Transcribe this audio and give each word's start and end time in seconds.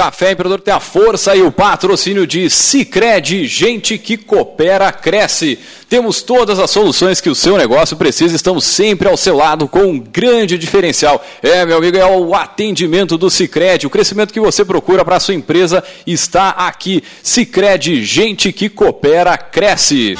Café 0.00 0.32
Empreendedor 0.32 0.62
tem 0.62 0.72
a 0.72 0.80
força 0.80 1.36
e 1.36 1.42
o 1.42 1.52
patrocínio 1.52 2.26
de 2.26 2.48
Cicred, 2.48 3.46
gente 3.46 3.98
que 3.98 4.16
coopera, 4.16 4.90
cresce. 4.90 5.58
Temos 5.90 6.22
todas 6.22 6.58
as 6.58 6.70
soluções 6.70 7.20
que 7.20 7.28
o 7.28 7.34
seu 7.34 7.58
negócio 7.58 7.98
precisa, 7.98 8.34
estamos 8.34 8.64
sempre 8.64 9.06
ao 9.06 9.16
seu 9.18 9.36
lado 9.36 9.68
com 9.68 9.82
um 9.82 9.98
grande 9.98 10.56
diferencial. 10.56 11.22
É, 11.42 11.66
meu 11.66 11.76
amigo, 11.76 11.98
é 11.98 12.06
o 12.06 12.34
atendimento 12.34 13.18
do 13.18 13.28
Cicred, 13.28 13.86
o 13.86 13.90
crescimento 13.90 14.32
que 14.32 14.40
você 14.40 14.64
procura 14.64 15.04
para 15.04 15.16
a 15.16 15.20
sua 15.20 15.34
empresa 15.34 15.84
está 16.06 16.48
aqui. 16.48 17.04
Cicred, 17.22 18.02
gente 18.02 18.54
que 18.54 18.70
coopera, 18.70 19.36
cresce. 19.36 20.16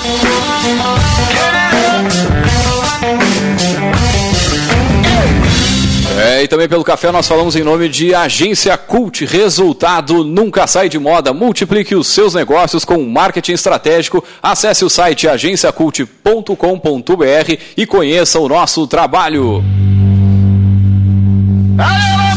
E 6.42 6.48
também 6.48 6.68
pelo 6.68 6.84
café 6.84 7.10
nós 7.10 7.28
falamos 7.28 7.56
em 7.56 7.62
nome 7.62 7.88
de 7.88 8.14
Agência 8.14 8.76
Cult. 8.76 9.24
Resultado 9.24 10.24
nunca 10.24 10.66
sai 10.66 10.88
de 10.88 10.98
moda. 10.98 11.32
Multiplique 11.32 11.94
os 11.94 12.08
seus 12.08 12.34
negócios 12.34 12.84
com 12.84 13.02
marketing 13.04 13.52
estratégico. 13.52 14.24
Acesse 14.42 14.84
o 14.84 14.90
site 14.90 15.28
agenciacult.com.br 15.28 17.58
e 17.76 17.86
conheça 17.86 18.38
o 18.38 18.48
nosso 18.48 18.86
trabalho. 18.86 19.64
É, 21.78 22.29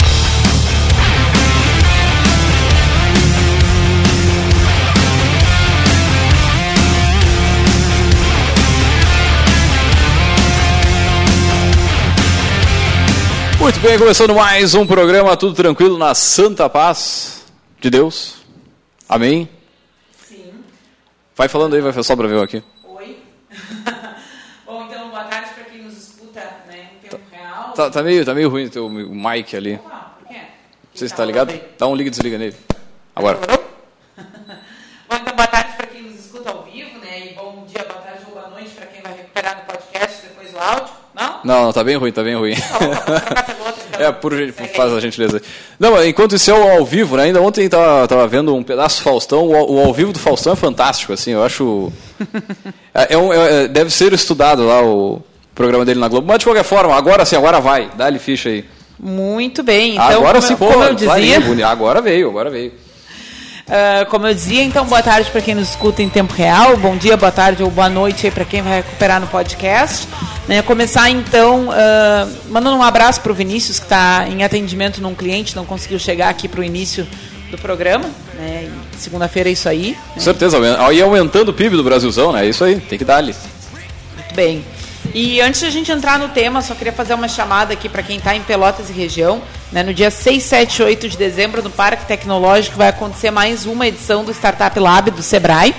Muito 13.66 13.80
bem, 13.80 13.98
começando 13.98 14.36
mais 14.36 14.76
um 14.76 14.86
programa, 14.86 15.36
tudo 15.36 15.56
tranquilo 15.56 15.98
na 15.98 16.14
santa 16.14 16.70
paz 16.70 17.44
de 17.82 17.90
Deus. 17.90 18.36
Amém? 19.10 19.50
Sim. 20.28 20.54
Vai 21.36 21.48
falando 21.50 21.74
aí, 21.74 21.82
vai 21.82 21.92
só 22.04 22.16
para 22.16 22.28
ver 22.28 22.44
aqui. 22.44 22.62
Oi. 22.84 23.18
Bom, 24.68 24.86
então, 24.86 25.10
boa 25.10 25.24
tarde 25.24 25.50
para 25.56 25.64
quem 25.64 25.82
nos 25.82 25.98
escuta 25.98 26.42
né, 26.68 26.90
em 26.94 27.10
tempo 27.10 27.20
real. 27.32 27.74
Tá, 27.74 27.90
tá 27.90 28.04
meio, 28.04 28.24
tá 28.24 28.36
meio 28.36 28.52
ruim 28.52 28.66
o 28.66 28.70
teu 28.70 28.88
mic 28.88 29.56
ali. 29.56 29.78
Não 29.84 29.88
Ah, 29.92 30.12
por 30.20 30.28
quê? 30.28 30.42
sei 30.94 31.08
se 31.10 31.16
tá 31.16 31.26
ligado. 31.26 31.60
Dá 31.80 31.88
um 31.88 31.96
liga 31.96 32.10
e 32.10 32.12
desliga 32.12 32.38
nele. 32.38 32.56
Agora. 33.16 33.40
Bom, 35.10 35.16
então, 35.16 35.36
boa 35.36 35.48
tarde 35.48 35.74
para 35.76 35.88
quem 35.88 36.04
nos 36.04 36.24
escuta 36.24 36.52
ao 36.52 36.62
vivo, 36.66 37.00
né? 37.00 37.32
E 37.32 37.34
bom 37.34 37.66
dia, 37.68 37.84
boa 37.84 38.00
tarde 38.00 38.20
ou 38.28 38.34
boa 38.36 38.48
noite 38.50 38.70
para 38.76 38.86
quem 38.86 39.02
vai 39.02 39.14
recuperar 39.18 39.58
no 39.58 39.64
podcast 39.74 40.22
depois 40.22 40.52
do 40.52 40.60
áudio. 40.60 40.94
Não? 41.16 41.40
Não, 41.46 41.64
não, 41.64 41.74
tá 41.74 41.82
bem 41.84 41.96
ruim, 41.96 42.12
tá 42.12 42.22
bem 42.22 42.36
ruim. 42.36 42.54
Tá 42.56 42.80
bom, 42.80 43.55
É, 44.08 44.12
por, 44.12 44.34
faz 44.76 44.94
a 44.94 45.00
gentileza. 45.00 45.42
Não, 45.80 46.04
enquanto 46.06 46.36
isso 46.36 46.52
é 46.52 46.54
o 46.54 46.78
ao 46.80 46.86
vivo, 46.86 47.16
né? 47.18 47.24
Ainda 47.24 47.42
ontem 47.42 47.68
tava, 47.70 48.08
tava 48.08 48.28
vendo 48.28 48.54
um 48.56 48.62
pedaço 48.64 49.00
do 49.00 49.04
Faustão. 49.04 49.48
O, 49.48 49.56
ao- 49.56 49.72
o 49.72 49.80
ao 49.86 49.94
vivo 49.94 50.12
do 50.12 50.20
Faustão 50.20 50.54
é 50.54 50.56
fantástico, 50.56 51.14
assim, 51.14 51.32
eu 51.32 51.44
acho. 51.44 51.92
É, 52.94 53.14
é 53.14 53.18
um- 53.18 53.34
é- 53.34 53.68
deve 53.68 53.90
ser 53.92 54.14
estudado 54.14 54.66
lá 54.66 54.82
o 54.82 55.22
programa 55.54 55.84
dele 55.84 56.00
na 56.00 56.08
Globo. 56.08 56.26
Mas 56.28 56.40
de 56.40 56.46
qualquer 56.46 56.64
forma, 56.64 56.96
agora 56.96 57.26
sim, 57.26 57.36
agora 57.36 57.60
vai. 57.60 57.90
Dá-lhe 57.96 58.20
ficha 58.20 58.48
aí. 58.50 58.64
Muito 58.98 59.62
bem. 59.64 59.94
Então, 59.96 60.06
agora 60.06 60.40
como, 60.40 60.48
sim, 60.48 60.56
pô, 60.56 60.68
como 60.68 60.84
eu 60.86 60.94
dizia, 60.94 61.10
clarinho. 61.42 61.68
Agora 61.68 62.02
veio, 62.02 62.30
agora 62.30 62.50
veio. 62.50 62.72
Ah, 63.68 64.06
como 64.10 64.28
eu 64.28 64.34
dizia, 64.34 64.64
então 64.64 64.86
boa 64.86 65.02
tarde 65.02 65.30
para 65.32 65.42
quem 65.42 65.56
nos 65.56 65.70
escuta 65.70 66.02
em 66.02 66.10
tempo 66.10 66.34
real, 66.34 66.78
bom 66.78 66.96
dia, 66.96 67.18
boa 67.18 67.32
tarde 67.32 67.64
ou 67.64 67.72
boa 67.72 67.90
noite 67.90 68.26
aí 68.26 68.32
para 68.32 68.46
quem 68.46 68.62
vai 68.62 68.78
recuperar 68.78 69.20
no 69.20 69.28
podcast. 69.28 70.08
Né, 70.48 70.62
começar 70.62 71.10
então 71.10 71.70
ah, 71.72 72.28
mandando 72.50 72.78
um 72.78 72.84
abraço 72.84 73.22
para 73.22 73.32
o 73.32 73.36
Vinícius 73.36 73.80
que 73.80 73.86
está 73.86 74.28
em 74.30 74.44
atendimento 74.44 75.02
num 75.02 75.16
cliente, 75.16 75.56
não 75.56 75.66
conseguiu 75.66 75.98
chegar 75.98 76.30
aqui 76.30 76.48
para 76.48 76.62
o 76.62 76.64
início 76.64 77.08
do 77.50 77.58
programa. 77.58 78.10
Né, 78.38 78.70
e 78.70 78.86
Segunda-feira 78.98 79.50
é 79.50 79.52
isso 79.52 79.68
aí. 79.68 79.98
Com 80.14 80.20
certeza, 80.20 80.58
aí 80.86 81.02
aumentando 81.02 81.50
o 81.50 81.54
PIB 81.54 81.76
do 81.76 81.84
Brasilzão, 81.84 82.32
né? 82.32 82.46
É 82.46 82.50
isso 82.50 82.64
aí, 82.64 82.80
tem 82.80 82.98
que 82.98 83.06
dar-lhe. 83.06 83.36
Muito 84.16 84.36
bem. 84.36 84.64
E 85.18 85.40
antes 85.40 85.62
de 85.62 85.68
a 85.68 85.70
gente 85.70 85.90
entrar 85.94 86.20
no 86.20 86.28
tema, 86.28 86.62
só 86.62 86.76
queria 86.76 86.92
fazer 86.92 87.14
uma 87.14 87.30
chamada 87.30 87.72
aqui 87.72 87.88
para 87.88 88.04
quem 88.04 88.18
está 88.18 88.36
em 88.36 88.42
Pelotas 88.44 88.90
e 88.90 88.92
região. 88.92 89.42
Né, 89.72 89.82
no 89.82 89.94
dia 89.94 90.12
6, 90.12 90.44
7 90.44 90.80
e 90.80 90.84
8 90.84 91.08
de 91.08 91.16
dezembro, 91.16 91.64
no 91.64 91.70
Parque 91.70 92.06
Tecnológico, 92.06 92.76
vai 92.76 92.90
acontecer 92.90 93.32
mais 93.32 93.66
uma 93.66 93.88
edição 93.88 94.26
do 94.26 94.34
Startup 94.34 94.78
Lab 94.78 95.10
do 95.12 95.24
Sebrae. 95.24 95.74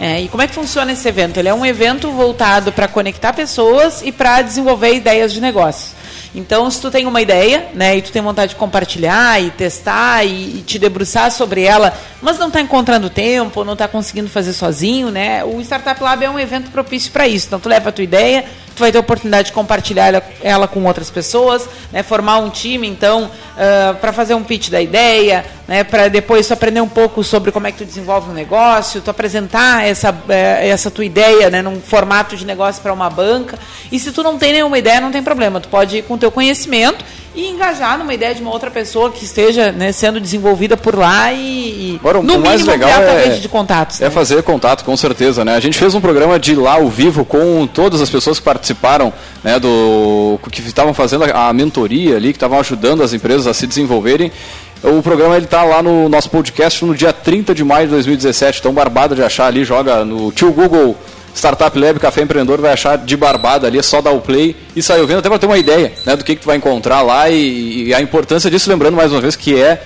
É, 0.00 0.22
e 0.22 0.28
como 0.28 0.42
é 0.42 0.46
que 0.46 0.54
funciona 0.54 0.92
esse 0.92 1.06
evento? 1.06 1.36
Ele 1.36 1.50
é 1.50 1.52
um 1.52 1.66
evento 1.66 2.10
voltado 2.10 2.72
para 2.72 2.88
conectar 2.88 3.34
pessoas 3.34 4.00
e 4.00 4.10
para 4.10 4.40
desenvolver 4.40 4.94
ideias 4.94 5.30
de 5.30 5.42
negócio. 5.42 5.94
Então, 6.34 6.70
se 6.70 6.80
tu 6.80 6.90
tem 6.90 7.06
uma 7.06 7.20
ideia, 7.20 7.68
né, 7.74 7.96
e 7.96 8.02
tu 8.02 8.12
tem 8.12 8.22
vontade 8.22 8.50
de 8.50 8.56
compartilhar 8.56 9.42
e 9.42 9.50
testar 9.50 10.24
e, 10.24 10.58
e 10.58 10.62
te 10.62 10.78
debruçar 10.78 11.30
sobre 11.32 11.64
ela, 11.64 11.92
mas 12.22 12.38
não 12.38 12.46
está 12.46 12.60
encontrando 12.60 13.10
tempo, 13.10 13.64
não 13.64 13.72
está 13.72 13.88
conseguindo 13.88 14.30
fazer 14.30 14.52
sozinho, 14.52 15.10
né, 15.10 15.44
o 15.44 15.60
Startup 15.60 16.00
Lab 16.02 16.24
é 16.24 16.30
um 16.30 16.38
evento 16.38 16.70
propício 16.70 17.10
para 17.10 17.26
isso. 17.26 17.48
Então, 17.48 17.58
tu 17.58 17.68
leva 17.68 17.88
a 17.88 17.92
tua 17.92 18.04
ideia, 18.04 18.44
tu 18.74 18.80
vai 18.80 18.92
ter 18.92 18.98
a 18.98 19.00
oportunidade 19.00 19.48
de 19.48 19.52
compartilhar 19.52 20.22
ela, 20.42 20.68
com 20.68 20.84
outras 20.84 21.10
pessoas, 21.10 21.68
né, 21.92 22.02
formar 22.02 22.38
um 22.38 22.50
time, 22.50 22.88
então, 22.88 23.30
para 24.00 24.12
fazer 24.12 24.34
um 24.34 24.42
pitch 24.42 24.70
da 24.70 24.80
ideia, 24.80 25.44
né, 25.70 25.84
para 25.84 26.08
depois 26.08 26.48
tu 26.48 26.52
aprender 26.52 26.80
um 26.80 26.88
pouco 26.88 27.22
sobre 27.22 27.52
como 27.52 27.66
é 27.66 27.72
que 27.72 27.78
tu 27.78 27.84
desenvolve 27.84 28.30
um 28.30 28.34
negócio, 28.34 29.00
tu 29.00 29.10
apresentar 29.10 29.86
essa, 29.86 30.12
eh, 30.28 30.68
essa 30.68 30.90
tua 30.90 31.04
ideia, 31.04 31.48
né, 31.48 31.62
num 31.62 31.80
formato 31.80 32.36
de 32.36 32.44
negócio 32.44 32.82
para 32.82 32.92
uma 32.92 33.08
banca. 33.08 33.56
E 33.92 33.98
se 33.98 34.10
tu 34.10 34.22
não 34.22 34.36
tem 34.36 34.52
nenhuma 34.52 34.78
ideia, 34.78 35.00
não 35.00 35.12
tem 35.12 35.22
problema, 35.22 35.60
tu 35.60 35.68
pode 35.68 35.98
ir 35.98 36.02
com 36.02 36.14
o 36.14 36.18
teu 36.18 36.32
conhecimento 36.32 37.04
e 37.34 37.48
engajar 37.48 37.96
numa 37.98 38.12
ideia 38.12 38.34
de 38.34 38.42
uma 38.42 38.50
outra 38.50 38.70
pessoa 38.70 39.10
que 39.10 39.24
esteja 39.24 39.70
né, 39.70 39.92
sendo 39.92 40.20
desenvolvida 40.20 40.76
por 40.76 40.96
lá 40.96 41.32
e, 41.32 41.96
Agora, 42.00 42.18
o 42.18 42.22
no 42.22 42.38
mais 42.40 42.62
mínimo 42.62 42.70
legal 42.70 42.90
ampliar 42.90 43.08
a 43.08 43.20
é- 43.20 43.24
rede 43.24 43.40
de 43.40 43.48
contatos. 43.48 44.00
É 44.00 44.04
né? 44.04 44.10
fazer 44.10 44.42
contato, 44.42 44.84
com 44.84 44.96
certeza, 44.96 45.44
né? 45.44 45.54
A 45.54 45.60
gente 45.60 45.78
fez 45.78 45.94
um 45.94 46.00
programa 46.00 46.38
de 46.38 46.54
lá 46.54 46.74
ao 46.74 46.88
vivo 46.88 47.24
com 47.24 47.66
todas 47.66 48.00
as 48.00 48.10
pessoas 48.10 48.38
que 48.38 48.44
participaram, 48.44 49.12
né, 49.44 49.58
do 49.58 50.38
que 50.50 50.60
estavam 50.62 50.92
fazendo 50.92 51.24
a, 51.24 51.48
a 51.48 51.52
mentoria 51.52 52.16
ali, 52.16 52.32
que 52.32 52.36
estavam 52.36 52.58
ajudando 52.58 53.02
as 53.02 53.12
empresas 53.12 53.46
a 53.46 53.54
se 53.54 53.66
desenvolverem. 53.66 54.32
O 54.82 55.02
programa 55.02 55.36
ele 55.36 55.46
tá 55.46 55.62
lá 55.62 55.82
no 55.82 56.08
nosso 56.08 56.30
podcast 56.30 56.84
no 56.84 56.94
dia 56.94 57.12
30 57.12 57.54
de 57.54 57.62
maio 57.62 57.86
de 57.86 57.92
2017, 57.92 58.62
tão 58.62 58.72
barbado 58.72 59.14
de 59.14 59.22
achar 59.22 59.46
ali, 59.46 59.62
joga 59.62 60.04
no 60.06 60.32
tio 60.32 60.50
Google 60.52 60.96
Startup 61.34 61.78
Lab 61.78 61.98
Café 61.98 62.22
Empreendedor, 62.22 62.60
vai 62.60 62.72
achar 62.72 62.98
de 62.98 63.16
barbada 63.16 63.66
ali, 63.66 63.78
é 63.78 63.82
só 63.82 64.00
dar 64.00 64.10
o 64.10 64.20
play 64.20 64.56
e 64.74 64.82
sair 64.82 65.00
ouvindo 65.00 65.18
até 65.18 65.28
para 65.28 65.38
ter 65.38 65.46
uma 65.46 65.58
ideia, 65.58 65.92
né, 66.04 66.16
do 66.16 66.24
que 66.24 66.34
que 66.34 66.42
tu 66.42 66.46
vai 66.46 66.56
encontrar 66.56 67.02
lá 67.02 67.28
e, 67.30 67.88
e 67.88 67.94
a 67.94 68.00
importância 68.00 68.50
disso, 68.50 68.68
lembrando 68.68 68.96
mais 68.96 69.12
uma 69.12 69.20
vez 69.20 69.36
que 69.36 69.60
é 69.60 69.80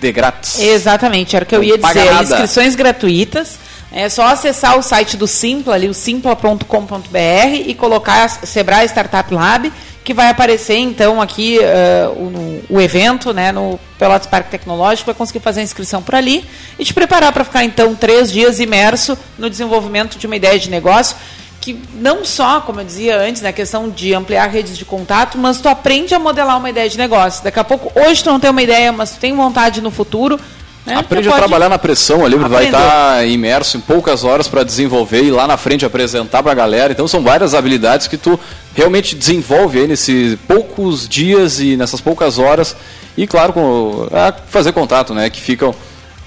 de 0.00 0.12
grátis. 0.12 0.58
Exatamente, 0.58 1.36
era 1.36 1.44
o 1.44 1.48
que 1.48 1.54
eu 1.54 1.60
Não 1.60 1.66
ia 1.66 1.78
dizer. 1.78 2.04
nada. 2.12 2.22
Inscrições 2.22 2.74
gratuitas. 2.74 3.58
É 3.94 4.08
só 4.08 4.24
acessar 4.24 4.78
o 4.78 4.82
site 4.82 5.18
do 5.18 5.26
Simpla, 5.26 5.74
ali, 5.74 5.86
o 5.86 5.92
simpla.com.br 5.92 7.54
e 7.66 7.74
colocar 7.74 8.26
Sebrae 8.28 8.86
Startup 8.88 9.32
Lab, 9.34 9.70
que 10.04 10.12
vai 10.12 10.28
aparecer 10.28 10.76
então 10.76 11.20
aqui 11.20 11.58
eh, 11.60 12.08
o, 12.16 12.76
o 12.76 12.80
evento, 12.80 13.32
né, 13.32 13.52
no 13.52 13.78
Pelotas 13.98 14.26
Parque 14.26 14.50
Tecnológico, 14.50 15.06
vai 15.06 15.14
conseguir 15.14 15.40
fazer 15.40 15.60
a 15.60 15.62
inscrição 15.62 16.02
por 16.02 16.14
ali 16.14 16.44
e 16.78 16.84
te 16.84 16.92
preparar 16.92 17.32
para 17.32 17.44
ficar 17.44 17.64
então 17.64 17.94
três 17.94 18.32
dias 18.32 18.58
imerso 18.58 19.16
no 19.38 19.48
desenvolvimento 19.48 20.18
de 20.18 20.26
uma 20.26 20.36
ideia 20.36 20.58
de 20.58 20.68
negócio 20.68 21.16
que 21.62 21.80
não 21.94 22.24
só, 22.24 22.60
como 22.60 22.80
eu 22.80 22.84
dizia 22.84 23.16
antes, 23.16 23.40
na 23.40 23.52
questão 23.52 23.88
de 23.88 24.12
ampliar 24.12 24.48
redes 24.50 24.76
de 24.76 24.84
contato, 24.84 25.38
mas 25.38 25.60
tu 25.60 25.68
aprende 25.68 26.12
a 26.12 26.18
modelar 26.18 26.58
uma 26.58 26.68
ideia 26.68 26.88
de 26.88 26.98
negócio. 26.98 27.44
Daqui 27.44 27.60
a 27.60 27.62
pouco, 27.62 27.92
hoje 27.98 28.20
tu 28.24 28.30
não 28.30 28.40
tem 28.40 28.50
uma 28.50 28.62
ideia, 28.62 28.90
mas 28.90 29.12
tu 29.12 29.20
tem 29.20 29.32
vontade 29.32 29.80
no 29.80 29.92
futuro, 29.92 30.40
Né? 30.84 30.96
Aprende 30.96 31.28
a 31.28 31.32
trabalhar 31.32 31.68
na 31.68 31.78
pressão 31.78 32.24
ali, 32.24 32.36
vai 32.36 32.66
estar 32.66 33.16
tá 33.16 33.24
imerso 33.24 33.76
em 33.76 33.80
poucas 33.80 34.24
horas 34.24 34.48
para 34.48 34.64
desenvolver 34.64 35.22
e 35.22 35.30
lá 35.30 35.46
na 35.46 35.56
frente 35.56 35.86
apresentar 35.86 36.42
para 36.42 36.50
a 36.50 36.54
galera. 36.54 36.92
Então 36.92 37.06
são 37.06 37.22
várias 37.22 37.54
habilidades 37.54 38.08
que 38.08 38.16
tu 38.16 38.38
realmente 38.74 39.14
desenvolve 39.14 39.78
aí 39.78 39.86
nesses 39.86 40.36
poucos 40.46 41.08
dias 41.08 41.60
e 41.60 41.76
nessas 41.76 42.00
poucas 42.00 42.38
horas. 42.38 42.74
E 43.16 43.28
claro, 43.28 43.52
com, 43.52 44.08
é 44.10 44.34
fazer 44.48 44.72
contato, 44.72 45.14
né? 45.14 45.30
Que 45.30 45.40
ficam 45.40 45.72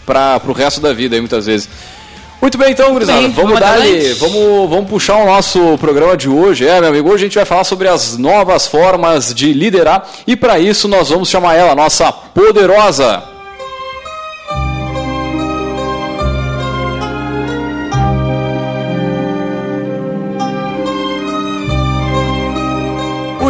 para 0.06 0.42
o 0.48 0.54
resto 0.54 0.80
da 0.80 0.94
vida 0.94 1.16
aí 1.16 1.20
muitas 1.20 1.46
vezes. 1.46 1.68
Muito 2.42 2.58
bem, 2.58 2.72
então, 2.72 2.94
gurizada, 2.94 3.22
vamos, 3.22 3.36
vamos 3.36 3.60
dar 3.60 3.80
vamos, 4.20 4.70
vamos 4.70 4.90
puxar 4.90 5.16
o 5.16 5.26
nosso 5.26 5.78
programa 5.80 6.16
de 6.16 6.30
hoje. 6.30 6.68
É, 6.68 6.80
meu 6.80 6.90
amigo, 6.90 7.10
hoje 7.10 7.24
a 7.24 7.28
gente 7.28 7.36
vai 7.36 7.46
falar 7.46 7.64
sobre 7.64 7.88
as 7.88 8.18
novas 8.18 8.68
formas 8.68 9.34
de 9.34 9.52
liderar 9.52 10.08
e 10.28 10.36
para 10.36 10.60
isso 10.60 10.88
nós 10.88 11.10
vamos 11.10 11.28
chamar 11.28 11.56
ela, 11.56 11.74
nossa 11.74 12.12
poderosa 12.12 13.35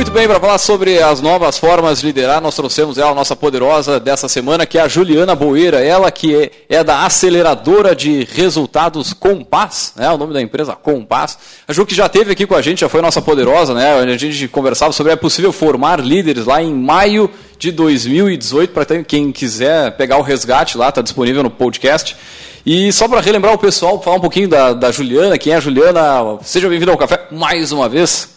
Muito 0.06 0.13
bem, 0.13 0.28
para 0.28 0.40
falar 0.40 0.60
sobre 0.60 1.02
as 1.02 1.19
novas 1.19 1.57
formas 1.57 2.00
de 2.00 2.06
liderar, 2.06 2.40
nós 2.40 2.56
trouxemos 2.56 3.00
ela, 3.00 3.10
a 3.10 3.16
nossa 3.16 3.36
poderosa 3.36 4.00
dessa 4.00 4.30
semana, 4.30 4.63
que 4.63 4.78
é 4.78 4.81
a 4.81 4.88
Juliana 4.88 5.34
Boeira, 5.34 5.84
ela 5.84 6.12
que 6.12 6.36
é, 6.36 6.52
é 6.69 6.84
da 6.84 7.06
aceleradora 7.06 7.96
de 7.96 8.24
resultados 8.31 9.13
Compass, 9.13 9.94
né? 9.96 10.07
O 10.12 10.18
nome 10.18 10.31
da 10.31 10.40
empresa 10.40 10.74
Compass. 10.75 11.40
A 11.68 11.74
Ju 11.74 11.88
que 11.88 11.96
já 11.96 12.06
esteve 12.06 12.31
aqui 12.31 12.46
com 12.46 12.54
a 12.54 12.62
gente, 12.62 12.81
já 12.81 12.88
foi 12.88 13.02
nossa 13.02 13.19
poderosa, 13.19 13.74
né? 13.74 13.96
A 13.96 14.16
gente 14.16 14.48
conversava 14.48 14.94
sobre 14.94 15.12
é 15.12 15.16
possível 15.16 15.52
formar 15.52 16.00
líderes 16.00 16.46
lá 16.46 16.62
em 16.62 16.72
maio 16.72 17.28
de 17.57 17.72
2018, 17.72 18.72
para 18.72 18.86
quem 19.04 19.31
quiser 19.31 19.98
pegar 19.98 20.18
o 20.18 20.22
resgate 20.22 20.78
lá, 20.78 20.90
está 20.90 21.02
disponível 21.02 21.42
no 21.42 21.50
podcast. 21.50 22.16
E 22.63 22.94
só 22.94 23.07
para 23.07 23.22
relembrar 23.22 23.56
o 23.56 23.57
pessoal, 23.57 24.00
falar 24.00 24.18
um 24.18 24.22
pouquinho 24.22 24.48
da, 24.48 24.72
da 24.72 24.92
Juliana, 24.92 25.36
quem 25.40 25.52
é 25.52 25.56
a 25.56 25.60
Juliana, 25.60 26.38
seja 26.44 26.69
bem-vindo 26.69 26.92
ao 26.92 26.98
café 26.98 27.25
mais 27.31 27.72
uma 27.72 27.90
vez. 27.90 28.34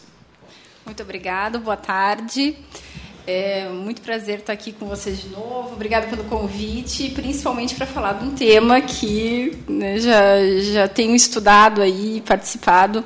Muito 0.89 1.03
obrigada, 1.03 1.59
boa 1.59 1.77
tarde. 1.77 2.57
É 3.27 3.69
muito 3.69 4.01
prazer 4.01 4.39
estar 4.39 4.55
aqui 4.55 4.73
com 4.73 4.87
vocês 4.87 5.21
de 5.21 5.29
novo. 5.29 5.75
Obrigada 5.75 6.07
pelo 6.07 6.25
convite, 6.25 7.11
principalmente 7.11 7.75
para 7.75 7.85
falar 7.87 8.15
de 8.15 8.25
um 8.25 8.31
tema 8.31 8.81
que 8.81 9.53
né, 9.69 9.99
já, 9.99 10.41
já 10.73 10.89
tenho 10.89 11.15
estudado 11.15 11.83
aí, 11.83 12.23
participado 12.27 13.05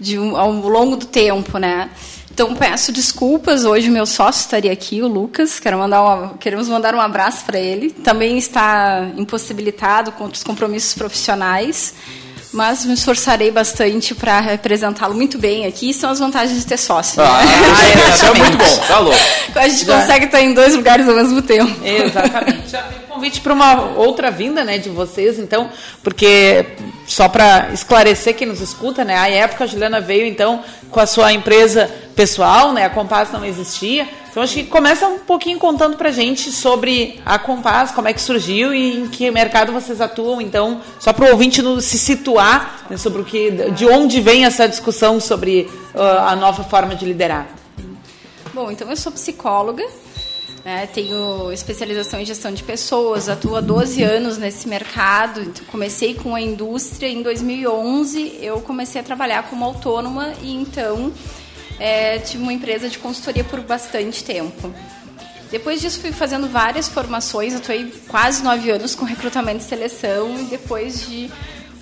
de 0.00 0.18
um, 0.18 0.36
ao 0.36 0.50
longo 0.50 0.96
do 0.96 1.06
tempo, 1.06 1.58
né? 1.58 1.92
Então 2.28 2.56
peço 2.56 2.90
desculpas. 2.90 3.64
Hoje 3.64 3.88
meu 3.88 4.04
sócio 4.04 4.40
estaria 4.40 4.72
aqui, 4.72 5.00
o 5.00 5.06
Lucas. 5.06 5.60
Quero 5.60 5.78
mandar 5.78 6.02
uma, 6.02 6.34
queremos 6.38 6.68
mandar 6.68 6.92
um 6.92 7.00
abraço 7.00 7.44
para 7.44 7.60
ele. 7.60 7.92
Também 7.92 8.36
está 8.36 9.12
impossibilitado 9.16 10.10
com 10.10 10.24
outros 10.24 10.42
compromissos 10.42 10.92
profissionais 10.94 11.94
mas 12.52 12.84
me 12.84 12.94
esforçarei 12.94 13.50
bastante 13.50 14.14
para 14.14 14.40
representá-lo 14.40 15.14
muito 15.14 15.38
bem 15.38 15.66
aqui. 15.66 15.92
São 15.92 16.10
as 16.10 16.18
vantagens 16.18 16.58
de 16.60 16.66
ter 16.66 16.76
sócio. 16.76 17.22
Ah, 17.22 17.44
né? 17.44 17.52
é, 18.06 18.14
isso 18.14 18.26
é 18.26 18.34
muito 18.34 18.58
bom, 18.58 18.86
tá 18.86 18.98
louco. 18.98 19.18
A 19.54 19.68
gente 19.68 19.86
consegue 19.86 20.26
estar 20.26 20.40
em 20.40 20.54
dois 20.54 20.74
lugares 20.74 21.08
ao 21.08 21.14
mesmo 21.14 21.42
tempo. 21.42 21.72
Exatamente. 21.84 22.76
Convite 23.12 23.40
para 23.40 23.52
uma 23.52 23.96
outra 23.96 24.30
vinda, 24.30 24.64
né, 24.64 24.78
de 24.78 24.88
vocês, 24.88 25.38
então, 25.38 25.70
porque 26.02 26.66
só 27.06 27.28
para 27.28 27.70
esclarecer 27.72 28.34
quem 28.34 28.46
nos 28.46 28.60
escuta, 28.60 29.04
né, 29.04 29.16
a 29.16 29.28
época 29.28 29.64
a 29.64 29.66
Juliana 29.66 30.00
veio 30.00 30.26
então 30.26 30.62
com 30.90 30.98
a 30.98 31.06
sua 31.06 31.32
empresa 31.32 31.90
pessoal, 32.16 32.72
né, 32.72 32.84
a 32.84 32.90
Compass 32.90 33.30
não 33.30 33.44
existia. 33.44 34.08
Então 34.30 34.42
acho 34.42 34.54
que 34.54 34.64
começa 34.64 35.06
um 35.06 35.18
pouquinho 35.18 35.58
contando 35.58 35.98
pra 35.98 36.10
gente 36.10 36.50
sobre 36.50 37.20
a 37.26 37.38
Compass, 37.38 37.90
como 37.90 38.08
é 38.08 38.14
que 38.14 38.20
surgiu 38.20 38.72
e 38.72 39.00
em 39.00 39.08
que 39.08 39.30
mercado 39.30 39.72
vocês 39.72 40.00
atuam, 40.00 40.40
então, 40.40 40.80
só 40.98 41.12
para 41.12 41.26
o 41.26 41.32
ouvinte 41.32 41.62
se 41.82 41.98
situar 41.98 42.86
né, 42.88 42.96
sobre 42.96 43.20
o 43.20 43.24
que 43.24 43.50
de 43.72 43.86
onde 43.86 44.22
vem 44.22 44.46
essa 44.46 44.66
discussão 44.66 45.20
sobre 45.20 45.70
uh, 45.94 46.00
a 46.26 46.34
nova 46.34 46.64
forma 46.64 46.94
de 46.94 47.04
liderar. 47.04 47.46
Bom, 48.54 48.70
então 48.70 48.88
eu 48.88 48.96
sou 48.96 49.12
psicóloga, 49.12 49.84
né? 50.64 50.86
Tenho 50.86 51.52
especialização 51.52 52.20
em 52.20 52.24
gestão 52.24 52.52
de 52.52 52.62
pessoas, 52.62 53.28
atuo 53.28 53.56
há 53.56 53.60
12 53.60 54.02
anos 54.02 54.38
nesse 54.38 54.68
mercado. 54.68 55.40
Então, 55.40 55.64
comecei 55.66 56.14
com 56.14 56.34
a 56.34 56.40
indústria 56.40 57.08
em 57.08 57.22
2011. 57.22 58.38
Eu 58.40 58.60
comecei 58.60 59.00
a 59.00 59.04
trabalhar 59.04 59.48
como 59.48 59.64
autônoma 59.64 60.32
e 60.40 60.52
então 60.52 61.12
é, 61.78 62.18
tive 62.18 62.42
uma 62.42 62.52
empresa 62.52 62.88
de 62.88 62.98
consultoria 62.98 63.44
por 63.44 63.60
bastante 63.60 64.22
tempo. 64.22 64.72
Depois 65.50 65.80
disso, 65.82 66.00
fui 66.00 66.12
fazendo 66.12 66.48
várias 66.48 66.88
formações. 66.88 67.54
Atuei 67.54 67.92
quase 68.08 68.42
nove 68.42 68.70
anos 68.70 68.94
com 68.94 69.04
recrutamento 69.04 69.58
e 69.58 69.68
seleção. 69.68 70.40
E 70.40 70.44
depois 70.44 71.06
de 71.06 71.30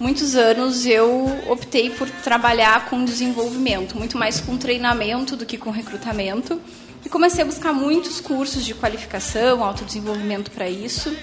muitos 0.00 0.35
anos, 0.35 0.87
eu 0.87 1.26
optei 1.49 1.91
por 1.91 2.09
trabalhar 2.09 2.87
com 2.87 3.05
desenvolvimento, 3.05 3.97
muito 3.97 4.19
mais 4.19 4.41
com 4.41 4.56
treinamento 4.56 5.37
do 5.37 5.47
que 5.47 5.59
com 5.59 5.71
recrutamento. 5.71 6.61
E 7.05 7.08
comecei 7.08 7.43
a 7.43 7.47
buscar 7.47 7.73
muitos 7.73 8.20
cursos 8.20 8.64
de 8.64 8.75
qualificação, 8.75 9.64
autodesenvolvimento 9.64 10.50
para 10.50 10.69
isso. 10.69 11.14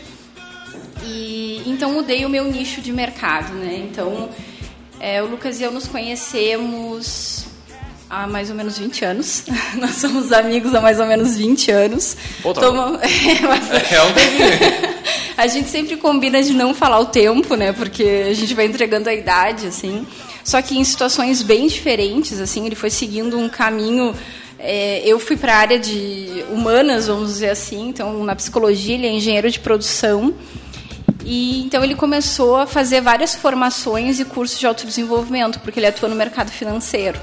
E 1.03 1.61
então 1.65 1.93
mudei 1.93 2.25
o 2.25 2.29
meu 2.29 2.45
nicho 2.45 2.81
de 2.81 2.91
mercado, 2.91 3.53
né? 3.53 3.87
Então, 3.89 4.29
é, 4.99 5.21
o 5.21 5.27
Lucas 5.27 5.59
e 5.59 5.63
eu 5.63 5.71
nos 5.71 5.87
conhecemos 5.87 7.45
há 8.09 8.25
mais 8.25 8.49
ou 8.49 8.55
menos 8.55 8.77
20 8.77 9.05
anos. 9.05 9.43
Nós 9.75 9.95
somos 9.95 10.31
amigos 10.31 10.73
há 10.73 10.81
mais 10.81 10.99
ou 10.99 11.05
menos 11.05 11.37
20 11.37 11.71
anos. 11.71 12.17
Pô, 12.41 12.53
tá 12.53 12.61
Toma... 12.61 12.99
é, 13.03 13.95
é 13.95 14.03
um 14.03 14.97
A 15.37 15.45
gente 15.45 15.69
sempre 15.69 15.97
combina 15.97 16.41
de 16.41 16.51
não 16.51 16.73
falar 16.73 16.99
o 16.99 17.05
tempo, 17.05 17.55
né? 17.55 17.71
Porque 17.71 18.25
a 18.27 18.33
gente 18.33 18.55
vai 18.55 18.65
entregando 18.65 19.07
a 19.07 19.13
idade, 19.13 19.67
assim. 19.67 20.05
Só 20.43 20.61
que 20.61 20.77
em 20.77 20.83
situações 20.83 21.43
bem 21.43 21.67
diferentes, 21.67 22.39
assim, 22.39 22.65
ele 22.65 22.75
foi 22.75 22.89
seguindo 22.89 23.37
um 23.37 23.47
caminho 23.47 24.15
é, 24.59 25.01
eu 25.05 25.19
fui 25.19 25.37
para 25.37 25.53
a 25.53 25.57
área 25.57 25.79
de 25.79 26.43
humanas, 26.49 27.07
vamos 27.07 27.33
dizer 27.33 27.49
assim, 27.49 27.89
então 27.89 28.23
na 28.23 28.35
psicologia 28.35 28.95
ele 28.95 29.07
é 29.07 29.11
engenheiro 29.11 29.49
de 29.49 29.59
produção. 29.59 30.33
E 31.23 31.63
então 31.63 31.83
ele 31.83 31.95
começou 31.95 32.55
a 32.55 32.65
fazer 32.65 33.01
várias 33.01 33.35
formações 33.35 34.19
e 34.19 34.25
cursos 34.25 34.59
de 34.59 34.65
autodesenvolvimento, 34.65 35.59
porque 35.59 35.79
ele 35.79 35.87
atua 35.87 36.07
no 36.07 36.15
mercado 36.15 36.49
financeiro, 36.49 37.19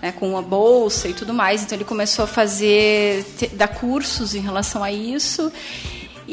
né, 0.00 0.12
com 0.12 0.38
a 0.38 0.42
bolsa 0.42 1.08
e 1.08 1.12
tudo 1.12 1.34
mais. 1.34 1.62
Então 1.62 1.76
ele 1.76 1.84
começou 1.84 2.24
a 2.24 2.28
fazer 2.28 3.26
dar 3.54 3.68
cursos 3.68 4.34
em 4.34 4.40
relação 4.40 4.82
a 4.82 4.92
isso 4.92 5.52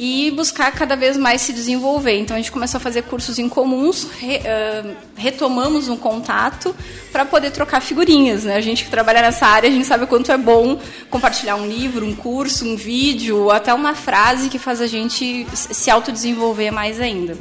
e 0.01 0.31
buscar 0.31 0.71
cada 0.71 0.95
vez 0.95 1.17
mais 1.17 1.41
se 1.41 1.51
desenvolver. 1.51 2.17
Então 2.17 2.33
a 2.33 2.39
gente 2.39 2.53
começou 2.53 2.77
a 2.77 2.81
fazer 2.81 3.01
cursos 3.01 3.37
em 3.37 3.49
comuns, 3.49 4.07
re, 4.17 4.37
uh, 4.37 4.95
retomamos 5.13 5.89
um 5.89 5.97
contato 5.97 6.73
para 7.11 7.25
poder 7.25 7.51
trocar 7.51 7.81
figurinhas. 7.81 8.45
Né? 8.45 8.55
A 8.55 8.61
gente 8.61 8.85
que 8.85 8.89
trabalha 8.89 9.21
nessa 9.21 9.45
área, 9.45 9.69
a 9.69 9.71
gente 9.71 9.85
sabe 9.85 10.05
o 10.05 10.07
quanto 10.07 10.31
é 10.31 10.37
bom 10.37 10.79
compartilhar 11.09 11.57
um 11.57 11.67
livro, 11.67 12.05
um 12.05 12.15
curso, 12.15 12.65
um 12.65 12.77
vídeo, 12.77 13.51
até 13.51 13.73
uma 13.73 13.93
frase 13.93 14.47
que 14.47 14.57
faz 14.57 14.79
a 14.79 14.87
gente 14.87 15.45
se 15.53 15.91
autodesenvolver 15.91 16.71
mais 16.71 17.01
ainda. 17.01 17.37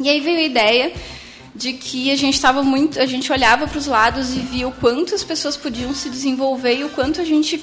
E 0.00 0.08
aí 0.08 0.18
veio 0.18 0.38
a 0.38 0.44
ideia 0.44 0.92
de 1.54 1.74
que 1.74 2.10
a 2.10 2.16
gente 2.16 2.34
estava 2.34 2.62
muito, 2.62 2.98
a 2.98 3.06
gente 3.06 3.30
olhava 3.30 3.66
para 3.66 3.78
os 3.78 3.86
lados 3.86 4.34
e 4.34 4.38
via 4.38 4.66
o 4.66 4.72
quanto 4.72 5.14
as 5.14 5.22
pessoas 5.22 5.58
podiam 5.58 5.94
se 5.94 6.08
desenvolver 6.08 6.74
e 6.78 6.84
o 6.84 6.88
quanto 6.88 7.20
a 7.20 7.24
gente 7.24 7.62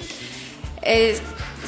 é, 0.84 1.20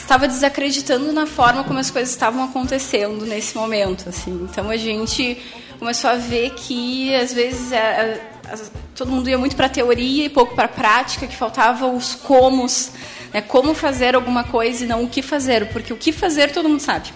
estava 0.05 0.27
desacreditando 0.27 1.11
na 1.11 1.25
forma 1.25 1.63
como 1.63 1.79
as 1.79 1.89
coisas 1.89 2.11
estavam 2.11 2.43
acontecendo 2.43 3.25
nesse 3.25 3.57
momento, 3.57 4.07
assim. 4.07 4.47
Então 4.49 4.69
a 4.69 4.77
gente 4.77 5.37
começou 5.79 6.09
a 6.09 6.15
ver 6.15 6.51
que 6.51 7.13
às 7.15 7.33
vezes 7.33 7.73
a, 7.73 7.77
a, 7.77 8.53
a, 8.53 8.57
todo 8.95 9.11
mundo 9.11 9.29
ia 9.29 9.37
muito 9.37 9.55
para 9.55 9.65
a 9.65 9.69
teoria 9.69 10.25
e 10.25 10.29
pouco 10.29 10.55
para 10.55 10.65
a 10.65 10.69
prática, 10.69 11.25
que 11.25 11.35
faltava 11.35 11.87
os 11.87 12.13
comos, 12.13 12.91
né? 13.33 13.41
como 13.41 13.73
fazer 13.73 14.15
alguma 14.15 14.43
coisa 14.43 14.83
e 14.83 14.87
não 14.87 15.03
o 15.03 15.09
que 15.09 15.23
fazer, 15.23 15.69
porque 15.69 15.91
o 15.91 15.97
que 15.97 16.11
fazer 16.11 16.51
todo 16.51 16.69
mundo 16.69 16.81
sabe. 16.81 17.11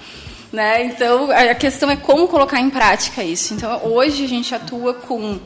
Né? 0.51 0.83
Então 0.85 1.29
a 1.29 1.53
questão 1.53 1.91
é 1.91 1.95
como 1.95 2.27
colocar 2.27 2.59
em 2.59 2.71
prática 2.71 3.23
isso. 3.23 3.53
Então 3.53 3.85
hoje 3.85 4.25
a 4.25 4.27
gente 4.27 4.53
atua 4.53 4.95
com 4.95 5.39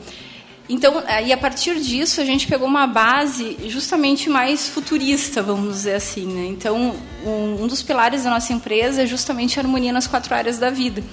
então, 0.68 1.02
e 1.24 1.30
a 1.30 1.36
partir 1.36 1.78
disso, 1.78 2.22
a 2.22 2.24
gente 2.24 2.46
pegou 2.46 2.66
uma 2.66 2.86
base 2.86 3.58
justamente 3.66 4.30
mais 4.30 4.66
futurista, 4.66 5.42
vamos 5.42 5.74
dizer 5.74 5.94
assim. 5.94 6.26
Né? 6.26 6.46
Então, 6.46 6.96
um, 7.24 7.64
um 7.64 7.66
dos 7.66 7.82
pilares 7.82 8.24
da 8.24 8.30
nossa 8.30 8.52
empresa 8.52 9.02
é 9.02 9.06
justamente 9.06 9.58
a 9.58 9.62
harmonia 9.62 9.92
nas 9.92 10.06
quatro 10.06 10.34
áreas 10.34 10.58
da 10.58 10.70
vida. 10.70 11.04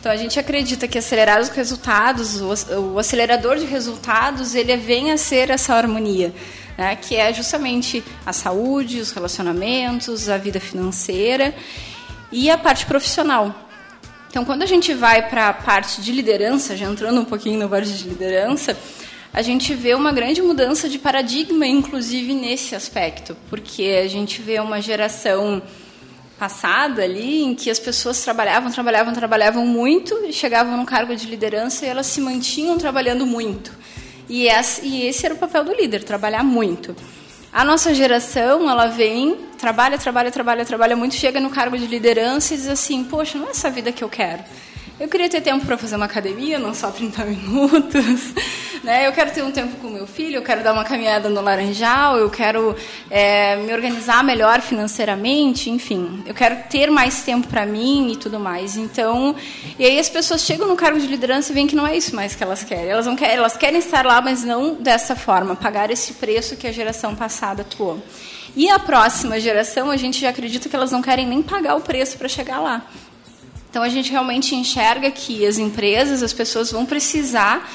Então, 0.00 0.10
a 0.10 0.16
gente 0.16 0.38
acredita 0.38 0.88
que 0.88 0.98
acelerar 0.98 1.40
os 1.40 1.48
resultados, 1.48 2.40
o, 2.40 2.94
o 2.94 2.98
acelerador 2.98 3.56
de 3.56 3.66
resultados, 3.66 4.56
ele 4.56 4.76
vem 4.76 5.12
a 5.12 5.16
ser 5.16 5.50
essa 5.50 5.74
harmonia, 5.74 6.34
né? 6.76 6.96
que 6.96 7.14
é 7.14 7.32
justamente 7.32 8.02
a 8.26 8.32
saúde, 8.32 9.00
os 9.00 9.12
relacionamentos, 9.12 10.28
a 10.28 10.38
vida 10.38 10.58
financeira 10.58 11.54
e 12.32 12.50
a 12.50 12.58
parte 12.58 12.84
profissional. 12.84 13.67
Então, 14.30 14.44
quando 14.44 14.62
a 14.62 14.66
gente 14.66 14.92
vai 14.92 15.28
para 15.28 15.48
a 15.48 15.52
parte 15.54 16.02
de 16.02 16.12
liderança, 16.12 16.76
já 16.76 16.86
entrando 16.86 17.20
um 17.20 17.24
pouquinho 17.24 17.58
na 17.58 17.68
parte 17.68 17.90
de 17.90 18.08
liderança, 18.08 18.76
a 19.32 19.40
gente 19.40 19.74
vê 19.74 19.94
uma 19.94 20.12
grande 20.12 20.42
mudança 20.42 20.88
de 20.88 20.98
paradigma, 20.98 21.66
inclusive 21.66 22.34
nesse 22.34 22.74
aspecto, 22.74 23.36
porque 23.48 24.00
a 24.04 24.08
gente 24.08 24.42
vê 24.42 24.60
uma 24.60 24.80
geração 24.82 25.62
passada 26.38 27.02
ali 27.02 27.42
em 27.42 27.54
que 27.54 27.70
as 27.70 27.78
pessoas 27.78 28.22
trabalhavam, 28.22 28.70
trabalhavam, 28.70 29.12
trabalhavam 29.12 29.66
muito 29.66 30.14
e 30.26 30.32
chegavam 30.32 30.76
num 30.76 30.84
cargo 30.84 31.16
de 31.16 31.26
liderança 31.26 31.84
e 31.84 31.88
elas 31.88 32.06
se 32.06 32.20
mantinham 32.20 32.78
trabalhando 32.78 33.26
muito. 33.26 33.72
E 34.28 34.46
esse 34.46 35.24
era 35.24 35.34
o 35.34 35.38
papel 35.38 35.64
do 35.64 35.72
líder, 35.72 36.04
trabalhar 36.04 36.44
muito. 36.44 36.94
A 37.58 37.64
nossa 37.64 37.92
geração, 37.92 38.70
ela 38.70 38.86
vem, 38.86 39.34
trabalha, 39.58 39.98
trabalha, 39.98 40.30
trabalha, 40.30 40.64
trabalha 40.64 40.94
muito, 40.94 41.16
chega 41.16 41.40
no 41.40 41.50
cargo 41.50 41.76
de 41.76 41.88
liderança 41.88 42.54
e 42.54 42.56
diz 42.56 42.68
assim: 42.68 43.02
"Poxa, 43.02 43.36
não 43.36 43.48
é 43.48 43.50
essa 43.50 43.68
vida 43.68 43.90
que 43.90 44.04
eu 44.04 44.08
quero". 44.08 44.44
Eu 45.00 45.08
queria 45.08 45.28
ter 45.28 45.40
tempo 45.40 45.64
para 45.64 45.78
fazer 45.78 45.94
uma 45.94 46.06
academia, 46.06 46.58
não 46.58 46.74
só 46.74 46.90
30 46.90 47.24
minutos. 47.24 48.34
Né? 48.78 49.08
Eu 49.08 49.12
quero 49.12 49.32
ter 49.32 49.42
um 49.42 49.50
tempo 49.50 49.76
com 49.78 49.88
meu 49.88 50.06
filho, 50.06 50.36
eu 50.36 50.42
quero 50.42 50.62
dar 50.62 50.72
uma 50.72 50.84
caminhada 50.84 51.28
no 51.28 51.40
Laranjal, 51.40 52.16
eu 52.16 52.30
quero 52.30 52.76
é, 53.10 53.56
me 53.56 53.72
organizar 53.72 54.22
melhor 54.22 54.60
financeiramente, 54.60 55.68
enfim. 55.68 56.22
Eu 56.24 56.32
quero 56.32 56.56
ter 56.70 56.88
mais 56.88 57.22
tempo 57.22 57.48
para 57.48 57.66
mim 57.66 58.12
e 58.12 58.16
tudo 58.16 58.38
mais. 58.38 58.76
Então, 58.76 59.34
e 59.78 59.84
aí 59.84 59.98
as 59.98 60.08
pessoas 60.08 60.42
chegam 60.42 60.68
no 60.68 60.76
cargo 60.76 60.98
de 60.98 61.08
liderança 61.08 61.50
e 61.50 61.54
veem 61.54 61.66
que 61.66 61.74
não 61.74 61.86
é 61.86 61.96
isso 61.96 62.14
mais 62.14 62.36
que 62.36 62.42
elas 62.42 62.62
querem. 62.62 62.88
Elas, 62.88 63.04
não 63.04 63.16
querem, 63.16 63.36
elas 63.36 63.56
querem 63.56 63.80
estar 63.80 64.06
lá, 64.06 64.22
mas 64.22 64.44
não 64.44 64.74
dessa 64.74 65.16
forma, 65.16 65.56
pagar 65.56 65.90
esse 65.90 66.14
preço 66.14 66.56
que 66.56 66.66
a 66.66 66.72
geração 66.72 67.16
passada 67.16 67.62
atuou. 67.62 68.00
E 68.56 68.70
a 68.70 68.78
próxima 68.78 69.38
geração, 69.40 69.90
a 69.90 69.96
gente 69.96 70.20
já 70.20 70.30
acredita 70.30 70.68
que 70.68 70.76
elas 70.76 70.92
não 70.92 71.02
querem 71.02 71.26
nem 71.26 71.42
pagar 71.42 71.74
o 71.74 71.80
preço 71.80 72.16
para 72.16 72.28
chegar 72.28 72.60
lá. 72.60 72.86
Então 73.70 73.82
a 73.82 73.88
gente 73.88 74.10
realmente 74.10 74.54
enxerga 74.54 75.10
que 75.10 75.46
as 75.46 75.58
empresas, 75.58 76.22
as 76.22 76.32
pessoas 76.32 76.72
vão 76.72 76.86
precisar, 76.86 77.70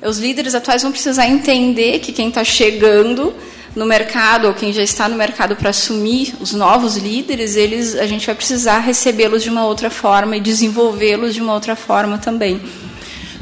os 0.00 0.18
líderes 0.18 0.54
atuais 0.54 0.82
vão 0.82 0.92
precisar 0.92 1.26
entender 1.26 1.98
que 1.98 2.12
quem 2.12 2.28
está 2.28 2.44
chegando 2.44 3.34
no 3.74 3.86
mercado 3.86 4.48
ou 4.48 4.54
quem 4.54 4.72
já 4.72 4.82
está 4.82 5.08
no 5.08 5.16
mercado 5.16 5.56
para 5.56 5.70
assumir 5.70 6.34
os 6.40 6.52
novos 6.52 6.96
líderes, 6.96 7.56
eles 7.56 7.96
a 7.96 8.06
gente 8.06 8.26
vai 8.26 8.34
precisar 8.34 8.78
recebê-los 8.80 9.42
de 9.42 9.50
uma 9.50 9.64
outra 9.64 9.90
forma 9.90 10.36
e 10.36 10.40
desenvolvê-los 10.40 11.34
de 11.34 11.40
uma 11.40 11.54
outra 11.54 11.74
forma 11.74 12.18
também. 12.18 12.60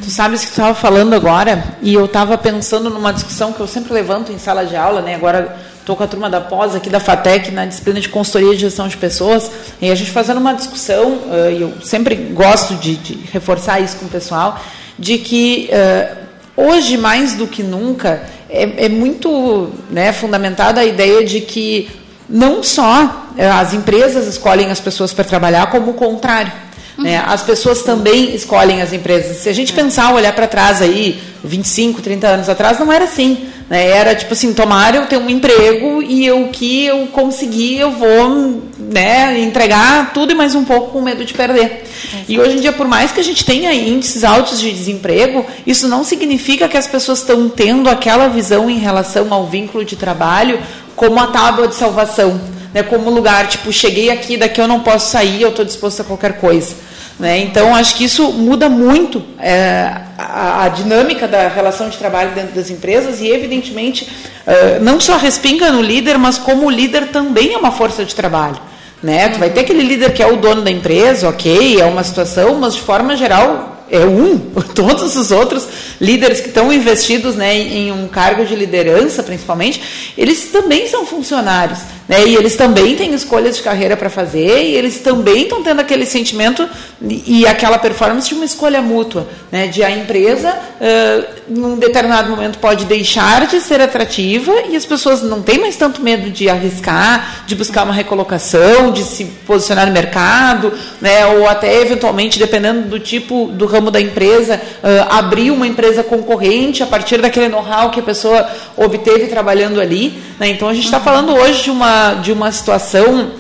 Tu 0.03 0.11
sabes 0.11 0.41
que 0.41 0.47
tu 0.47 0.53
estava 0.53 0.75
falando 0.75 1.13
agora 1.13 1.77
e 1.83 1.93
eu 1.93 2.07
estava 2.07 2.39
pensando 2.39 2.89
numa 2.89 3.13
discussão 3.13 3.53
que 3.53 3.61
eu 3.61 3.67
sempre 3.67 3.93
levanto 3.93 4.33
em 4.33 4.39
sala 4.39 4.65
de 4.65 4.75
aula, 4.75 5.03
né? 5.03 5.15
Agora 5.15 5.70
estou 5.91 5.97
com 5.97 6.05
a 6.05 6.07
turma 6.07 6.31
da 6.31 6.41
pós 6.41 6.77
aqui 6.77 6.89
da 6.89 7.01
FATEC 7.01 7.51
na 7.51 7.67
disciplina 7.67 8.01
de 8.01 8.09
consultoria 8.09 8.55
e 8.55 8.57
gestão 8.57 8.87
de 8.87 8.97
pessoas, 8.97 9.51
e 9.81 9.91
a 9.91 9.95
gente 9.95 10.13
fazendo 10.13 10.39
uma 10.39 10.53
discussão, 10.53 11.15
uh, 11.15 11.51
e 11.51 11.63
eu 11.63 11.73
sempre 11.83 12.15
gosto 12.15 12.77
de, 12.77 12.95
de, 12.97 13.15
reforçar 13.33 13.81
isso 13.81 13.97
com 13.97 14.07
o 14.07 14.09
pessoal, 14.09 14.61
de 14.97 15.19
que 15.19 15.69
uh, 15.73 16.17
hoje, 16.57 16.97
mais 16.97 17.35
do 17.35 17.47
que 17.49 17.63
nunca, 17.65 18.23
é, 18.49 18.85
é 18.85 18.89
muito 18.89 19.71
né, 19.91 20.13
fundamentada 20.13 20.81
a 20.81 20.85
ideia 20.85 21.25
de 21.25 21.41
que 21.41 21.91
não 22.29 22.63
só 22.63 23.27
uh, 23.37 23.61
as 23.61 23.75
empresas 23.75 24.29
escolhem 24.29 24.71
as 24.71 24.79
pessoas 24.79 25.13
para 25.13 25.25
trabalhar, 25.25 25.71
como 25.73 25.91
o 25.91 25.95
contrário. 25.95 26.53
Né? 27.01 27.23
As 27.27 27.43
pessoas 27.43 27.83
também 27.83 28.35
escolhem 28.35 28.83
as 28.83 28.93
empresas. 28.93 29.39
Se 29.39 29.49
a 29.49 29.53
gente 29.53 29.73
pensar, 29.73 30.13
olhar 30.13 30.35
para 30.35 30.47
trás 30.47 30.83
aí, 30.83 31.21
25, 31.43 32.03
30 32.03 32.27
anos 32.27 32.49
atrás, 32.49 32.79
não 32.79 32.93
era 32.93 33.05
assim. 33.05 33.49
Né? 33.71 33.89
Era 33.89 34.15
tipo 34.15 34.33
assim, 34.33 34.53
tomara 34.53 34.97
eu 34.97 35.07
ter 35.07 35.17
um 35.17 35.31
emprego 35.31 36.03
e 36.03 36.31
o 36.31 36.49
que 36.49 36.85
eu 36.85 37.07
conseguir 37.07 37.79
eu 37.79 37.91
vou 37.93 38.63
né, 38.79 39.41
entregar 39.41 40.13
tudo 40.13 40.33
e 40.33 40.35
mais 40.35 40.55
um 40.55 40.65
pouco 40.65 40.91
com 40.91 41.01
medo 41.01 41.25
de 41.25 41.33
perder. 41.33 41.85
E 42.29 42.39
hoje 42.39 42.59
em 42.59 42.61
dia, 42.61 42.73
por 42.73 42.87
mais 42.87 43.13
que 43.13 43.21
a 43.21 43.25
gente 43.25 43.45
tenha 43.45 43.73
índices 43.73 44.25
altos 44.25 44.61
de 44.61 44.71
desemprego, 44.71 45.47
isso 45.67 45.89
não 45.89 46.03
significa 46.03 46.69
que 46.69 46.77
as 46.77 46.87
pessoas 46.87 47.21
estão 47.21 47.49
tendo 47.49 47.89
aquela 47.89 48.29
visão 48.29 48.69
em 48.69 48.79
relação 48.79 49.33
ao 49.33 49.47
vínculo 49.47 49.85
de 49.85 49.97
trabalho 49.97 50.61
como 50.97 51.19
a 51.19 51.29
tábua 51.29 51.69
de 51.69 51.77
salvação. 51.77 52.41
Né, 52.75 52.83
como 52.85 53.11
lugar, 53.11 53.49
tipo, 53.49 53.73
cheguei 53.73 54.11
aqui, 54.11 54.37
daqui 54.37 54.61
eu 54.61 54.69
não 54.69 54.81
posso 54.81 55.11
sair, 55.11 55.43
eu 55.43 55.49
estou 55.49 55.65
disposto 55.65 56.03
a 56.03 56.05
qualquer 56.05 56.35
coisa. 56.35 56.75
Né? 57.21 57.41
Então, 57.41 57.75
acho 57.75 57.97
que 57.97 58.05
isso 58.05 58.33
muda 58.33 58.71
muito 58.71 59.23
é, 59.39 59.95
a, 60.17 60.65
a, 60.65 60.69
dinâmica 60.71 61.29
da 61.29 61.49
relação 61.49 61.91
de 61.91 61.99
trabalho 61.99 62.31
dentro 62.35 62.55
das 62.55 62.71
empresas 62.71 63.21
e, 63.21 63.29
evidentemente, 63.29 64.09
é, 64.47 64.79
não 64.79 64.99
só 64.99 65.19
respinga 65.19 65.71
no 65.71 65.83
líder, 65.83 66.17
mas 66.17 66.39
como 66.39 66.67
o 66.67 66.71
líder 66.71 67.09
também 67.09 67.53
é 67.53 67.59
uma 67.59 67.73
força 67.73 68.07
de 68.07 68.15
trabalho. 68.15 68.59
Né? 69.03 69.29
Tu 69.29 69.39
vai 69.39 69.51
ter 69.51 69.61
aquele 69.61 69.83
líder 69.83 70.15
que 70.15 70.23
é 70.23 70.27
o 70.27 70.37
dono 70.39 70.63
da 70.63 70.71
empresa, 70.71 71.29
ok, 71.29 71.79
é 71.79 71.85
uma 71.85 72.03
situação, 72.03 72.55
mas 72.55 72.75
de 72.75 72.81
forma 72.81 73.15
geral 73.15 73.85
é 73.91 73.99
um, 73.99 74.39
todos 74.75 75.15
os 75.15 75.31
outros 75.31 75.69
líderes 76.01 76.41
que 76.41 76.49
estão 76.49 76.73
investidos 76.73 77.35
né, 77.35 77.55
em 77.55 77.93
um 77.93 78.09
cargo 78.09 78.47
de 78.47 78.57
liderança, 78.57 79.23
principalmente, 79.23 79.83
eles 80.17 80.47
também 80.47 80.87
são 80.87 81.05
funcionários. 81.05 81.81
Né, 82.11 82.27
e 82.27 82.35
eles 82.35 82.57
também 82.57 82.97
têm 82.97 83.15
escolhas 83.15 83.57
de 83.57 83.63
carreira 83.63 83.97
para 83.97 84.11
fazer, 84.11 84.65
e 84.65 84.75
eles 84.75 84.99
também 84.99 85.45
estão 85.45 85.63
tendo 85.63 85.79
aquele 85.79 86.05
sentimento 86.05 86.69
e, 87.01 87.47
aquela 87.47 87.79
performance 87.79 88.29
de 88.29 88.35
uma 88.35 88.45
escolha 88.45 88.83
mútua, 88.83 89.29
né, 89.49 89.69
de 89.69 89.85
a 89.85 89.93
empresa, 89.93 90.53
uh, 90.53 91.25
num 91.47 91.79
determinado 91.79 92.29
momento, 92.29 92.59
pode 92.59 92.85
deixar 92.85 93.47
de 93.47 93.61
ser 93.61 93.81
atrativa 93.81 94.53
e 94.69 94.75
as 94.75 94.85
pessoas 94.85 95.23
não 95.23 95.41
têm 95.41 95.61
mais 95.61 95.77
tanto 95.77 96.03
medo 96.03 96.31
de 96.31 96.49
arriscar, 96.49 97.45
de 97.47 97.55
buscar 97.55 97.85
uma 97.85 97.95
recolocação, 97.95 98.91
de 98.91 99.05
se 99.05 99.27
posicionar 99.47 99.87
no 99.87 99.93
mercado, 99.93 100.73
né, 101.01 101.25
ou 101.27 101.49
até, 101.49 101.81
eventualmente, 101.81 102.41
dependendo 102.41 102.89
do 102.89 102.99
tipo 102.99 103.47
do 103.53 103.67
ramo 103.67 103.89
da 103.89 104.01
empresa, 104.01 104.61
uh, 104.83 105.15
abrir 105.15 105.53
uma 105.53 105.67
empresa 105.67 106.03
concorrente 106.03 106.83
a 106.83 106.87
partir 106.87 107.19
daquele 107.19 107.49
know-how 107.49 107.89
que 107.93 108.01
a 108.01 108.03
pessoa 108.03 108.51
obteve 108.77 109.29
trabalhando 109.29 109.81
ali. 109.81 110.21
Né? 110.41 110.49
Então 110.49 110.69
a 110.69 110.75
gente 110.75 110.87
está 110.87 110.97
uhum. 110.97 111.05
falando 111.05 111.35
hoje 111.35 111.65
de 111.65 111.71
uma, 111.71 112.00
de 112.23 112.33
uma 112.33 112.51
situação 112.53 113.31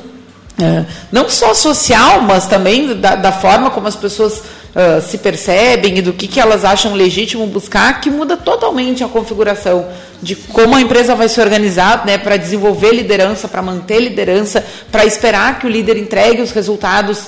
uh, 0.59 0.87
não 1.11 1.29
só 1.29 1.55
social, 1.55 2.23
mas 2.23 2.47
também 2.47 2.95
da, 2.99 3.15
da 3.15 3.33
forma 3.33 3.71
como 3.71 3.87
as 3.89 3.97
pessoas 3.97 4.43
Uh, 4.71 5.03
se 5.03 5.19
percebem 5.19 5.99
e 5.99 6.01
do 6.01 6.13
que, 6.13 6.29
que 6.29 6.39
elas 6.39 6.65
acham 6.65 6.95
legítimo 6.95 7.45
buscar, 7.45 8.01
que 8.01 8.09
muda 8.09 8.37
totalmente 8.37 9.03
a 9.03 9.09
configuração 9.09 9.89
de 10.23 10.37
como 10.37 10.77
a 10.77 10.81
empresa 10.81 11.13
vai 11.17 11.29
se 11.29 11.41
organizar 11.41 12.07
né, 12.07 12.17
para 12.17 12.37
desenvolver 12.37 12.93
liderança, 12.93 13.49
para 13.49 13.63
manter 13.63 13.99
liderança, 13.99 14.65
para 14.93 15.05
esperar 15.05 15.59
que 15.59 15.67
o 15.67 15.69
líder 15.69 15.97
entregue 15.97 16.41
os 16.41 16.53
resultados 16.53 17.27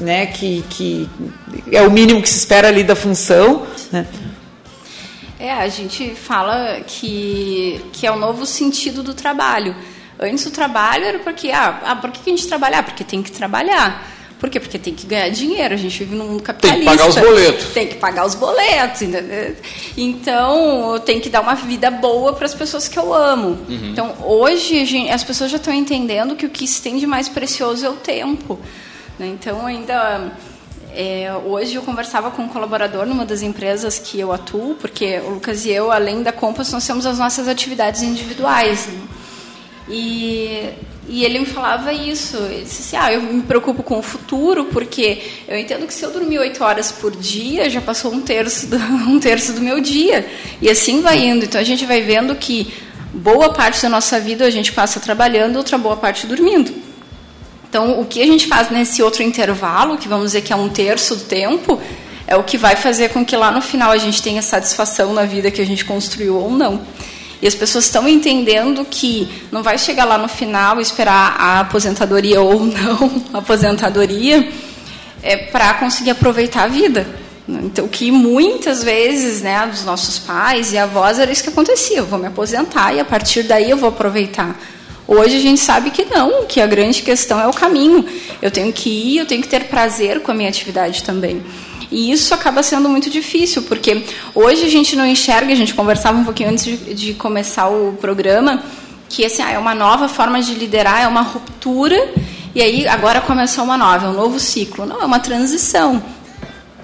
né, 0.00 0.26
que, 0.26 0.64
que 0.68 1.08
é 1.70 1.82
o 1.82 1.90
mínimo 1.90 2.20
que 2.22 2.28
se 2.28 2.38
espera 2.38 2.68
ali 2.68 2.82
da 2.82 2.96
função. 2.96 3.66
Né? 3.92 4.06
É, 5.38 5.52
a 5.52 5.68
gente 5.68 6.14
fala 6.14 6.80
que, 6.86 7.80
que 7.92 8.06
é 8.06 8.10
o 8.10 8.16
novo 8.16 8.44
sentido 8.44 9.02
do 9.02 9.14
trabalho. 9.14 9.74
Antes 10.20 10.44
o 10.44 10.50
trabalho 10.50 11.04
era 11.04 11.18
porque, 11.20 11.50
ah, 11.50 11.80
ah 11.84 11.96
por 11.96 12.10
que 12.10 12.30
a 12.30 12.36
gente 12.36 12.46
trabalha? 12.46 12.78
Ah, 12.78 12.82
porque 12.82 13.02
tem 13.02 13.22
que 13.22 13.32
trabalhar. 13.32 14.06
Por 14.40 14.48
quê? 14.48 14.58
Porque 14.58 14.78
tem 14.78 14.94
que 14.94 15.06
ganhar 15.06 15.28
dinheiro. 15.28 15.74
A 15.74 15.76
gente 15.76 15.98
vive 15.98 16.16
num 16.16 16.28
mundo 16.28 16.42
capitalista. 16.42 16.86
Tem 16.86 16.96
que 16.96 16.96
pagar 16.96 17.08
os 17.08 17.16
boletos. 17.16 17.66
Tem 17.74 17.86
que 17.86 17.94
pagar 17.96 18.26
os 18.26 18.34
boletos. 18.34 19.02
Entendeu? 19.02 19.56
Então, 19.98 20.98
tem 21.04 21.20
que 21.20 21.28
dar 21.28 21.42
uma 21.42 21.54
vida 21.54 21.90
boa 21.90 22.32
para 22.32 22.46
as 22.46 22.54
pessoas 22.54 22.88
que 22.88 22.98
eu 22.98 23.12
amo. 23.12 23.58
Uhum. 23.68 23.90
Então, 23.90 24.14
hoje, 24.24 24.86
gente, 24.86 25.10
as 25.10 25.22
pessoas 25.22 25.50
já 25.50 25.58
estão 25.58 25.74
entendendo 25.74 26.34
que 26.34 26.46
o 26.46 26.48
que 26.48 26.66
se 26.66 26.80
tem 26.80 26.96
de 26.96 27.06
mais 27.06 27.28
precioso 27.28 27.84
é 27.84 27.90
o 27.90 27.96
tempo. 27.96 28.58
Né? 29.18 29.26
Então, 29.26 29.66
ainda 29.66 30.32
é, 30.94 31.30
hoje 31.44 31.74
eu 31.74 31.82
conversava 31.82 32.30
com 32.30 32.42
um 32.42 32.48
colaborador 32.48 33.04
numa 33.04 33.26
das 33.26 33.42
empresas 33.42 33.98
que 33.98 34.18
eu 34.18 34.32
atuo, 34.32 34.74
porque 34.80 35.18
o 35.20 35.34
Lucas 35.34 35.66
e 35.66 35.70
eu, 35.70 35.92
além 35.92 36.22
da 36.22 36.32
Compass, 36.32 36.72
nós 36.72 36.86
temos 36.86 37.04
as 37.04 37.18
nossas 37.18 37.46
atividades 37.46 38.00
individuais. 38.00 38.86
Né? 38.86 39.00
E, 39.90 40.70
e 41.08 41.24
ele 41.24 41.40
me 41.40 41.46
falava 41.46 41.92
isso. 41.92 42.36
Ele 42.36 42.62
disse 42.62 42.82
assim, 42.82 42.96
ah, 42.96 43.12
eu 43.12 43.20
me 43.20 43.42
preocupo 43.42 43.82
com 43.82 43.98
o 43.98 44.02
futuro, 44.02 44.66
porque 44.66 45.22
eu 45.48 45.58
entendo 45.58 45.86
que 45.86 45.92
se 45.92 46.04
eu 46.04 46.10
dormir 46.10 46.38
oito 46.38 46.62
horas 46.62 46.92
por 46.92 47.14
dia, 47.14 47.68
já 47.68 47.80
passou 47.80 48.12
um 48.12 48.20
terço, 48.20 48.68
do, 48.68 48.76
um 49.10 49.18
terço 49.18 49.52
do 49.52 49.60
meu 49.60 49.80
dia. 49.80 50.26
E 50.62 50.70
assim 50.70 51.02
vai 51.02 51.18
indo. 51.18 51.44
Então 51.44 51.60
a 51.60 51.64
gente 51.64 51.84
vai 51.84 52.00
vendo 52.00 52.34
que 52.36 52.72
boa 53.12 53.52
parte 53.52 53.82
da 53.82 53.88
nossa 53.88 54.20
vida 54.20 54.44
a 54.44 54.50
gente 54.50 54.72
passa 54.72 55.00
trabalhando, 55.00 55.56
outra 55.56 55.76
boa 55.76 55.96
parte 55.96 56.26
dormindo. 56.26 56.72
Então, 57.68 58.00
o 58.00 58.04
que 58.04 58.20
a 58.20 58.26
gente 58.26 58.48
faz 58.48 58.68
nesse 58.68 59.00
outro 59.00 59.22
intervalo, 59.22 59.96
que 59.96 60.08
vamos 60.08 60.26
dizer 60.26 60.42
que 60.42 60.52
é 60.52 60.56
um 60.56 60.68
terço 60.68 61.14
do 61.14 61.22
tempo, 61.22 61.80
é 62.26 62.36
o 62.36 62.42
que 62.42 62.58
vai 62.58 62.74
fazer 62.74 63.10
com 63.10 63.24
que 63.24 63.36
lá 63.36 63.52
no 63.52 63.62
final 63.62 63.92
a 63.92 63.96
gente 63.96 64.20
tenha 64.20 64.42
satisfação 64.42 65.12
na 65.12 65.24
vida 65.24 65.52
que 65.52 65.60
a 65.60 65.66
gente 65.66 65.84
construiu 65.84 66.36
ou 66.36 66.50
não. 66.50 66.80
E 67.42 67.46
as 67.46 67.54
pessoas 67.54 67.86
estão 67.86 68.06
entendendo 68.06 68.84
que 68.84 69.28
não 69.50 69.62
vai 69.62 69.78
chegar 69.78 70.04
lá 70.04 70.18
no 70.18 70.28
final 70.28 70.78
e 70.78 70.82
esperar 70.82 71.36
a 71.38 71.60
aposentadoria 71.60 72.40
ou 72.40 72.64
não 72.64 73.22
a 73.32 73.38
aposentadoria 73.40 74.48
é 75.22 75.36
para 75.36 75.74
conseguir 75.74 76.10
aproveitar 76.10 76.64
a 76.64 76.68
vida. 76.68 77.06
Então, 77.48 77.88
que 77.88 78.12
muitas 78.12 78.84
vezes, 78.84 79.42
né, 79.42 79.66
dos 79.66 79.84
nossos 79.84 80.18
pais 80.18 80.72
e 80.72 80.78
avós 80.78 81.18
era 81.18 81.32
isso 81.32 81.42
que 81.42 81.48
acontecia. 81.48 81.98
Eu 81.98 82.06
vou 82.06 82.18
me 82.18 82.26
aposentar 82.26 82.94
e 82.94 83.00
a 83.00 83.04
partir 83.04 83.42
daí 83.42 83.70
eu 83.70 83.76
vou 83.76 83.88
aproveitar. 83.88 84.58
Hoje 85.06 85.36
a 85.36 85.40
gente 85.40 85.60
sabe 85.60 85.90
que 85.90 86.04
não, 86.04 86.44
que 86.46 86.60
a 86.60 86.66
grande 86.66 87.02
questão 87.02 87.40
é 87.40 87.46
o 87.48 87.52
caminho. 87.52 88.04
Eu 88.40 88.50
tenho 88.50 88.72
que 88.72 88.88
ir, 88.88 89.18
eu 89.18 89.26
tenho 89.26 89.42
que 89.42 89.48
ter 89.48 89.64
prazer 89.64 90.20
com 90.20 90.30
a 90.30 90.34
minha 90.34 90.48
atividade 90.48 91.02
também. 91.02 91.42
E 91.90 92.12
isso 92.12 92.32
acaba 92.32 92.62
sendo 92.62 92.88
muito 92.88 93.10
difícil, 93.10 93.62
porque 93.62 94.04
hoje 94.34 94.64
a 94.64 94.68
gente 94.68 94.94
não 94.94 95.04
enxerga, 95.04 95.52
a 95.52 95.56
gente 95.56 95.74
conversava 95.74 96.18
um 96.18 96.24
pouquinho 96.24 96.50
antes 96.50 96.64
de, 96.64 96.76
de 96.94 97.14
começar 97.14 97.68
o 97.68 97.94
programa, 98.00 98.62
que 99.08 99.24
assim, 99.24 99.42
ah, 99.42 99.50
é 99.50 99.58
uma 99.58 99.74
nova 99.74 100.08
forma 100.08 100.40
de 100.40 100.54
liderar, 100.54 101.02
é 101.02 101.08
uma 101.08 101.22
ruptura 101.22 101.96
E 102.54 102.62
aí 102.62 102.86
agora 102.86 103.20
começou 103.20 103.64
uma 103.64 103.76
nova, 103.76 104.06
é 104.06 104.08
um 104.08 104.12
novo 104.12 104.38
ciclo. 104.38 104.86
Não, 104.86 105.00
é 105.00 105.04
uma 105.04 105.18
transição. 105.18 106.02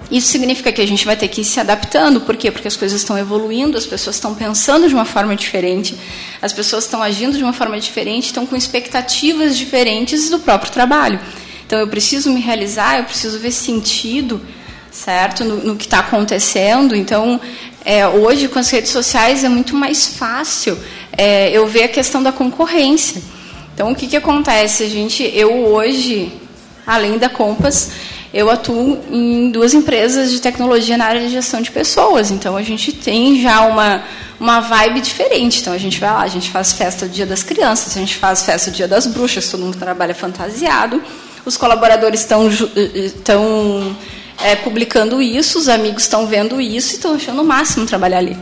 Isso 0.09 0.27
significa 0.27 0.71
que 0.71 0.81
a 0.81 0.87
gente 0.87 1.05
vai 1.05 1.17
ter 1.17 1.27
que 1.27 1.41
ir 1.41 1.45
se 1.45 1.59
adaptando. 1.59 2.21
Por 2.21 2.37
quê? 2.37 2.49
Porque 2.49 2.67
as 2.67 2.77
coisas 2.77 3.01
estão 3.01 3.17
evoluindo, 3.17 3.77
as 3.77 3.85
pessoas 3.85 4.15
estão 4.15 4.33
pensando 4.33 4.87
de 4.87 4.93
uma 4.93 5.03
forma 5.03 5.35
diferente, 5.35 5.97
as 6.41 6.53
pessoas 6.53 6.85
estão 6.85 7.01
agindo 7.01 7.37
de 7.37 7.43
uma 7.43 7.53
forma 7.53 7.77
diferente, 7.79 8.25
estão 8.25 8.45
com 8.45 8.55
expectativas 8.55 9.57
diferentes 9.57 10.29
do 10.29 10.39
próprio 10.39 10.71
trabalho. 10.71 11.19
Então, 11.65 11.79
eu 11.79 11.87
preciso 11.87 12.31
me 12.31 12.39
realizar, 12.39 12.99
eu 12.99 13.03
preciso 13.03 13.37
ver 13.39 13.51
sentido, 13.51 14.41
certo, 14.97 15.43
no, 15.43 15.57
no 15.57 15.75
que 15.75 15.85
está 15.85 15.99
acontecendo. 15.99 16.95
Então, 16.95 17.39
é, 17.85 18.07
hoje, 18.07 18.47
com 18.47 18.59
as 18.59 18.69
redes 18.69 18.91
sociais, 18.91 19.43
é 19.43 19.49
muito 19.49 19.75
mais 19.75 20.07
fácil 20.07 20.77
é, 21.15 21.51
eu 21.51 21.67
ver 21.67 21.83
a 21.83 21.87
questão 21.87 22.21
da 22.21 22.31
concorrência. 22.31 23.21
Então, 23.73 23.91
o 23.91 23.95
que, 23.95 24.07
que 24.07 24.17
acontece? 24.17 24.83
A 24.83 24.89
gente, 24.89 25.23
eu 25.23 25.67
hoje, 25.67 26.31
além 26.85 27.17
da 27.17 27.29
Compass, 27.29 27.91
eu 28.33 28.49
atuo 28.49 28.99
em 29.09 29.49
duas 29.51 29.73
empresas 29.73 30.31
de 30.31 30.41
tecnologia 30.41 30.97
na 30.97 31.05
área 31.05 31.21
de 31.21 31.29
gestão 31.29 31.61
de 31.61 31.71
pessoas. 31.71 32.29
Então 32.29 32.57
a 32.57 32.61
gente 32.61 32.91
tem 32.91 33.41
já 33.41 33.61
uma, 33.61 34.03
uma 34.39 34.59
vibe 34.59 35.01
diferente. 35.01 35.61
Então 35.61 35.73
a 35.73 35.77
gente 35.77 35.99
vai 35.99 36.11
lá, 36.11 36.21
a 36.21 36.27
gente 36.27 36.49
faz 36.49 36.73
festa 36.73 37.07
do 37.07 37.13
Dia 37.13 37.25
das 37.25 37.41
Crianças, 37.41 37.95
a 37.95 37.99
gente 37.99 38.15
faz 38.15 38.43
festa 38.43 38.69
do 38.69 38.75
Dia 38.75 38.87
das 38.87 39.07
Bruxas, 39.07 39.49
todo 39.49 39.61
mundo 39.61 39.77
trabalha 39.77 40.13
fantasiado. 40.13 41.01
Os 41.45 41.55
colaboradores 41.55 42.19
estão 42.21 42.49
estão 42.49 43.95
é, 44.43 44.55
publicando 44.55 45.21
isso, 45.21 45.57
os 45.57 45.67
amigos 45.67 46.03
estão 46.03 46.27
vendo 46.27 46.59
isso 46.61 46.93
e 46.93 46.95
estão 46.95 47.15
achando 47.15 47.41
o 47.41 47.45
máximo 47.45 47.85
trabalhar 47.85 48.19
ali 48.19 48.37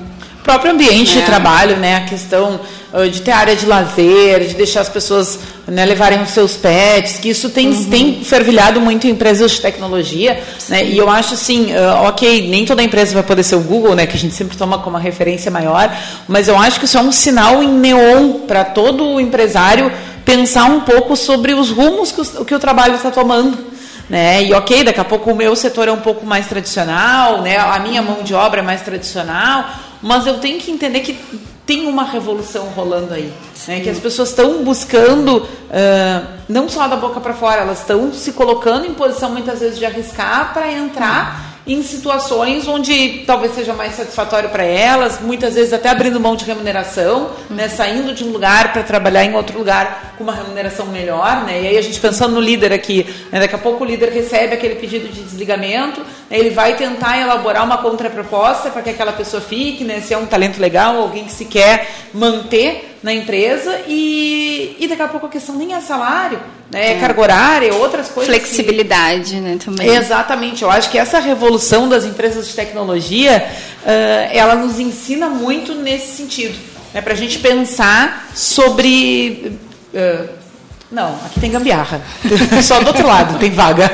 próprio 0.46 0.72
ambiente 0.72 1.18
é. 1.18 1.22
de 1.22 1.26
trabalho, 1.26 1.76
né? 1.78 1.98
A 1.98 2.02
questão 2.02 2.60
uh, 2.94 3.10
de 3.10 3.22
ter 3.22 3.32
área 3.32 3.56
de 3.56 3.66
lazer, 3.66 4.42
de 4.48 4.54
deixar 4.54 4.82
as 4.82 4.90
pessoas 4.90 5.40
né, 5.68 5.84
levarem 5.84 6.22
os 6.22 6.30
seus 6.30 6.56
pets, 6.56 7.18
que 7.18 7.30
isso 7.30 7.50
tem, 7.50 7.70
uhum. 7.70 7.90
tem 7.90 8.24
fervilhado 8.24 8.80
muito 8.80 9.08
em 9.08 9.10
empresas 9.10 9.52
de 9.52 9.60
tecnologia, 9.60 10.40
né? 10.70 10.86
E 10.86 10.96
eu 10.96 11.10
acho 11.10 11.34
assim, 11.34 11.74
uh, 11.74 12.04
ok, 12.08 12.48
nem 12.48 12.64
toda 12.64 12.84
empresa 12.84 13.16
vai 13.16 13.24
poder 13.24 13.42
ser 13.42 13.56
o 13.56 13.62
Google, 13.62 13.96
né? 13.96 14.06
Que 14.06 14.16
a 14.16 14.20
gente 14.20 14.36
sempre 14.36 14.56
toma 14.56 14.78
como 14.78 14.96
uma 14.96 15.02
referência 15.02 15.50
maior, 15.50 15.92
mas 16.28 16.48
eu 16.48 16.56
acho 16.56 16.80
que 16.80 16.86
isso 16.86 16.98
é 16.98 17.02
um 17.02 17.12
sinal 17.12 17.64
em 17.64 17.68
neon 17.68 18.42
para 18.48 18.64
todo 18.64 19.20
empresário 19.20 19.92
pensar 20.24 20.66
um 20.66 20.82
pouco 20.82 21.16
sobre 21.16 21.54
os 21.56 21.72
rumos 21.72 22.12
que 22.12 22.22
o, 22.22 22.46
que 22.46 22.54
o 22.54 22.60
trabalho 22.60 22.96
está 22.96 23.10
tomando. 23.10 23.75
Né? 24.10 24.44
E 24.44 24.54
ok, 24.54 24.84
daqui 24.84 25.00
a 25.00 25.06
pouco 25.06 25.32
o 25.32 25.36
meu 25.36 25.56
setor 25.56 25.88
é 25.88 25.92
um 25.92 26.02
pouco 26.02 26.26
mais 26.26 26.48
tradicional, 26.48 27.42
né? 27.42 27.58
a 27.58 27.80
minha 27.80 28.02
mão 28.02 28.22
de 28.22 28.36
obra 28.36 28.60
é 28.60 28.64
mais 28.64 28.82
tradicional, 28.82 29.66
mas 30.02 30.28
eu 30.28 30.40
tenho 30.40 30.60
que 30.60 30.70
entender 30.70 31.00
que 31.00 31.18
tem 31.66 31.88
uma 31.88 32.04
revolução 32.04 32.66
rolando 32.76 33.14
aí, 33.14 33.34
né? 33.68 33.80
Que 33.80 33.90
as 33.90 33.98
pessoas 33.98 34.30
estão 34.30 34.64
buscando 34.64 35.38
uh, 35.38 36.28
não 36.48 36.70
só 36.70 36.88
da 36.88 36.96
boca 36.96 37.20
para 37.20 37.34
fora, 37.34 37.62
elas 37.62 37.80
estão 37.80 38.14
se 38.14 38.34
colocando 38.34 38.86
em 38.86 38.94
posição 38.94 39.32
muitas 39.32 39.62
vezes 39.62 39.80
de 39.80 39.86
arriscar 39.86 40.54
para 40.54 40.72
entrar 40.72 41.55
em 41.68 41.82
situações 41.82 42.68
onde 42.68 43.24
talvez 43.26 43.56
seja 43.56 43.74
mais 43.74 43.96
satisfatório 43.96 44.50
para 44.50 44.64
elas, 44.64 45.20
muitas 45.20 45.56
vezes 45.56 45.74
até 45.74 45.90
abrindo 45.90 46.20
mão 46.20 46.36
de 46.36 46.46
remuneração, 46.46 47.32
né, 47.50 47.68
saindo 47.68 48.14
de 48.14 48.24
um 48.24 48.32
lugar 48.32 48.72
para 48.72 48.84
trabalhar 48.84 49.26
em 49.26 49.34
outro 49.34 49.58
lugar 49.58 50.14
com 50.18 50.24
uma 50.24 50.34
remuneração 50.34 50.86
melhor, 50.88 51.44
né, 51.44 51.64
e 51.64 51.68
aí 51.68 51.78
a 51.78 51.82
gente 51.82 52.00
pensando 52.00 52.36
no 52.36 52.42
líder 52.42 52.72
aqui, 52.72 53.06
né, 53.32 53.40
daqui 53.40 53.56
a 53.56 53.60
pouco 53.60 53.84
o 53.84 53.88
líder 53.88 54.10
recebe 54.10 54.54
aquele 54.54 54.76
pedido 54.76 55.08
de 55.08 55.24
desligamento, 55.24 56.02
né, 56.30 56.38
ele 56.38 56.52
vai 56.52 56.76
tentar 56.76 57.20
elaborar 57.20 57.64
uma 57.64 57.80
contraproposta 57.80 58.70
para 58.70 58.84
que 58.84 58.92
aquela 58.92 59.14
pessoa 59.14 59.42
fique, 59.42 59.84
né, 59.84 60.02
se 60.02 60.14
é 60.14 60.18
um 60.18 60.28
talento 60.28 60.60
legal, 60.60 60.98
alguém 61.02 61.26
que 61.26 61.32
se 61.32 61.46
quer 61.46 61.90
manter 62.14 62.95
na 63.06 63.14
empresa 63.14 63.82
e, 63.88 64.76
e 64.80 64.88
daqui 64.88 65.02
a 65.04 65.08
pouco 65.08 65.28
a 65.28 65.30
questão 65.30 65.54
nem 65.56 65.76
é 65.76 65.80
salário, 65.80 66.40
né? 66.72 66.94
É 66.94 67.00
carga 67.00 67.22
horária, 67.22 67.72
outras 67.76 68.10
coisas. 68.10 68.34
Flexibilidade, 68.36 69.36
que... 69.36 69.40
né, 69.40 69.60
também. 69.64 69.96
Exatamente. 69.96 70.64
Eu 70.64 70.72
acho 70.72 70.90
que 70.90 70.98
essa 70.98 71.20
revolução 71.20 71.88
das 71.88 72.04
empresas 72.04 72.48
de 72.48 72.56
tecnologia, 72.56 73.46
uh, 73.84 74.32
ela 74.32 74.56
nos 74.56 74.80
ensina 74.80 75.30
muito 75.30 75.76
nesse 75.76 76.18
sentido. 76.18 76.58
Né? 76.96 77.00
Para 77.00 77.14
a 77.14 77.16
gente 77.16 77.38
pensar 77.38 78.28
sobre... 78.34 79.56
Uh, 79.94 80.28
não, 80.92 81.14
aqui 81.28 81.40
tem 81.40 81.52
gambiarra. 81.52 82.02
Só 82.64 82.80
do 82.80 82.88
outro 82.88 83.06
lado 83.06 83.38
tem 83.38 83.52
vaga. 83.52 83.88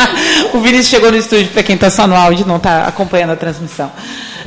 o 0.54 0.60
Vinícius 0.60 0.88
chegou 0.88 1.10
no 1.10 1.18
estúdio, 1.18 1.48
para 1.48 1.62
quem 1.62 1.74
está 1.74 1.90
só 1.90 2.06
no 2.06 2.14
áudio 2.14 2.46
não 2.46 2.56
está 2.56 2.86
acompanhando 2.86 3.32
a 3.32 3.36
transmissão. 3.36 3.92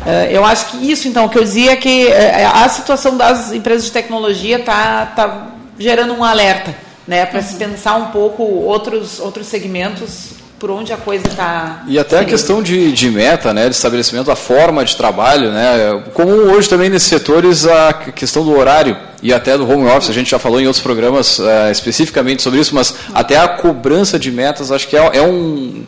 Uh, 0.08 0.32
eu 0.32 0.46
acho 0.46 0.68
que 0.68 0.90
isso, 0.90 1.06
então, 1.10 1.26
o 1.26 1.30
que 1.30 1.38
eu 1.38 1.44
dizia 1.44 1.74
é 1.74 1.76
que 1.76 2.06
uh, 2.06 2.12
a 2.54 2.70
situação 2.70 3.18
das 3.18 3.52
empresas 3.52 3.84
de 3.84 3.92
tecnologia 3.92 4.58
está 4.58 5.06
tá 5.08 5.48
gerando 5.78 6.14
um 6.14 6.24
alerta, 6.24 6.74
né, 7.06 7.26
para 7.26 7.42
uhum. 7.42 7.46
se 7.46 7.56
pensar 7.56 7.96
um 7.96 8.06
pouco 8.06 8.42
outros, 8.42 9.20
outros 9.20 9.48
segmentos 9.48 10.38
por 10.58 10.72
onde 10.72 10.94
a 10.94 10.98
coisa 10.98 11.28
está. 11.28 11.84
E 11.88 12.00
até 12.00 12.20
a 12.20 12.26
questão 12.26 12.64
de, 12.64 12.92
de 12.94 13.12
meta, 13.12 13.54
né, 13.54 13.68
de 13.68 13.76
estabelecimento 13.76 14.28
da 14.28 14.36
forma 14.36 14.86
de 14.86 14.96
trabalho, 14.96 15.52
né, 15.52 16.02
como 16.14 16.32
hoje 16.32 16.70
também 16.70 16.90
nesses 16.90 17.10
setores 17.10 17.68
a 17.68 17.94
questão 17.94 18.46
do 18.46 18.58
horário 18.58 18.98
e 19.22 19.34
até 19.34 19.58
do 19.58 19.70
home 19.70 19.88
office, 19.88 20.10
a 20.10 20.14
gente 20.14 20.32
já 20.32 20.40
falou 20.40 20.62
em 20.62 20.68
outros 20.68 20.82
programas 20.82 21.38
uh, 21.38 21.70
especificamente 21.70 22.42
sobre 22.42 22.62
isso, 22.62 22.74
mas 22.74 22.96
até 23.14 23.38
a 23.38 23.48
cobrança 23.48 24.18
de 24.18 24.32
metas, 24.32 24.72
acho 24.72 24.88
que 24.88 24.96
é, 24.96 25.18
é 25.18 25.22
um 25.22 25.84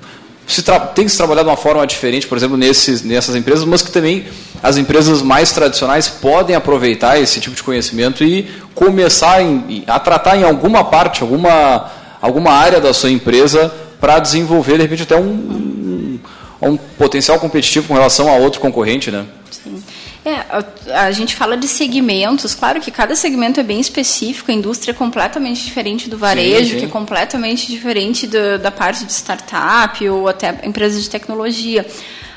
se 0.49 0.63
tem 0.95 1.05
que 1.05 1.11
se 1.11 1.17
trabalhar 1.17 1.43
de 1.43 1.49
uma 1.49 1.57
forma 1.57 1.85
diferente, 1.85 2.25
por 2.25 2.37
exemplo, 2.37 2.57
nesses, 2.57 3.03
nessas 3.03 3.35
empresas, 3.35 3.63
mas 3.65 3.83
que 3.83 3.91
também 3.91 4.25
as 4.63 4.77
empresas 4.77 5.21
mais 5.21 5.51
tradicionais 5.51 6.07
podem 6.07 6.55
aproveitar 6.55 7.19
esse 7.19 7.39
tipo 7.39 7.55
de 7.55 7.61
conhecimento 7.61 8.23
e 8.23 8.49
começar 8.73 9.43
em, 9.43 9.83
a 9.85 9.99
tratar 9.99 10.37
em 10.37 10.43
alguma 10.43 10.83
parte, 10.83 11.21
alguma, 11.21 11.91
alguma 12.19 12.51
área 12.51 12.81
da 12.81 12.93
sua 12.93 13.11
empresa 13.11 13.71
para 14.01 14.17
desenvolver, 14.17 14.77
de 14.77 14.81
repente, 14.81 15.03
até 15.03 15.15
um, 15.15 15.21
um, 15.21 16.19
um 16.63 16.77
potencial 16.77 17.39
competitivo 17.39 17.87
com 17.87 17.93
relação 17.93 18.27
a 18.27 18.35
outro 18.35 18.59
concorrente, 18.59 19.11
né? 19.11 19.25
Sim. 19.51 19.83
É, 20.25 20.35
a, 20.49 21.05
a, 21.05 21.11
gente 21.11 21.33
fala 21.33 21.55
de 21.55 21.67
segmentos, 21.67 22.53
claro 22.53 22.81
que 22.81 22.91
cada 22.91 23.15
segmento 23.15 23.59
é 23.59 23.63
bem 23.63 23.79
específico, 23.79 24.51
a 24.51 24.53
indústria 24.53 24.91
é 24.91 24.93
completamente 24.93 25.63
diferente 25.63 26.09
do 26.09 26.17
varejo, 26.17 26.65
sim, 26.65 26.73
sim. 26.73 26.79
que 26.79 26.85
é 26.85 26.89
completamente 26.89 27.67
diferente 27.67 28.27
do, 28.27 28.59
da 28.59 28.69
parte 28.69 29.05
de 29.05 29.13
startup 29.13 30.07
ou 30.09 30.27
até 30.27 30.59
empresas 30.65 31.03
de 31.03 31.09
tecnologia. 31.09 31.85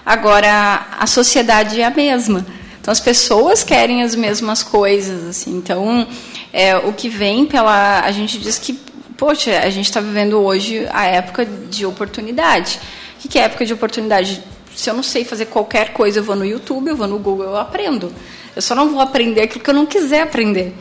Agora, 0.07 0.87
a 0.99 1.07
sociedade 1.07 1.81
é 1.81 1.85
a 1.85 1.91
mesma. 1.91 2.47
Então, 2.81 2.91
as 2.91 3.01
pessoas 3.01 3.63
querem 3.63 4.03
as 4.03 4.15
mesmas 4.15 4.63
coisas. 4.63 5.25
Assim. 5.29 5.57
Então, 5.57 6.07
é, 6.53 6.77
o 6.77 6.93
que 6.93 7.09
vem 7.09 7.47
pela. 7.47 8.01
A 8.01 8.11
gente 8.11 8.39
diz 8.39 8.59
que, 8.59 8.73
poxa, 9.17 9.61
a 9.61 9.71
gente 9.71 9.87
está 9.87 10.01
vivendo 10.01 10.39
hoje 10.39 10.87
a 10.93 11.05
época 11.07 11.45
de 11.45 11.87
oportunidade. 11.87 12.81
O 13.25 13.29
que 13.29 13.39
é 13.39 13.43
época 13.43 13.65
de 13.65 13.73
oportunidade? 13.73 14.43
Se 14.75 14.89
eu 14.89 14.95
não 14.95 15.03
sei 15.03 15.25
fazer 15.25 15.47
qualquer 15.47 15.93
coisa, 15.93 16.21
eu 16.21 16.25
vou 16.25 16.37
no 16.37 16.45
YouTube, 16.45 16.89
eu 16.89 16.97
vou 16.97 17.07
no 17.07 17.19
Google, 17.19 17.47
eu 17.47 17.57
aprendo. 17.57 18.13
Eu 18.55 18.63
só 18.63 18.75
não 18.75 18.91
vou 18.91 19.01
aprender 19.01 19.43
aquilo 19.43 19.63
que 19.63 19.71
eu 19.71 19.75
não 19.75 19.87
quiser 19.87 20.23
aprender. 20.23 20.75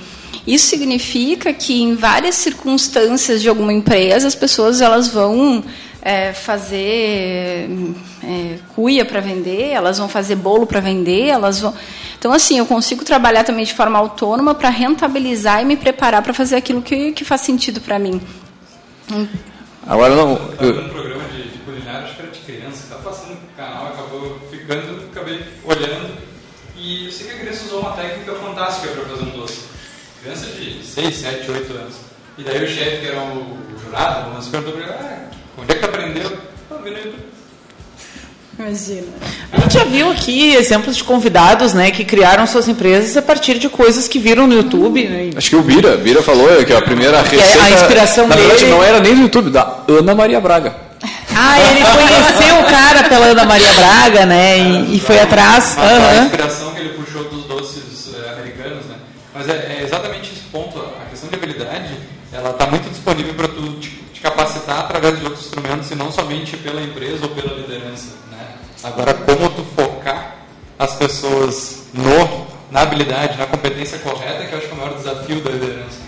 Isso 0.46 0.68
significa 0.68 1.54
que 1.54 1.82
em 1.82 1.96
várias 1.96 2.36
circunstâncias 2.36 3.42
de 3.42 3.50
alguma 3.50 3.72
empresa, 3.72 4.28
as 4.28 4.36
pessoas 4.36 4.82
elas 4.82 5.08
vão 5.08 5.64
é, 6.02 6.34
fazer 6.34 7.70
é, 8.24 8.58
cuia 8.76 9.06
para 9.06 9.20
vender, 9.20 9.70
elas 9.70 10.00
vão 10.00 10.10
fazer 10.10 10.36
bolo 10.36 10.66
para 10.66 10.80
vender, 10.80 11.28
elas 11.28 11.60
vão. 11.60 11.74
Então, 12.18 12.34
assim, 12.34 12.58
eu 12.58 12.66
consigo 12.66 13.04
trabalhar 13.04 13.44
também 13.44 13.66
de 13.66 13.74
forma 13.74 13.98
autônoma 14.00 14.56
para 14.56 14.70
rentabilizar 14.70 15.62
e 15.62 15.66
me 15.66 15.76
preparar 15.76 16.22
para 16.22 16.34
fazer 16.34 16.56
aquilo 16.56 16.82
que, 16.82 17.12
que 17.12 17.26
faz 17.26 17.42
sentido 17.42 17.82
para 17.82 18.00
mim. 18.00 18.22
Agora 19.86 20.16
não. 20.16 20.40
Eu 20.60 20.92
canal 23.62 23.88
acabou 23.94 24.40
ficando, 24.50 25.06
acabei 25.12 25.46
olhando 25.64 26.18
e 26.76 27.06
eu 27.06 27.12
sei 27.12 27.28
que 27.28 27.34
a 27.34 27.40
criança 27.40 27.66
usou 27.66 27.71
uma 27.82 27.92
técnica 27.92 28.34
fantástica 28.36 28.88
para 28.94 29.06
fazer 29.06 29.24
um 29.24 29.40
doce. 29.40 29.60
Criança 30.22 30.46
de 30.48 30.86
6, 30.86 31.16
7, 31.16 31.52
8 31.52 31.74
anos. 31.74 31.96
E 32.38 32.44
daí 32.44 32.64
o 32.64 32.68
chefe, 32.68 32.98
que 32.98 33.08
era 33.08 33.22
o 33.22 33.58
jurado, 33.84 34.34
nos 34.34 34.48
perguntou 34.48 34.74
para 34.74 34.84
ele, 34.84 34.94
ah, 34.94 35.30
onde 35.58 35.72
é 35.72 35.76
que 35.76 35.86
aprendeu? 35.86 36.38
Ah, 36.70 36.76
YouTube. 36.76 37.32
Imagina. 38.60 39.08
A 39.52 39.60
gente 39.62 39.74
já 39.74 39.84
viu 39.84 40.12
aqui 40.12 40.54
exemplos 40.54 40.96
de 40.96 41.04
convidados 41.04 41.74
né, 41.74 41.90
que 41.90 42.06
criaram 42.06 42.46
suas 42.46 42.68
empresas 42.68 43.18
a 43.18 43.22
partir 43.22 43.58
de 43.58 43.68
coisas 43.68 44.08
que 44.08 44.20
viram 44.20 44.46
no 44.46 44.54
YouTube. 44.54 45.08
Né? 45.08 45.32
Acho 45.36 45.50
que 45.50 45.56
o 45.56 45.64
Bira, 45.64 45.98
Bira 45.98 46.22
falou 46.22 46.48
que 46.64 46.74
a 46.74 46.82
primeira 46.82 47.22
receita. 47.22 47.64
a 47.64 47.72
inspiração 47.72 48.28
na 48.28 48.36
verdade, 48.36 48.60
dele... 48.60 48.72
não 48.72 48.84
era 48.84 49.00
nem 49.00 49.16
do 49.16 49.22
YouTube, 49.22 49.50
da 49.50 49.80
Ana 49.88 50.14
Maria 50.14 50.40
Braga. 50.40 50.76
Ah, 51.36 51.60
ele 51.60 51.82
conheceu 51.82 52.60
o 52.60 52.64
cara 52.66 53.10
pela 53.10 53.28
Ana 53.28 53.46
Maria 53.46 53.74
Braga, 53.74 54.26
né? 54.26 54.60
E, 54.60 54.98
e 54.98 55.00
foi 55.00 55.20
atrás. 55.20 55.78
A, 55.78 55.82
uhum. 55.82 56.10
a 56.10 56.24
inspiração 56.26 56.72
que 56.72 56.80
ele 56.82 56.90
puxou 56.90 57.24
dos 57.24 57.46
doces 57.46 58.08
uh, 58.08 58.34
americanos, 58.38 58.86
né? 58.86 58.96
Mas 59.34 59.50
é, 59.50 59.78
é, 59.80 59.84
exatamente 59.84 60.32
esse 60.32 60.42
ponto. 60.52 60.78
A 60.78 61.10
questão 61.10 61.30
de 61.30 61.36
habilidade, 61.36 61.90
ela 62.42 62.52
está 62.52 62.66
muito 62.66 62.90
disponível 62.90 63.36
para 63.36 63.48
tu 63.48 63.74
te, 63.74 63.90
te, 64.14 64.20
capacitar 64.20 64.80
através 64.80 65.20
de 65.20 65.26
outros 65.26 65.46
instrumentos 65.46 65.92
e 65.92 65.96
não 65.96 66.12
somente 66.12 66.58
pela 66.58 66.82
empresa 66.82 67.24
ou 67.24 67.30
pela 67.30 67.54
liderança, 67.54 68.16
né? 68.32 68.56
Agora, 68.84 69.14
como 69.14 69.50
tu 69.50 69.64
focar 69.76 70.38
as 70.78 70.96
pessoas 70.96 71.84
no, 71.94 72.48
na 72.72 72.82
habilidade, 72.82 73.38
na 73.38 73.46
competência 73.46 74.00
correta, 74.00 74.46
que 74.46 74.54
eu 74.54 74.58
acho 74.58 74.68
que 74.68 74.74
é 74.74 74.76
o 74.76 74.78
maior 74.78 74.98
desafio 74.98 75.40
da 75.42 75.52
liderança. 75.52 76.02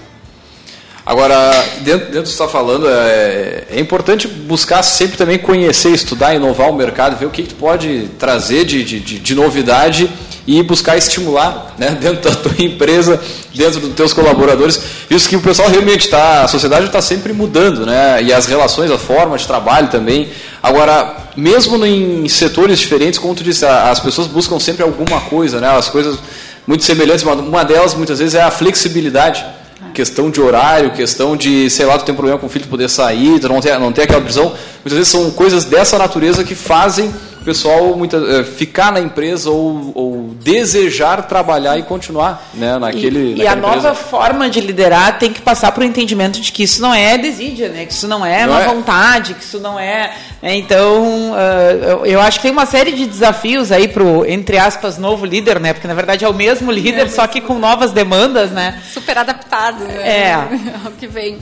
Agora, 1.05 1.51
dentro, 1.81 2.05
do 2.07 2.23
que 2.23 2.29
você 2.29 2.31
está 2.31 2.47
falando, 2.47 2.89
é, 2.89 3.65
é, 3.69 3.79
importante 3.79 4.25
buscar 4.27 4.81
sempre 4.81 5.17
também 5.17 5.37
conhecer, 5.37 5.89
estudar, 5.89 6.33
inovar 6.33 6.69
o 6.69 6.75
mercado, 6.75 7.17
ver 7.17 7.25
o 7.25 7.29
que, 7.29 7.43
que 7.43 7.53
pode 7.53 8.09
trazer 8.17 8.63
de, 8.63 8.83
de, 8.83 9.19
de, 9.19 9.35
novidade 9.35 10.09
e 10.45 10.61
buscar 10.61 10.97
estimular 10.97 11.73
né, 11.77 11.97
dentro 11.99 12.29
da 12.29 12.35
tua 12.35 12.53
empresa, 12.63 13.21
dentro 13.53 13.79
dos 13.79 13.93
teus 13.93 14.13
colaboradores, 14.13 14.79
visto 15.09 15.29
que 15.29 15.35
o 15.35 15.41
pessoal 15.41 15.69
realmente 15.69 16.05
está, 16.05 16.43
a 16.43 16.47
sociedade 16.47 16.85
está 16.85 17.01
sempre 17.01 17.33
mudando, 17.33 17.85
né, 17.85 18.21
e 18.21 18.33
as 18.33 18.45
relações, 18.45 18.91
a 18.91 18.97
forma 18.97 19.37
de 19.37 19.47
trabalho 19.47 19.87
também. 19.87 20.29
Agora, 20.61 21.15
mesmo 21.35 21.83
em 21.85 22.27
setores 22.27 22.79
diferentes, 22.79 23.19
como 23.19 23.33
tu 23.35 23.43
disse, 23.43 23.65
as 23.65 23.99
pessoas 23.99 24.27
buscam 24.27 24.59
sempre 24.59 24.83
alguma 24.83 25.21
coisa, 25.21 25.59
né, 25.59 25.69
as 25.69 25.89
coisas 25.89 26.19
muito 26.65 26.83
semelhantes, 26.83 27.23
uma 27.25 27.63
delas 27.63 27.93
muitas 27.93 28.19
vezes 28.19 28.35
é 28.35 28.41
a 28.41 28.51
flexibilidade 28.51 29.45
questão 29.93 30.29
de 30.29 30.41
horário, 30.41 30.91
questão 30.91 31.37
de, 31.37 31.69
sei 31.69 31.85
lá, 31.85 31.97
tu 31.97 32.05
tem 32.05 32.15
problema 32.15 32.39
com 32.39 32.47
o 32.47 32.49
filho 32.49 32.65
poder 32.67 32.89
sair, 32.89 33.39
tu 33.39 33.47
não 33.47 33.61
tem, 33.61 33.79
não 33.79 33.93
tem 33.93 34.03
aquela 34.03 34.21
prisão. 34.21 34.45
Muitas 34.83 34.93
vezes 34.93 35.07
são 35.07 35.29
coisas 35.31 35.65
dessa 35.65 35.97
natureza 35.97 36.43
que 36.43 36.55
fazem 36.55 37.13
o 37.43 37.45
pessoal 37.45 37.95
muita, 37.97 38.17
uh, 38.17 38.45
ficar 38.45 38.89
na 38.89 39.01
empresa 39.01 39.49
ou, 39.51 39.91
ou, 39.93 40.35
desejar 40.41 41.27
trabalhar 41.27 41.77
e 41.77 41.83
continuar 41.83 42.49
né, 42.53 42.79
naquele. 42.79 43.33
E, 43.33 43.41
e 43.41 43.47
a 43.47 43.51
empresa. 43.53 43.55
nova 43.55 43.93
forma 43.93 44.49
de 44.49 44.61
liderar 44.61 45.19
tem 45.19 45.31
que 45.31 45.41
passar 45.41 45.73
para 45.73 45.81
o 45.81 45.83
entendimento 45.83 46.39
de 46.39 46.51
que 46.53 46.63
isso 46.63 46.81
não 46.81 46.93
é 46.93 47.17
desídia, 47.17 47.67
né? 47.67 47.85
que 47.85 47.91
isso 47.91 48.07
não 48.07 48.25
é 48.25 48.45
não 48.45 48.53
uma 48.53 48.61
é. 48.61 48.67
vontade, 48.67 49.33
que 49.33 49.43
isso 49.43 49.59
não 49.59 49.77
é. 49.77 50.13
Né? 50.41 50.55
Então, 50.55 51.33
uh, 51.33 52.05
eu 52.05 52.21
acho 52.21 52.39
que 52.39 52.43
tem 52.43 52.51
uma 52.51 52.65
série 52.65 52.93
de 52.93 53.05
desafios 53.05 53.73
aí 53.73 53.89
para 53.89 54.03
o, 54.03 54.25
entre 54.25 54.57
aspas, 54.57 54.97
novo 54.97 55.25
líder, 55.25 55.59
né? 55.59 55.73
Porque 55.73 55.87
na 55.87 55.93
verdade 55.93 56.23
é 56.23 56.29
o 56.29 56.33
mesmo 56.33 56.71
líder, 56.71 57.07
é, 57.07 57.09
só 57.09 57.27
que 57.27 57.41
com 57.41 57.59
novas 57.59 57.91
demandas, 57.91 58.51
né? 58.51 58.81
Super 58.93 59.17
adaptado, 59.17 59.83
né? 59.83 60.03
É. 60.13 60.87
o 60.87 60.91
que 60.91 61.07
vem. 61.07 61.39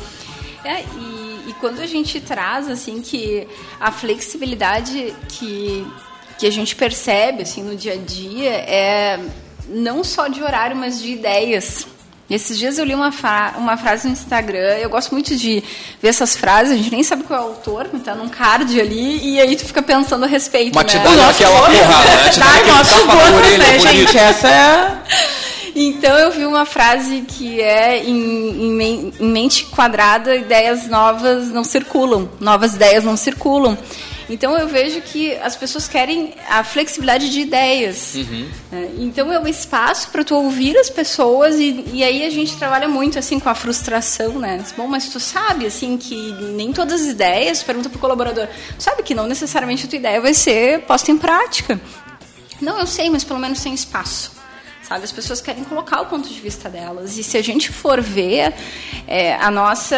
É, 0.64 0.82
e 0.82 1.11
quando 1.62 1.80
a 1.80 1.86
gente 1.86 2.20
traz 2.20 2.68
assim 2.68 3.02
que 3.02 3.48
a 3.80 3.92
flexibilidade 3.92 5.14
que, 5.30 5.88
que 6.38 6.48
a 6.48 6.52
gente 6.52 6.76
percebe 6.76 7.44
assim 7.44 7.64
no 7.64 7.76
dia 7.76 7.94
a 7.94 7.98
dia 7.98 8.50
é 8.50 9.20
não 9.70 10.04
só 10.04 10.28
de 10.28 10.44
horário, 10.44 10.76
mas 10.76 11.02
de 11.02 11.12
ideias. 11.12 11.88
Esses 12.30 12.58
dias 12.58 12.78
eu 12.78 12.86
li 12.86 12.96
uma, 12.96 13.12
fra 13.12 13.56
uma 13.58 13.76
frase 13.76 14.08
no 14.08 14.14
Instagram, 14.14 14.78
eu 14.78 14.90
gosto 14.90 15.12
muito 15.12 15.36
de 15.36 15.62
ver 16.02 16.10
essas 16.10 16.36
frases, 16.36 16.74
a 16.74 16.78
gente 16.78 16.90
nem 16.90 17.04
sabe 17.04 17.24
qual 17.24 17.40
é 17.40 17.44
o 17.44 17.48
autor, 17.50 17.90
tá 18.04 18.16
num 18.16 18.30
card 18.30 18.80
ali, 18.80 19.34
e 19.34 19.40
aí 19.40 19.56
tu 19.56 19.66
fica 19.66 19.82
pensando 19.82 20.24
a 20.24 20.28
respeito. 20.28 20.74
Mas 20.74 20.94
né? 20.94 21.00
te 21.00 21.06
dá 21.18 21.30
aquela 21.30 21.60
porrada, 21.70 22.10
né? 22.10 22.30
Te 22.30 22.40
dá 22.40 22.74
nosso 22.74 23.06
gosto, 23.06 23.58
né, 23.58 23.80
gente? 23.80 24.18
Essa 24.18 24.48
é... 24.48 25.02
Então 25.76 26.18
eu 26.18 26.32
vi 26.32 26.46
uma 26.46 26.66
frase 26.66 27.22
que 27.28 27.62
é 27.62 28.04
em, 28.04 28.72
em, 28.82 29.14
em, 29.20 29.32
mente 29.32 29.66
quadrada, 29.66 30.36
ideias 30.36 30.88
novas 30.88 31.50
não 31.50 31.64
circulam, 31.64 32.30
novas 32.40 32.76
ideias 32.76 33.04
não 33.04 33.16
circulam. 33.16 33.78
Então 34.30 34.58
eu 34.58 34.68
vejo 34.68 35.02
que 35.02 35.34
as 35.36 35.58
pessoas 35.58 35.90
querem 35.90 36.34
a 36.48 36.64
flexibilidade 36.64 37.30
de 37.30 37.42
ideias. 37.42 38.16
Uhum. 38.16 38.48
É, 38.72 38.90
então 39.00 39.32
é 39.32 39.40
um 39.40 39.48
espaço 39.48 40.10
para 40.10 40.24
tu 40.24 40.36
ouvir 40.36 40.78
as 40.78 40.90
pessoas 40.90 41.56
e, 41.56 41.84
e 41.92 42.04
aí 42.04 42.26
a 42.26 42.30
gente 42.30 42.56
trabalha 42.56 42.88
muito 42.88 43.20
assim 43.20 43.40
com 43.40 43.50
a 43.50 43.56
frustração, 43.56 44.40
né? 44.40 44.64
Bom, 44.78 44.88
mas 44.88 45.10
tu 45.10 45.20
sabe 45.20 45.66
assim 45.66 45.98
que 45.98 46.16
nem 46.54 46.72
todas 46.72 47.02
as 47.02 47.08
ideias, 47.08 47.62
pergunta 47.62 47.90
pro 47.90 48.00
colaborador, 48.00 48.48
sabe 48.80 49.04
que 49.04 49.14
não 49.14 49.28
necessariamente 49.28 49.86
a 49.86 49.90
tua 49.90 49.98
ideia 49.98 50.22
vai 50.22 50.34
ser 50.34 50.82
posta 50.82 51.12
em 51.12 51.18
prática. 51.18 51.80
Não, 52.62 52.80
eu 52.80 52.88
sei, 52.88 53.10
mas 53.10 53.24
pelo 53.24 53.40
menos 53.40 53.62
tem 53.62 53.74
espaço 53.74 54.41
sabe? 54.92 55.06
As 55.06 55.12
pessoas 55.12 55.40
querem 55.40 55.64
colocar 55.64 56.02
o 56.02 56.06
ponto 56.08 56.28
de 56.28 56.40
vista 56.42 56.70
delas. 56.70 57.18
E 57.18 57.24
se 57.24 57.38
a 57.38 57.42
gente 57.42 57.72
for 57.72 58.02
ver, 58.02 58.54
é, 59.08 59.36
a 59.36 59.50
nossa, 59.50 59.96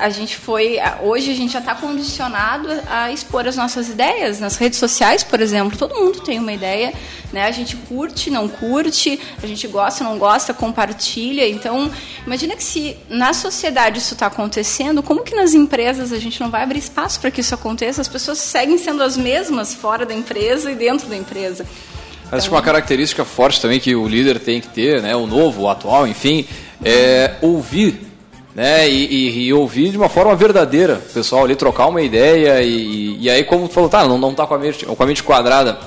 a 0.00 0.08
gente 0.08 0.36
foi, 0.36 0.78
hoje 1.02 1.30
a 1.30 1.34
gente 1.34 1.52
já 1.52 1.58
está 1.58 1.74
condicionado 1.74 2.68
a 2.88 3.12
expor 3.12 3.46
as 3.46 3.56
nossas 3.56 3.90
ideias 3.90 4.40
nas 4.40 4.56
redes 4.56 4.78
sociais, 4.78 5.22
por 5.22 5.42
exemplo. 5.42 5.76
Todo 5.76 5.94
mundo 5.94 6.20
tem 6.20 6.38
uma 6.38 6.52
ideia, 6.52 6.94
né? 7.30 7.44
A 7.44 7.50
gente 7.50 7.76
curte, 7.76 8.30
não 8.30 8.48
curte, 8.48 9.20
a 9.42 9.46
gente 9.46 9.68
gosta, 9.68 10.02
não 10.02 10.18
gosta, 10.18 10.54
compartilha. 10.54 11.46
Então, 11.46 11.90
imagina 12.26 12.56
que 12.56 12.64
se 12.64 12.96
na 13.10 13.34
sociedade 13.34 13.98
isso 13.98 14.14
está 14.14 14.26
acontecendo, 14.26 15.02
como 15.02 15.22
que 15.22 15.34
nas 15.34 15.52
empresas 15.52 16.14
a 16.14 16.18
gente 16.18 16.40
não 16.40 16.50
vai 16.50 16.62
abrir 16.62 16.78
espaço 16.78 17.20
para 17.20 17.30
que 17.30 17.42
isso 17.42 17.54
aconteça? 17.54 18.00
As 18.00 18.08
pessoas 18.08 18.38
seguem 18.38 18.78
sendo 18.78 19.02
as 19.02 19.18
mesmas 19.18 19.74
fora 19.74 20.06
da 20.06 20.14
empresa 20.14 20.72
e 20.72 20.74
dentro 20.74 21.08
da 21.08 21.16
empresa. 21.16 21.66
Acho 22.32 22.48
que 22.48 22.54
uma 22.54 22.62
característica 22.62 23.24
forte 23.24 23.60
também 23.60 23.80
que 23.80 23.94
o 23.94 24.06
líder 24.06 24.38
tem 24.38 24.60
que 24.60 24.68
ter, 24.68 25.02
né, 25.02 25.16
o 25.16 25.26
novo, 25.26 25.62
o 25.62 25.68
atual, 25.68 26.06
enfim, 26.06 26.46
é 26.84 27.34
ouvir. 27.40 28.08
Né, 28.52 28.88
e, 28.88 29.06
e, 29.06 29.46
e 29.46 29.52
ouvir 29.52 29.90
de 29.90 29.96
uma 29.96 30.08
forma 30.08 30.34
verdadeira, 30.34 30.96
pessoal 31.14 31.44
ali 31.44 31.54
trocar 31.54 31.86
uma 31.86 32.02
ideia 32.02 32.60
e, 32.60 33.16
e 33.20 33.30
aí 33.30 33.44
como 33.44 33.68
tu 33.68 33.74
falou, 33.74 33.88
tá, 33.88 34.04
não, 34.04 34.18
não 34.18 34.34
tá 34.34 34.44
com 34.44 34.54
a 34.54 34.58
mente, 34.58 34.84
com 34.84 35.02
a 35.02 35.06
mente 35.06 35.22
quadrada, 35.22 35.78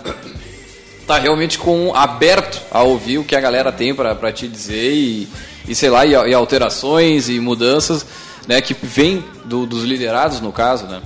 tá 1.05 1.19
realmente 1.19 1.57
com 1.57 1.93
aberto 1.93 2.61
a 2.71 2.81
ouvir 2.81 3.17
o 3.17 3.23
que 3.25 3.35
a 3.35 3.41
galera 3.41 3.69
tem 3.69 3.93
para 3.93 4.31
te 4.31 4.47
dizer 4.47 4.93
e, 4.93 5.27
e 5.67 5.75
sei 5.75 5.89
lá, 5.89 6.05
e, 6.05 6.11
e, 6.11 6.33
alterações 6.33 7.27
e 7.27 7.37
mudanças 7.39 8.05
né, 8.47 8.61
que 8.61 8.73
vêm 8.73 9.23
do, 9.43 9.65
dos 9.65 9.83
liderados 9.83 10.39
no 10.39 10.53
caso, 10.53 10.85
né? 10.85 11.01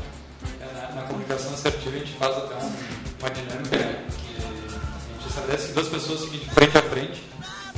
É, 0.61 0.79
na, 0.79 1.01
na 1.01 1.07
comunicação 1.07 1.53
assertiva 1.53 1.86
duas 5.77 5.89
pessoas 5.89 6.23
fiquem 6.23 6.39
de 6.39 6.49
frente 6.49 6.75
a 6.75 6.81
frente 6.81 7.21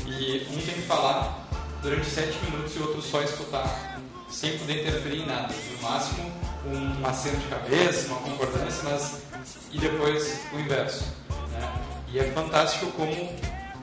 e 0.07 0.47
um 0.51 0.61
tem 0.61 0.75
que 0.75 0.81
falar 0.83 1.45
durante 1.83 2.05
sete 2.05 2.37
minutos 2.45 2.73
e 2.73 2.79
o 2.79 2.83
outro 2.83 3.01
só 3.01 3.21
escutar, 3.21 3.99
sem 4.29 4.57
poder 4.57 4.81
interferir 4.81 5.23
em 5.23 5.25
nada. 5.25 5.53
No 5.53 5.89
máximo, 5.89 6.31
um 6.65 7.05
aceno 7.05 7.35
de 7.37 7.47
cabeça, 7.47 8.07
uma 8.07 8.21
concordância, 8.21 8.83
mas 8.85 9.21
e 9.73 9.77
depois 9.77 10.39
o 10.53 10.59
inverso. 10.61 11.03
Né? 11.51 11.73
E 12.13 12.19
é 12.19 12.23
fantástico 12.31 12.89
como 12.93 13.35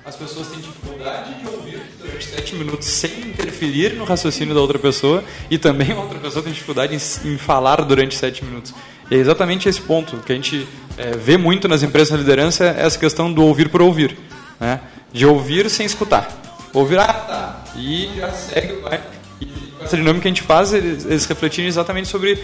as 0.02 0.16
pessoas 0.16 0.48
têm 0.48 0.60
dificuldade 0.60 1.34
de 1.34 1.46
ouvir 1.48 1.82
durante 1.98 2.24
sete 2.24 2.54
minutos 2.54 2.88
sem 2.88 3.20
interferir 3.20 3.96
no 3.96 4.04
raciocínio 4.04 4.54
da 4.54 4.62
outra 4.62 4.78
pessoa 4.78 5.22
e 5.50 5.58
também 5.58 5.92
a 5.92 5.96
outra 5.96 6.18
pessoa 6.18 6.42
tem 6.42 6.54
dificuldade 6.54 6.94
em, 6.94 7.32
em 7.32 7.36
falar 7.36 7.82
durante 7.82 8.16
sete 8.16 8.42
minutos. 8.42 8.72
E 9.10 9.14
é 9.14 9.18
exatamente 9.18 9.68
esse 9.68 9.80
ponto 9.82 10.16
que 10.18 10.32
a 10.32 10.34
gente 10.34 10.66
é, 10.96 11.16
vê 11.16 11.36
muito 11.36 11.68
nas 11.68 11.82
empresas 11.82 12.10
de 12.10 12.18
liderança, 12.18 12.64
é 12.64 12.84
essa 12.84 12.98
questão 12.98 13.32
do 13.32 13.44
ouvir 13.44 13.68
por 13.68 13.82
ouvir. 13.82 14.16
Né? 14.58 14.80
De 15.12 15.26
ouvir 15.26 15.68
sem 15.70 15.86
escutar. 15.86 16.28
Ouvir, 16.72 16.98
ah, 16.98 17.12
tá, 17.12 17.64
e 17.76 18.10
já 18.16 18.30
segue, 18.30 18.80
vai. 18.82 19.00
E 19.40 19.46
com 19.46 19.84
essa 19.84 19.96
dinâmica 19.96 20.22
que 20.22 20.28
a 20.28 20.30
gente 20.30 20.42
faz, 20.42 20.72
eles, 20.72 21.04
eles 21.04 21.24
refletirem 21.24 21.68
exatamente 21.68 22.08
sobre 22.08 22.38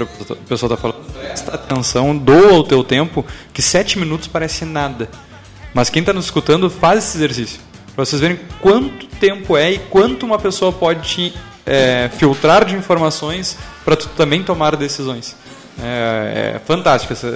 outra 0.00 0.36
pessoa 0.36 0.72
está 0.72 0.76
falando, 0.76 1.04
presta 1.12 1.54
atenção, 1.54 2.16
doa 2.16 2.54
o 2.54 2.64
teu 2.64 2.84
tempo, 2.84 3.24
que 3.52 3.60
sete 3.60 3.98
minutos 3.98 4.28
parece 4.28 4.64
nada. 4.64 5.08
Mas 5.74 5.90
quem 5.90 6.00
está 6.00 6.12
nos 6.12 6.26
escutando, 6.26 6.70
faz 6.70 7.04
esse 7.04 7.16
exercício. 7.18 7.60
Para 7.94 8.04
vocês 8.04 8.20
verem 8.20 8.38
quanto 8.60 9.06
tempo 9.06 9.56
é 9.56 9.72
e 9.72 9.78
quanto 9.78 10.24
uma 10.24 10.38
pessoa 10.38 10.72
pode 10.72 11.08
te 11.08 11.34
é, 11.66 12.10
filtrar 12.16 12.64
de 12.64 12.74
informações 12.74 13.58
para 13.84 13.96
tu 13.96 14.08
também 14.10 14.42
tomar 14.42 14.76
decisões. 14.76 15.36
É, 15.82 16.54
é 16.56 16.60
fantástica 16.64 17.12
essa, 17.12 17.28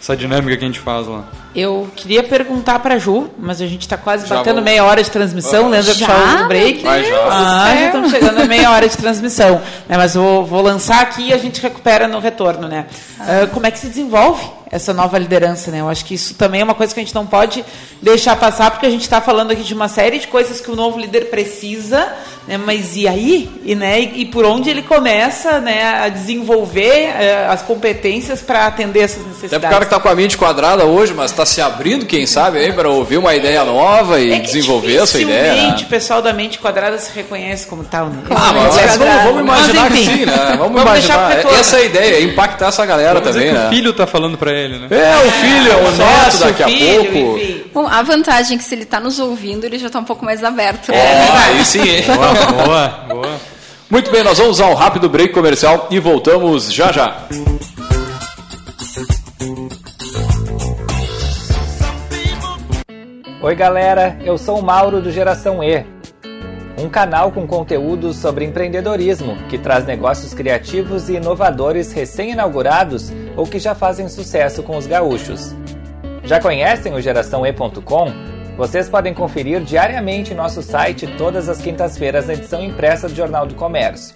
essa 0.00 0.16
dinâmica 0.16 0.56
que 0.56 0.64
a 0.64 0.66
gente 0.66 0.80
faz 0.80 1.06
lá. 1.06 1.24
Eu 1.54 1.90
queria 1.94 2.22
perguntar 2.22 2.78
para 2.78 2.98
Ju, 2.98 3.30
mas 3.38 3.60
a 3.60 3.66
gente 3.66 3.82
está 3.82 3.96
quase 3.96 4.26
já 4.26 4.36
batendo 4.36 4.56
vou... 4.56 4.64
meia 4.64 4.84
hora 4.84 5.02
de 5.02 5.10
transmissão, 5.10 5.68
né? 5.68 5.82
Já 5.82 5.92
puxar 5.92 6.44
o 6.44 6.48
break. 6.48 6.82
Vai 6.82 7.04
já. 7.04 7.26
Ah, 7.28 7.74
já 7.74 7.86
estamos 7.86 8.10
chegando 8.10 8.40
a 8.40 8.44
meia 8.46 8.70
hora 8.70 8.88
de 8.88 8.96
transmissão. 8.96 9.60
Né, 9.88 9.96
mas 9.96 10.14
vou, 10.14 10.44
vou 10.44 10.62
lançar 10.62 11.02
aqui 11.02 11.28
e 11.28 11.32
a 11.32 11.38
gente 11.38 11.60
recupera 11.60 12.08
no 12.08 12.18
retorno, 12.18 12.68
né? 12.68 12.86
Uh, 13.20 13.46
como 13.48 13.66
é 13.66 13.70
que 13.70 13.78
se 13.78 13.88
desenvolve 13.88 14.42
essa 14.72 14.94
nova 14.94 15.18
liderança, 15.18 15.70
né? 15.70 15.82
Eu 15.82 15.88
acho 15.88 16.02
que 16.02 16.14
isso 16.14 16.34
também 16.34 16.62
é 16.62 16.64
uma 16.64 16.74
coisa 16.74 16.94
que 16.94 16.98
a 16.98 17.02
gente 17.02 17.14
não 17.14 17.26
pode 17.26 17.62
deixar 18.00 18.34
passar, 18.36 18.70
porque 18.70 18.86
a 18.86 18.90
gente 18.90 19.02
está 19.02 19.20
falando 19.20 19.50
aqui 19.50 19.62
de 19.62 19.74
uma 19.74 19.86
série 19.86 20.18
de 20.18 20.26
coisas 20.26 20.62
que 20.62 20.70
o 20.70 20.74
novo 20.74 20.98
líder 20.98 21.26
precisa, 21.26 22.10
né? 22.48 22.56
Mas 22.56 22.96
e 22.96 23.06
aí? 23.06 23.50
E, 23.64 23.74
né? 23.74 24.00
e, 24.00 24.24
por 24.24 24.46
onde 24.46 24.70
ele 24.70 24.80
começa 24.80 25.60
né, 25.60 26.00
a 26.00 26.08
desenvolver 26.08 27.10
uh, 27.10 27.52
as 27.52 27.60
competências 27.60 28.40
para 28.40 28.66
atender 28.66 29.00
essas 29.00 29.24
necessidades? 29.26 29.52
Até 29.58 29.66
o 29.66 29.70
cara 29.70 29.84
que 29.84 29.94
está 29.94 30.00
com 30.00 30.08
a 30.08 30.14
mente 30.14 30.38
quadrada 30.38 30.86
hoje, 30.86 31.12
mas 31.12 31.30
está 31.30 31.44
se 31.44 31.60
abrindo, 31.60 32.06
quem 32.06 32.26
sabe, 32.26 32.58
aí, 32.58 32.72
para 32.72 32.88
ouvir 32.88 33.18
uma 33.18 33.34
ideia 33.34 33.62
nova 33.64 34.20
e 34.20 34.32
é 34.32 34.38
desenvolver 34.38 34.96
essa 34.96 35.20
ideia. 35.20 35.52
Né? 35.52 35.76
o 35.82 35.86
pessoal 35.86 36.22
da 36.22 36.32
mente 36.32 36.58
quadrada 36.58 36.96
se 36.98 37.12
reconhece 37.12 37.66
como 37.66 37.84
tal. 37.84 38.06
Né? 38.06 38.22
Ah, 38.30 38.52
mas, 38.54 38.74
mas 38.74 38.96
vamos, 38.96 39.22
vamos, 39.24 39.40
imaginar 39.42 39.90
mas, 39.90 39.98
que 39.98 40.04
sim, 40.06 40.24
né? 40.24 40.56
Vamos, 40.56 40.58
vamos 40.58 40.82
imaginar. 40.82 41.38
Essa 41.60 41.76
é 41.76 41.80
a 41.80 41.84
ideia, 41.84 42.22
impactar 42.22 42.68
essa 42.68 42.86
galera 42.86 43.20
vamos 43.20 43.28
também, 43.28 43.52
né? 43.52 43.66
o 43.66 43.70
filho 43.70 43.90
está 43.90 44.06
falando 44.06 44.38
para 44.38 44.61
ele, 44.64 44.78
né? 44.78 44.88
É, 44.90 45.26
o 45.26 45.30
filho, 45.30 45.72
é, 45.72 45.76
o 45.76 45.90
neto 45.90 46.38
daqui 46.38 46.64
filho, 46.64 47.00
a 47.00 47.04
pouco. 47.04 47.38
Enfim. 47.38 47.64
Bom, 47.72 47.86
a 47.86 48.02
vantagem 48.02 48.56
é 48.56 48.58
que 48.58 48.64
se 48.64 48.74
ele 48.74 48.82
está 48.82 49.00
nos 49.00 49.18
ouvindo, 49.18 49.64
ele 49.64 49.78
já 49.78 49.86
está 49.88 49.98
um 49.98 50.04
pouco 50.04 50.24
mais 50.24 50.42
aberto. 50.44 50.90
É, 50.90 50.94
né? 50.94 51.28
aí 51.46 51.64
sim, 51.64 51.82
hein? 51.82 52.04
Boa, 52.06 52.64
boa, 52.64 52.88
boa. 53.08 53.40
Muito 53.90 54.10
bem, 54.10 54.22
nós 54.22 54.38
vamos 54.38 54.56
usar 54.56 54.66
um 54.66 54.74
rápido 54.74 55.08
break 55.08 55.34
comercial 55.34 55.88
e 55.90 55.98
voltamos 55.98 56.72
já 56.72 56.90
já. 56.90 57.26
Oi, 63.42 63.54
galera, 63.54 64.18
eu 64.24 64.38
sou 64.38 64.60
o 64.60 64.62
Mauro 64.62 65.02
do 65.02 65.10
Geração 65.10 65.62
E 65.64 65.84
um 66.82 66.88
canal 66.88 67.30
com 67.30 67.46
conteúdos 67.46 68.16
sobre 68.16 68.44
empreendedorismo, 68.44 69.36
que 69.48 69.56
traz 69.56 69.86
negócios 69.86 70.34
criativos 70.34 71.08
e 71.08 71.14
inovadores 71.14 71.92
recém-inaugurados 71.92 73.12
ou 73.36 73.46
que 73.46 73.58
já 73.58 73.74
fazem 73.74 74.08
sucesso 74.08 74.62
com 74.62 74.76
os 74.76 74.86
gaúchos. 74.86 75.54
Já 76.24 76.40
conhecem 76.40 76.92
o 76.92 77.00
GeraçãoE.com? 77.00 78.12
Vocês 78.56 78.88
podem 78.88 79.14
conferir 79.14 79.60
diariamente 79.60 80.32
em 80.32 80.36
nosso 80.36 80.62
site 80.62 81.06
todas 81.16 81.48
as 81.48 81.60
quintas-feiras 81.60 82.26
na 82.26 82.34
edição 82.34 82.62
impressa 82.62 83.08
do 83.08 83.14
Jornal 83.14 83.46
do 83.46 83.54
Comércio. 83.54 84.14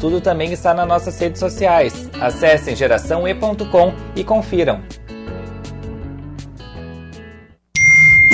Tudo 0.00 0.20
também 0.20 0.52
está 0.52 0.72
nas 0.72 0.86
nossas 0.86 1.18
redes 1.18 1.40
sociais. 1.40 2.08
Acessem 2.20 2.76
geraçãoe.com 2.76 3.92
e 4.14 4.22
confiram. 4.22 4.80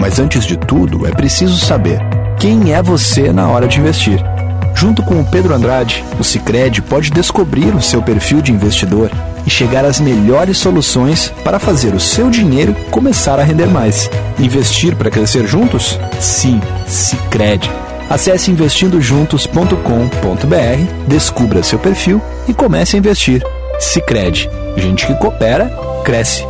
Mas 0.00 0.18
antes 0.18 0.46
de 0.46 0.56
tudo, 0.56 1.06
é 1.06 1.10
preciso 1.10 1.58
saber 1.58 2.00
quem 2.38 2.72
é 2.72 2.82
você 2.82 3.30
na 3.30 3.48
hora 3.48 3.68
de 3.68 3.78
investir. 3.78 4.18
Junto 4.74 5.02
com 5.02 5.20
o 5.20 5.26
Pedro 5.26 5.54
Andrade, 5.54 6.02
o 6.18 6.24
Cicred 6.24 6.80
pode 6.80 7.10
descobrir 7.10 7.74
o 7.74 7.82
seu 7.82 8.02
perfil 8.02 8.40
de 8.40 8.50
investidor 8.50 9.10
e 9.46 9.50
chegar 9.50 9.84
às 9.84 10.00
melhores 10.00 10.56
soluções 10.56 11.28
para 11.44 11.58
fazer 11.58 11.94
o 11.94 12.00
seu 12.00 12.30
dinheiro 12.30 12.74
começar 12.90 13.38
a 13.38 13.44
render 13.44 13.66
mais. 13.66 14.10
Investir 14.38 14.96
para 14.96 15.10
crescer 15.10 15.46
juntos? 15.46 16.00
Sim, 16.18 16.62
Cicred. 16.86 17.70
Acesse 18.08 18.50
investindojuntos.com.br, 18.50 21.06
descubra 21.06 21.62
seu 21.62 21.78
perfil 21.78 22.22
e 22.48 22.54
comece 22.54 22.96
a 22.96 22.98
investir. 22.98 23.44
Cicred. 23.78 24.48
Gente 24.78 25.06
que 25.06 25.14
coopera, 25.16 25.70
cresce. 26.04 26.49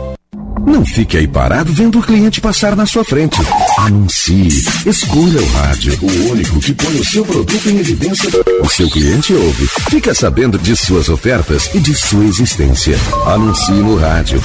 Não 0.66 0.84
fique 0.84 1.16
aí 1.16 1.26
parado 1.26 1.72
vendo 1.72 1.98
o 1.98 2.02
cliente 2.02 2.40
passar 2.40 2.76
na 2.76 2.86
sua 2.86 3.04
frente. 3.04 3.40
Anuncie. 3.78 4.64
Escolha 4.86 5.40
o 5.40 5.46
rádio, 5.52 5.98
o 6.02 6.30
único 6.30 6.60
que 6.60 6.72
põe 6.74 6.94
o 6.96 7.04
seu 7.04 7.24
produto 7.24 7.70
em 7.70 7.78
evidência. 7.78 8.30
O 8.62 8.68
seu 8.68 8.88
cliente 8.90 9.32
ouve. 9.32 9.68
Fica 9.90 10.14
sabendo 10.14 10.58
de 10.58 10.76
suas 10.76 11.08
ofertas 11.08 11.70
e 11.74 11.78
de 11.78 11.94
sua 11.94 12.24
existência. 12.24 12.96
Anuncie 13.26 13.74
no 13.74 13.96
rádio. 13.96 14.42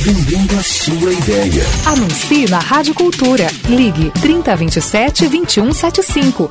Vendendo 0.00 0.58
a 0.58 0.62
sua 0.62 1.12
ideia. 1.12 1.66
Anuncie 1.86 2.48
na 2.48 2.58
Rádio 2.58 2.94
Cultura. 2.94 3.48
Ligue 3.68 4.10
3027 4.20 5.28
2175. 5.28 6.50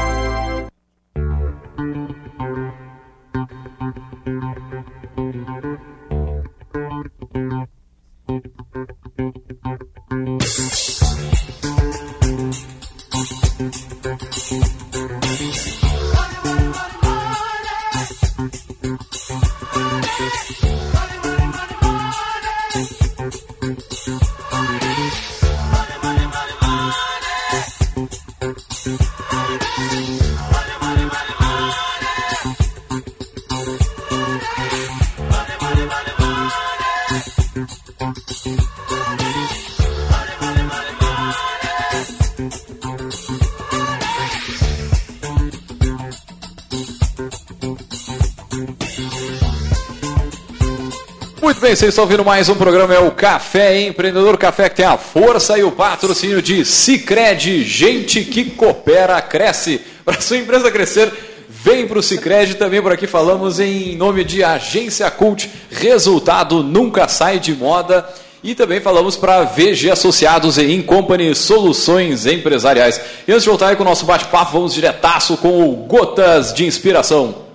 Vocês 51.81 51.93
estão 51.93 52.03
ouvindo 52.03 52.23
mais 52.23 52.47
um 52.47 52.53
programa, 52.53 52.93
é 52.93 52.99
o 52.99 53.09
Café 53.09 53.81
Empreendedor 53.81 54.37
Café, 54.37 54.69
que 54.69 54.75
tem 54.75 54.85
a 54.85 54.99
força 54.99 55.57
e 55.57 55.63
o 55.63 55.71
patrocínio 55.71 56.39
de 56.39 56.63
Cicred, 56.63 57.63
gente 57.63 58.23
que 58.23 58.51
coopera, 58.51 59.19
cresce. 59.19 59.81
Para 60.05 60.21
sua 60.21 60.37
empresa 60.37 60.69
crescer, 60.69 61.11
vem 61.49 61.87
para 61.87 61.97
o 61.97 62.03
Cicred. 62.03 62.53
Também 62.53 62.83
por 62.83 62.91
aqui 62.91 63.07
falamos 63.07 63.59
em 63.59 63.95
nome 63.95 64.23
de 64.23 64.43
Agência 64.43 65.09
Cult, 65.09 65.49
resultado 65.71 66.61
nunca 66.61 67.07
sai 67.07 67.39
de 67.39 67.55
moda. 67.55 68.07
E 68.43 68.53
também 68.53 68.79
falamos 68.79 69.17
para 69.17 69.41
VG 69.41 69.89
Associados 69.89 70.59
e 70.59 70.71
Incompany 70.71 71.33
Soluções 71.33 72.27
Empresariais. 72.27 73.01
E 73.27 73.31
antes 73.31 73.41
de 73.41 73.49
voltar 73.49 73.69
aí 73.69 73.75
com 73.75 73.81
o 73.81 73.87
nosso 73.87 74.05
bate-papo, 74.05 74.51
vamos 74.51 74.75
diretaço 74.75 75.35
com 75.37 75.67
o 75.67 75.75
Gotas 75.87 76.53
de 76.53 76.63
Inspiração. 76.63 77.49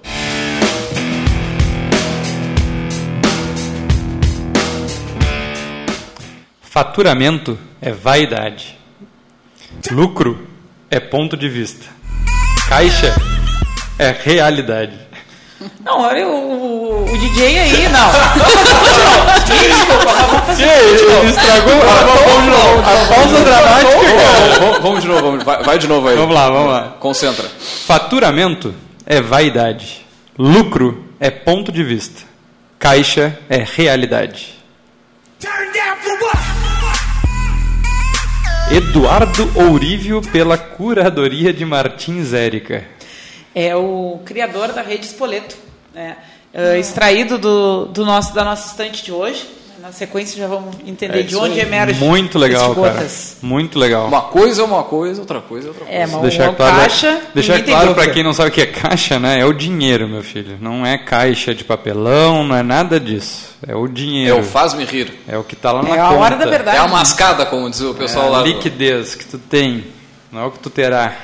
Faturamento 6.76 7.58
é 7.80 7.90
vaidade. 7.90 8.76
Lucro 9.90 10.46
é 10.90 11.00
ponto 11.00 11.34
de 11.34 11.48
vista. 11.48 11.86
Caixa 12.68 13.14
é 13.98 14.14
realidade. 14.22 14.92
Não, 15.82 16.02
olha 16.02 16.28
o, 16.28 17.10
o 17.10 17.18
DJ 17.18 17.58
aí, 17.60 17.88
não. 17.88 18.10
Desculpa? 19.48 20.52
Ele 20.52 21.30
estragou 21.30 21.72
Vamos 22.26 22.44
de 22.44 22.50
novo. 22.50 22.80
A 22.80 23.14
pausa 23.14 23.40
dramática. 23.40 24.60
Vamos, 24.60 24.78
vamos 24.82 25.00
de 25.00 25.08
novo, 25.08 25.22
vamos, 25.22 25.44
vai, 25.44 25.62
vai 25.62 25.78
de 25.78 25.88
novo 25.88 26.08
aí. 26.08 26.16
Vamos 26.16 26.34
lá, 26.34 26.50
vamos 26.50 26.72
lá. 26.72 26.94
Concentra. 27.00 27.48
Faturamento 27.86 28.74
é 29.06 29.22
vaidade. 29.22 30.04
Lucro 30.38 31.06
é 31.18 31.30
ponto 31.30 31.72
de 31.72 31.82
vista. 31.82 32.24
Caixa 32.78 33.34
é 33.48 33.64
realidade. 33.66 34.55
Eduardo 38.70 39.48
Ourívio 39.54 40.20
pela 40.20 40.58
curadoria 40.58 41.52
de 41.52 41.64
Martins 41.64 42.32
Érica. 42.32 42.84
É 43.54 43.76
o 43.76 44.18
criador 44.24 44.72
da 44.72 44.82
rede 44.82 45.06
Espoleto, 45.06 45.56
né? 45.94 46.16
É, 46.52 46.76
extraído 46.76 47.38
do, 47.38 47.86
do 47.86 48.04
nosso, 48.04 48.34
da 48.34 48.44
nossa 48.44 48.70
estante 48.70 49.04
de 49.04 49.12
hoje. 49.12 49.46
Na 49.86 49.92
sequência 49.92 50.36
já 50.36 50.48
vamos 50.48 50.74
entender 50.84 51.20
É 51.20 51.22
de 51.22 51.36
onde 51.36 51.60
emerge 51.60 52.00
Muito 52.04 52.40
legal, 52.40 52.72
esse 52.72 52.80
cara. 52.80 52.92
gotas. 52.94 53.36
Muito 53.40 53.78
legal. 53.78 54.08
Uma 54.08 54.22
coisa 54.22 54.60
é 54.62 54.64
uma 54.64 54.82
coisa, 54.82 55.20
outra 55.20 55.40
coisa 55.40 55.68
é 55.68 55.70
outra 55.70 55.84
coisa. 55.84 56.00
É, 56.00 56.06
mas 56.08 56.22
Deixar 56.22 56.52
claro, 56.56 56.76
caixa, 56.76 57.22
deixar 57.32 57.62
claro 57.62 57.94
para 57.94 58.10
quem 58.10 58.24
não 58.24 58.32
sabe 58.32 58.48
o 58.48 58.52
que 58.52 58.62
é 58.62 58.66
caixa, 58.66 59.20
né? 59.20 59.38
É 59.38 59.44
o 59.44 59.52
dinheiro, 59.52 60.08
meu 60.08 60.24
filho. 60.24 60.58
Não 60.60 60.84
é 60.84 60.98
caixa 60.98 61.54
de 61.54 61.62
papelão, 61.62 62.42
não 62.42 62.56
é 62.56 62.64
nada 62.64 62.98
disso. 62.98 63.54
É 63.64 63.76
o 63.76 63.84
É 63.84 63.88
dinheiro. 63.88 64.40
o 64.40 64.42
faz-me 64.42 64.84
rir. 64.84 65.20
É 65.28 65.38
o 65.38 65.44
que 65.44 65.54
tá 65.54 65.70
lá 65.70 65.84
na 65.84 65.90
É 65.94 66.00
a 66.00 66.08
conta. 66.08 66.18
hora 66.20 66.36
da 66.36 66.46
verdade. 66.46 66.76
É 66.78 66.80
a 66.80 66.88
mascada, 66.88 67.46
como 67.46 67.70
diz 67.70 67.80
o 67.80 67.92
É 67.92 67.94
pessoal 67.94 68.26
a 68.26 68.30
lá. 68.30 68.38
do- 68.40 68.46
liquidez 68.48 69.14
que 69.14 69.24
tu 69.24 69.38
tem, 69.38 69.84
não 70.32 70.40
é 70.42 70.46
o 70.46 70.50
que 70.50 70.58
tu 70.58 70.68
terá. 70.68 71.14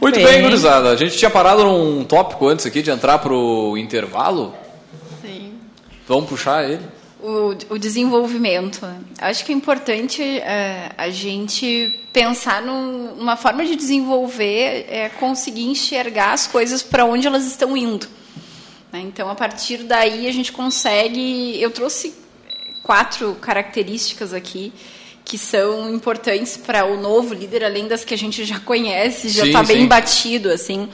Muito 0.00 0.14
Bem. 0.16 0.24
bem, 0.24 0.42
gurizada. 0.44 0.88
A 0.88 0.96
gente 0.96 1.14
tinha 1.18 1.28
parado 1.30 1.62
num 1.62 2.04
tópico 2.04 2.48
antes 2.48 2.64
aqui 2.64 2.80
de 2.80 2.90
entrar 2.90 3.18
pro 3.18 3.76
intervalo. 3.76 4.54
Sim. 5.20 5.52
Vamos 6.08 6.26
puxar 6.26 6.64
ele. 6.64 6.80
O, 7.26 7.56
o 7.74 7.78
desenvolvimento. 7.78 8.86
Acho 9.18 9.44
que 9.46 9.52
é 9.52 9.54
importante 9.54 10.20
é, 10.22 10.90
a 10.98 11.08
gente 11.08 11.98
pensar 12.12 12.60
num- 12.60 13.14
numa 13.16 13.34
forma 13.36 13.64
de 13.64 13.74
desenvolver, 13.76 14.84
é 14.90 15.08
conseguir 15.18 15.64
enxergar 15.64 16.32
as 16.34 16.46
coisas 16.46 16.82
para 16.82 17.06
onde 17.06 17.26
elas 17.26 17.46
estão 17.46 17.74
indo. 17.76 18.06
né? 18.92 19.00
Então, 19.00 19.30
a 19.30 19.34
partir 19.34 19.78
daí, 19.78 20.26
a 20.26 20.32
gente 20.32 20.52
consegue. 20.52 21.56
Eu 21.60 21.70
trouxe 21.70 22.14
quatro 22.82 23.34
características 23.40 24.34
aqui 24.34 24.70
que 25.24 25.38
são 25.38 25.90
importantes 25.94 26.58
para 26.58 26.84
o 26.84 27.00
novo 27.00 27.32
líder, 27.32 27.64
além 27.64 27.88
das 27.88 28.04
que 28.04 28.12
a 28.12 28.18
gente 28.18 28.44
já 28.44 28.60
conhece, 28.60 29.30
já 29.30 29.46
está 29.46 29.62
bem 29.62 29.86
batido, 29.86 30.50
assim. 30.50 30.86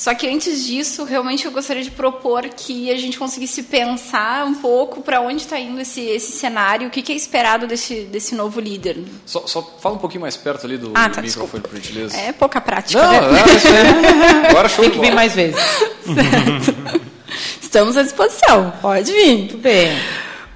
Só 0.00 0.14
que 0.14 0.26
antes 0.26 0.64
disso, 0.64 1.04
realmente 1.04 1.44
eu 1.44 1.52
gostaria 1.52 1.82
de 1.82 1.90
propor 1.90 2.48
que 2.48 2.90
a 2.90 2.96
gente 2.96 3.18
conseguisse 3.18 3.64
pensar 3.64 4.46
um 4.46 4.54
pouco 4.54 5.02
para 5.02 5.20
onde 5.20 5.42
está 5.42 5.60
indo 5.60 5.78
esse, 5.78 6.00
esse 6.00 6.32
cenário, 6.32 6.88
o 6.88 6.90
que, 6.90 7.02
que, 7.02 7.12
é 7.12 7.14
esperado 7.14 7.66
desse, 7.66 8.04
desse 8.04 8.34
novo 8.34 8.60
líder. 8.60 8.96
Só, 9.26 9.46
só 9.46 9.62
fala 9.78 9.96
um 9.96 9.98
pouquinho 9.98 10.22
mais 10.22 10.38
perto 10.38 10.64
ali 10.64 10.78
do, 10.78 10.92
ah, 10.94 11.06
do 11.06 11.16
tá, 11.16 11.20
microfone, 11.20 11.62
por 11.62 11.76
gentileza. 11.76 12.16
É 12.16 12.32
pouca 12.32 12.62
prática, 12.62 12.98
Não, 12.98 13.30
né? 13.30 13.40
é, 14.46 14.48
agora 14.48 14.70
show 14.70 14.82
Tem 14.82 14.90
que 14.90 15.00
vir 15.00 15.14
mais 15.14 15.34
vezes. 15.34 15.60
Estamos 17.60 17.94
à 17.94 18.02
disposição, 18.02 18.72
pode 18.80 19.12
vir. 19.12 19.36
Muito 19.36 19.58
bem. 19.58 19.90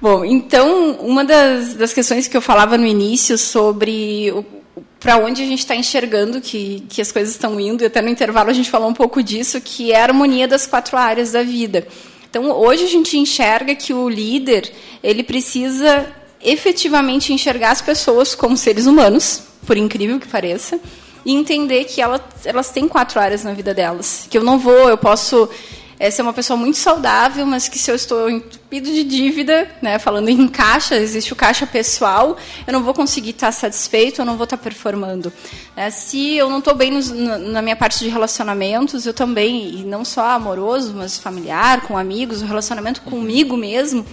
Bom, 0.01 0.25
então, 0.25 0.93
uma 0.93 1.23
das, 1.23 1.75
das 1.75 1.93
questões 1.93 2.27
que 2.27 2.35
eu 2.35 2.41
falava 2.41 2.79
no 2.79 2.85
início 2.87 3.37
sobre 3.37 4.33
para 4.99 5.17
onde 5.17 5.41
a 5.41 5.45
gente 5.45 5.59
está 5.59 5.75
enxergando 5.75 6.41
que, 6.41 6.83
que 6.89 7.01
as 7.01 7.11
coisas 7.11 7.33
estão 7.33 7.59
indo, 7.59 7.83
e 7.83 7.87
até 7.87 8.01
no 8.01 8.09
intervalo 8.09 8.49
a 8.49 8.53
gente 8.53 8.69
falou 8.69 8.89
um 8.89 8.93
pouco 8.93 9.21
disso, 9.21 9.61
que 9.61 9.91
é 9.91 9.99
a 9.99 10.03
harmonia 10.03 10.47
das 10.47 10.65
quatro 10.65 10.97
áreas 10.97 11.31
da 11.31 11.43
vida. 11.43 11.87
Então, 12.29 12.51
hoje 12.51 12.83
a 12.83 12.87
gente 12.87 13.17
enxerga 13.17 13.75
que 13.75 13.93
o 13.93 14.09
líder, 14.09 14.71
ele 15.01 15.23
precisa 15.23 16.05
efetivamente 16.41 17.31
enxergar 17.31 17.71
as 17.71 17.81
pessoas 17.81 18.35
como 18.35 18.57
seres 18.57 18.85
humanos, 18.85 19.41
por 19.65 19.77
incrível 19.77 20.19
que 20.19 20.27
pareça, 20.27 20.79
e 21.25 21.33
entender 21.33 21.85
que 21.85 22.01
ela, 22.01 22.23
elas 22.43 22.69
têm 22.69 22.87
quatro 22.87 23.19
áreas 23.19 23.43
na 23.43 23.53
vida 23.53 23.73
delas. 23.73 24.27
Que 24.29 24.37
eu 24.37 24.43
não 24.43 24.59
vou, 24.59 24.89
eu 24.89 24.97
posso 24.97 25.49
é, 25.99 26.09
ser 26.11 26.21
uma 26.21 26.33
pessoa 26.33 26.57
muito 26.57 26.77
saudável, 26.77 27.45
mas 27.45 27.67
que 27.67 27.79
se 27.79 27.89
eu 27.89 27.95
estou 27.95 28.29
entupido 28.29 28.89
de 28.89 29.03
dívida, 29.03 29.69
né, 29.81 29.97
falando 29.99 30.29
em 30.29 30.47
caixa, 30.47 30.95
existe 30.95 31.31
o 31.33 31.35
caixa 31.35 31.65
pessoal, 31.65 32.37
eu 32.67 32.73
não 32.73 32.83
vou 32.83 32.93
conseguir 32.93 33.31
estar 33.31 33.51
satisfeito, 33.51 34.21
eu 34.21 34.25
não 34.25 34.35
vou 34.35 34.43
estar 34.43 34.57
performando. 34.57 35.31
É, 35.75 35.89
se 35.89 36.35
eu 36.35 36.49
não 36.49 36.59
estou 36.59 36.75
bem 36.75 36.91
nos, 36.91 37.09
na 37.11 37.61
minha 37.61 37.75
parte 37.75 37.99
de 37.99 38.09
relacionamentos, 38.09 39.05
eu 39.05 39.13
também, 39.13 39.79
e 39.79 39.83
não 39.83 40.03
só 40.03 40.29
amoroso, 40.29 40.93
mas 40.95 41.17
familiar, 41.17 41.81
com 41.81 41.97
amigos, 41.97 42.41
o 42.41 42.45
relacionamento 42.45 43.01
comigo 43.01 43.55
mesmo, 43.55 44.05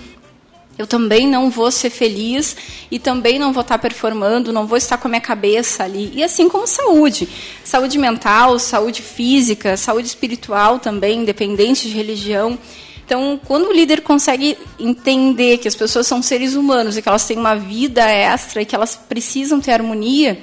eu 0.79 0.87
também 0.87 1.29
não 1.29 1.51
vou 1.51 1.71
ser 1.71 1.91
feliz 1.91 2.57
e 2.91 2.99
também 2.99 3.39
não 3.39 3.53
vou 3.53 3.61
estar 3.61 3.79
performando, 3.79 4.53
não 4.53 4.67
vou 4.67 4.79
estar 4.79 4.97
com 4.97 5.07
a 5.07 5.11
minha 5.11 5.21
cabeça 5.21 5.85
ali. 5.85 6.11
E 6.15 6.25
assim 6.25 6.49
como 6.49 6.67
saúde. 6.67 7.29
Saúde 7.63 7.99
mental, 7.99 8.59
saúde 8.59 9.03
física, 9.03 9.77
saúde 9.77 10.09
espiritual 10.09 10.79
também, 10.79 11.21
independente 11.21 11.89
de 11.89 11.95
religião. 11.95 12.59
Então, 13.05 13.39
quando 13.45 13.69
o 13.69 13.73
líder 13.73 14.01
consegue 14.01 14.57
entender 14.79 15.59
que 15.59 15.69
as 15.69 15.75
pessoas 15.75 16.07
são 16.07 16.23
seres 16.23 16.55
humanos 16.55 16.97
e 16.97 17.03
que 17.03 17.09
elas 17.09 17.27
têm 17.27 17.37
uma 17.37 17.55
vida 17.55 18.03
extra 18.03 18.63
e 18.63 18.65
que 18.65 18.75
elas 18.75 18.97
precisam 18.97 19.61
ter 19.61 19.73
harmonia, 19.73 20.41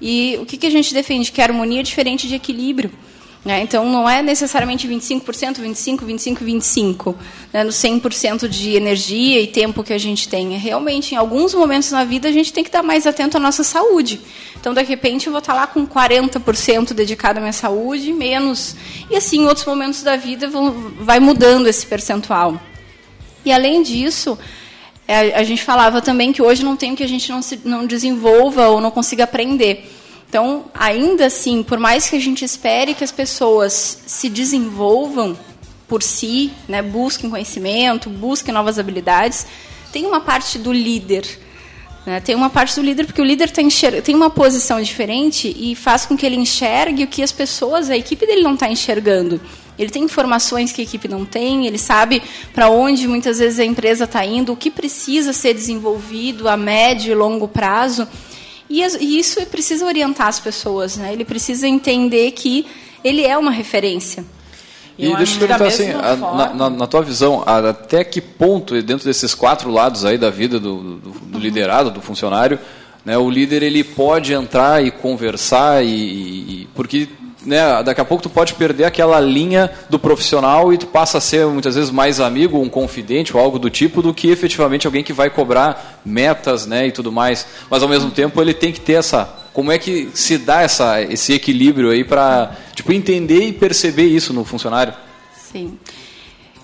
e 0.00 0.38
o 0.40 0.46
que, 0.46 0.56
que 0.56 0.66
a 0.66 0.70
gente 0.70 0.92
defende? 0.92 1.32
Que 1.32 1.40
a 1.40 1.44
harmonia 1.44 1.80
é 1.80 1.82
diferente 1.82 2.28
de 2.28 2.34
equilíbrio. 2.34 2.90
Né? 3.42 3.62
Então, 3.62 3.90
não 3.90 4.08
é 4.08 4.20
necessariamente 4.20 4.86
25%, 4.86 5.60
25%, 5.60 6.00
25%, 6.00 6.38
25%, 6.42 7.16
né? 7.52 7.64
no 7.64 7.70
100% 7.70 8.46
de 8.46 8.74
energia 8.74 9.40
e 9.40 9.46
tempo 9.46 9.82
que 9.82 9.94
a 9.94 9.98
gente 9.98 10.28
tem. 10.28 10.58
Realmente, 10.58 11.14
em 11.14 11.16
alguns 11.16 11.54
momentos 11.54 11.90
na 11.90 12.04
vida, 12.04 12.28
a 12.28 12.32
gente 12.32 12.52
tem 12.52 12.62
que 12.62 12.68
estar 12.68 12.82
mais 12.82 13.06
atento 13.06 13.38
à 13.38 13.40
nossa 13.40 13.64
saúde. 13.64 14.20
Então, 14.60 14.74
de 14.74 14.82
repente, 14.82 15.26
eu 15.26 15.32
vou 15.32 15.38
estar 15.38 15.54
lá 15.54 15.66
com 15.66 15.86
40% 15.86 16.92
dedicado 16.92 17.38
à 17.38 17.40
minha 17.40 17.52
saúde, 17.52 18.12
menos. 18.12 18.76
E 19.10 19.16
assim, 19.16 19.38
em 19.38 19.46
outros 19.46 19.64
momentos 19.64 20.02
da 20.02 20.16
vida, 20.16 20.50
vai 20.98 21.18
mudando 21.18 21.66
esse 21.66 21.86
percentual. 21.86 22.60
E, 23.42 23.50
além 23.50 23.82
disso, 23.82 24.38
é, 25.08 25.34
a 25.34 25.42
gente 25.42 25.62
falava 25.64 26.02
também 26.02 26.30
que 26.30 26.42
hoje 26.42 26.62
não 26.62 26.76
tem 26.76 26.94
que 26.94 27.02
a 27.02 27.08
gente 27.08 27.30
não, 27.30 27.40
se, 27.40 27.58
não 27.64 27.86
desenvolva 27.86 28.68
ou 28.68 28.82
não 28.82 28.90
consiga 28.90 29.24
aprender. 29.24 29.99
Então, 30.30 30.66
ainda 30.72 31.26
assim, 31.26 31.60
por 31.60 31.76
mais 31.76 32.08
que 32.08 32.14
a 32.14 32.20
gente 32.20 32.44
espere 32.44 32.94
que 32.94 33.02
as 33.02 33.10
pessoas 33.10 34.04
se 34.06 34.28
desenvolvam 34.28 35.36
por 35.88 36.04
si, 36.04 36.52
né, 36.68 36.80
busquem 36.80 37.28
conhecimento, 37.28 38.08
busquem 38.08 38.54
novas 38.54 38.78
habilidades, 38.78 39.44
tem 39.90 40.06
uma 40.06 40.20
parte 40.20 40.56
do 40.56 40.72
líder. 40.72 41.26
Né, 42.06 42.20
tem 42.20 42.36
uma 42.36 42.48
parte 42.48 42.76
do 42.76 42.82
líder, 42.82 43.06
porque 43.06 43.20
o 43.20 43.24
líder 43.24 43.50
tem, 43.50 43.68
tem 44.04 44.14
uma 44.14 44.30
posição 44.30 44.80
diferente 44.80 45.52
e 45.58 45.74
faz 45.74 46.06
com 46.06 46.16
que 46.16 46.24
ele 46.24 46.36
enxergue 46.36 47.02
o 47.02 47.08
que 47.08 47.24
as 47.24 47.32
pessoas, 47.32 47.90
a 47.90 47.96
equipe 47.96 48.24
dele 48.24 48.42
não 48.42 48.54
está 48.54 48.70
enxergando. 48.70 49.40
Ele 49.76 49.90
tem 49.90 50.04
informações 50.04 50.70
que 50.70 50.80
a 50.80 50.84
equipe 50.84 51.08
não 51.08 51.24
tem, 51.24 51.66
ele 51.66 51.76
sabe 51.76 52.22
para 52.54 52.68
onde 52.68 53.08
muitas 53.08 53.40
vezes 53.40 53.58
a 53.58 53.64
empresa 53.64 54.04
está 54.04 54.24
indo, 54.24 54.52
o 54.52 54.56
que 54.56 54.70
precisa 54.70 55.32
ser 55.32 55.54
desenvolvido 55.54 56.48
a 56.48 56.56
médio 56.56 57.10
e 57.10 57.14
longo 57.16 57.48
prazo. 57.48 58.06
E, 58.70 59.18
isso 59.18 59.44
precisa 59.46 59.84
orientar 59.84 60.28
as 60.28 60.38
pessoas, 60.38 60.96
né? 60.96 61.12
Ele 61.12 61.24
precisa 61.24 61.66
entender 61.66 62.30
que 62.30 62.64
ele 63.02 63.26
é 63.26 63.36
uma 63.36 63.50
referência. 63.50 64.24
E 64.96 65.06
eu 65.06 65.16
deixa 65.16 65.34
eu 65.34 65.48
perguntar 65.48 65.66
assim, 65.66 65.90
a, 65.90 66.14
na, 66.14 66.54
na, 66.54 66.70
na, 66.70 66.86
tua 66.86 67.02
visão, 67.02 67.42
até 67.44 68.04
que 68.04 68.20
ponto, 68.20 68.80
dentro 68.82 69.06
desses 69.06 69.34
quatro 69.34 69.70
lados 69.70 70.04
aí 70.04 70.16
da 70.16 70.30
vida 70.30 70.60
do, 70.60 70.76
do, 70.76 70.96
do 70.96 71.34
uhum. 71.34 71.40
liderado, 71.40 71.90
do 71.90 72.00
funcionário, 72.00 72.58
né, 73.04 73.16
o 73.16 73.28
líder 73.30 73.62
ele 73.62 73.82
pode 73.82 74.34
entrar 74.34 74.84
e 74.84 74.90
conversar, 74.90 75.82
e, 75.82 75.88
e 75.88 76.68
porque 76.74 77.08
né, 77.44 77.82
daqui 77.82 78.00
a 78.00 78.04
pouco 78.04 78.22
tu 78.22 78.30
pode 78.30 78.54
perder 78.54 78.84
aquela 78.84 79.18
linha 79.20 79.70
do 79.88 79.98
profissional 79.98 80.72
e 80.72 80.78
tu 80.78 80.86
passa 80.86 81.18
a 81.18 81.20
ser 81.20 81.46
muitas 81.46 81.74
vezes 81.74 81.90
mais 81.90 82.20
amigo, 82.20 82.60
um 82.60 82.68
confidente 82.68 83.36
ou 83.36 83.42
algo 83.42 83.58
do 83.58 83.70
tipo, 83.70 84.02
do 84.02 84.12
que 84.12 84.30
efetivamente 84.30 84.86
alguém 84.86 85.02
que 85.02 85.12
vai 85.12 85.30
cobrar 85.30 86.00
metas 86.04 86.66
né, 86.66 86.86
e 86.86 86.92
tudo 86.92 87.10
mais. 87.10 87.46
Mas 87.70 87.82
ao 87.82 87.88
mesmo 87.88 88.10
tempo 88.10 88.40
ele 88.40 88.54
tem 88.54 88.72
que 88.72 88.80
ter 88.80 88.94
essa. 88.94 89.24
Como 89.52 89.72
é 89.72 89.78
que 89.78 90.10
se 90.14 90.38
dá 90.38 90.62
essa, 90.62 91.02
esse 91.02 91.32
equilíbrio 91.32 91.90
aí 91.90 92.04
para 92.04 92.56
tipo, 92.74 92.92
entender 92.92 93.44
e 93.44 93.52
perceber 93.52 94.04
isso 94.04 94.32
no 94.32 94.44
funcionário? 94.44 94.94
Sim. 95.34 95.78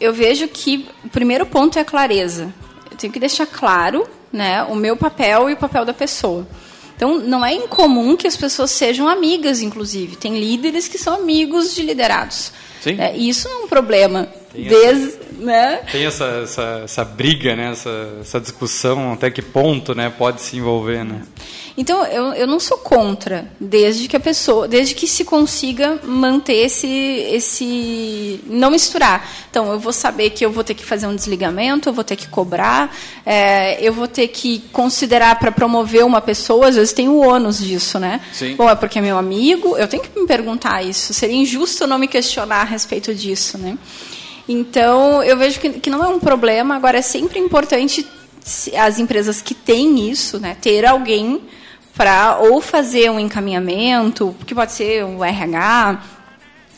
Eu 0.00 0.12
vejo 0.12 0.46
que 0.48 0.86
o 1.04 1.08
primeiro 1.08 1.46
ponto 1.46 1.78
é 1.78 1.82
a 1.82 1.84
clareza. 1.84 2.52
Eu 2.90 2.96
tenho 2.96 3.12
que 3.12 3.18
deixar 3.18 3.46
claro 3.46 4.06
né, 4.32 4.62
o 4.64 4.74
meu 4.74 4.96
papel 4.96 5.48
e 5.50 5.54
o 5.54 5.56
papel 5.56 5.84
da 5.84 5.94
pessoa. 5.94 6.46
Então, 6.96 7.18
não 7.18 7.44
é 7.44 7.52
incomum 7.52 8.16
que 8.16 8.26
as 8.26 8.36
pessoas 8.36 8.70
sejam 8.70 9.06
amigas, 9.06 9.60
inclusive. 9.60 10.16
Tem 10.16 10.38
líderes 10.38 10.88
que 10.88 10.96
são 10.96 11.14
amigos 11.14 11.74
de 11.74 11.82
liderados. 11.82 12.50
Sim. 12.80 12.98
É, 12.98 13.14
isso 13.14 13.48
não 13.48 13.62
é 13.62 13.64
um 13.64 13.68
problema. 13.68 14.28
Tem 14.56 14.68
Desde, 14.68 15.08
essa, 15.08 15.18
né? 15.38 15.76
tem 15.92 16.06
essa, 16.06 16.24
essa, 16.42 16.80
essa 16.84 17.04
briga, 17.04 17.54
né? 17.54 17.70
essa, 17.72 17.90
essa 18.20 18.40
discussão, 18.40 19.12
até 19.12 19.30
que 19.30 19.42
ponto 19.42 19.94
né? 19.94 20.10
pode 20.10 20.40
se 20.40 20.56
envolver. 20.56 21.04
Né? 21.04 21.22
Então, 21.78 22.06
eu, 22.06 22.32
eu 22.32 22.46
não 22.46 22.58
sou 22.58 22.78
contra, 22.78 23.50
desde 23.60 24.08
que 24.08 24.16
a 24.16 24.20
pessoa, 24.20 24.66
desde 24.66 24.94
que 24.94 25.06
se 25.06 25.24
consiga 25.24 26.00
manter 26.02 26.54
esse, 26.54 26.88
esse. 26.88 28.40
não 28.46 28.70
misturar. 28.70 29.28
Então, 29.50 29.70
eu 29.70 29.78
vou 29.78 29.92
saber 29.92 30.30
que 30.30 30.44
eu 30.44 30.50
vou 30.50 30.64
ter 30.64 30.72
que 30.72 30.84
fazer 30.84 31.06
um 31.06 31.14
desligamento, 31.14 31.90
eu 31.90 31.92
vou 31.92 32.02
ter 32.02 32.16
que 32.16 32.28
cobrar, 32.28 32.96
é, 33.26 33.78
eu 33.86 33.92
vou 33.92 34.08
ter 34.08 34.28
que 34.28 34.60
considerar 34.72 35.38
para 35.38 35.52
promover 35.52 36.02
uma 36.04 36.22
pessoa, 36.22 36.68
às 36.68 36.76
vezes 36.76 36.94
tem 36.94 37.10
o 37.10 37.18
ônus 37.18 37.58
disso, 37.58 37.98
né? 37.98 38.22
Sim. 38.32 38.56
Bom, 38.56 38.70
é 38.70 38.74
porque 38.74 38.98
é 38.98 39.02
meu 39.02 39.18
amigo, 39.18 39.76
eu 39.76 39.86
tenho 39.86 40.02
que 40.02 40.18
me 40.18 40.26
perguntar 40.26 40.82
isso. 40.82 41.12
Seria 41.12 41.36
injusto 41.36 41.86
não 41.86 41.98
me 41.98 42.08
questionar 42.08 42.62
a 42.62 42.64
respeito 42.64 43.14
disso, 43.14 43.58
né? 43.58 43.76
Então, 44.48 45.22
eu 45.22 45.36
vejo 45.36 45.58
que, 45.58 45.70
que 45.80 45.90
não 45.90 46.04
é 46.04 46.08
um 46.08 46.20
problema, 46.20 46.76
agora 46.76 46.98
é 46.98 47.02
sempre 47.02 47.38
importante 47.38 48.06
as 48.78 48.98
empresas 48.98 49.42
que 49.42 49.54
têm 49.54 50.08
isso, 50.08 50.38
né, 50.38 50.56
ter 50.60 50.86
alguém 50.86 51.40
para 51.96 52.38
ou 52.38 52.60
fazer 52.60 53.10
um 53.10 53.18
encaminhamento, 53.18 54.36
que 54.46 54.54
pode 54.54 54.72
ser 54.72 55.04
um 55.04 55.24
RH, 55.24 56.00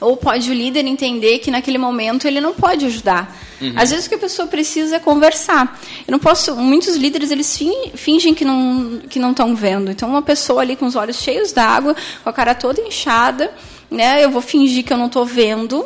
ou 0.01 0.17
pode 0.17 0.49
o 0.51 0.55
líder 0.55 0.87
entender 0.87 1.41
que 1.41 1.51
naquele 1.51 1.77
momento 1.77 2.27
ele 2.27 2.41
não 2.41 2.55
pode 2.55 2.87
ajudar. 2.87 3.37
Uhum. 3.61 3.73
Às 3.77 3.91
vezes 3.91 4.07
o 4.07 4.09
que 4.09 4.15
a 4.15 4.19
pessoa 4.19 4.47
precisa 4.47 4.97
é 4.97 5.01
conversar. 5.01 5.79
Eu 6.07 6.13
não 6.13 6.21
posso. 6.21 6.55
Muitos 6.55 6.95
líderes 6.95 7.33
eles 7.33 7.59
fingem 7.97 8.33
que 8.33 8.45
não 8.45 9.01
que 9.11 9.19
não 9.19 9.33
estão 9.33 9.57
vendo. 9.57 9.91
Então 9.91 10.09
uma 10.09 10.23
pessoa 10.23 10.63
ali 10.63 10.77
com 10.77 10.87
os 10.87 10.95
olhos 10.95 11.17
cheios 11.17 11.51
d'água, 11.51 11.97
com 12.23 12.31
a 12.31 12.33
cara 12.33 12.55
toda 12.55 12.81
inchada, 12.81 13.53
né? 13.91 14.25
Eu 14.25 14.31
vou 14.31 14.41
fingir 14.41 14.85
que 14.85 14.93
eu 14.93 14.97
não 14.97 15.07
estou 15.07 15.27
vendo 15.27 15.85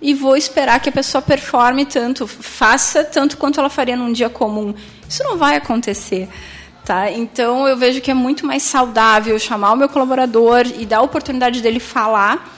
e 0.00 0.14
vou 0.14 0.36
esperar 0.36 0.80
que 0.80 0.88
a 0.88 0.92
pessoa 0.92 1.20
performe 1.20 1.84
tanto, 1.84 2.26
faça 2.26 3.02
tanto 3.04 3.36
quanto 3.36 3.58
ela 3.58 3.68
faria 3.68 3.96
num 3.96 4.12
dia 4.12 4.30
comum. 4.30 4.74
Isso 5.08 5.24
não 5.24 5.36
vai 5.36 5.56
acontecer. 5.56 6.28
Tá? 6.84 7.10
Então 7.10 7.68
eu 7.68 7.76
vejo 7.76 8.00
que 8.00 8.10
é 8.10 8.14
muito 8.14 8.46
mais 8.46 8.62
saudável 8.62 9.38
chamar 9.38 9.72
o 9.72 9.76
meu 9.76 9.88
colaborador 9.88 10.66
e 10.78 10.86
dar 10.86 10.98
a 10.98 11.02
oportunidade 11.02 11.60
dele 11.60 11.80
falar, 11.80 12.56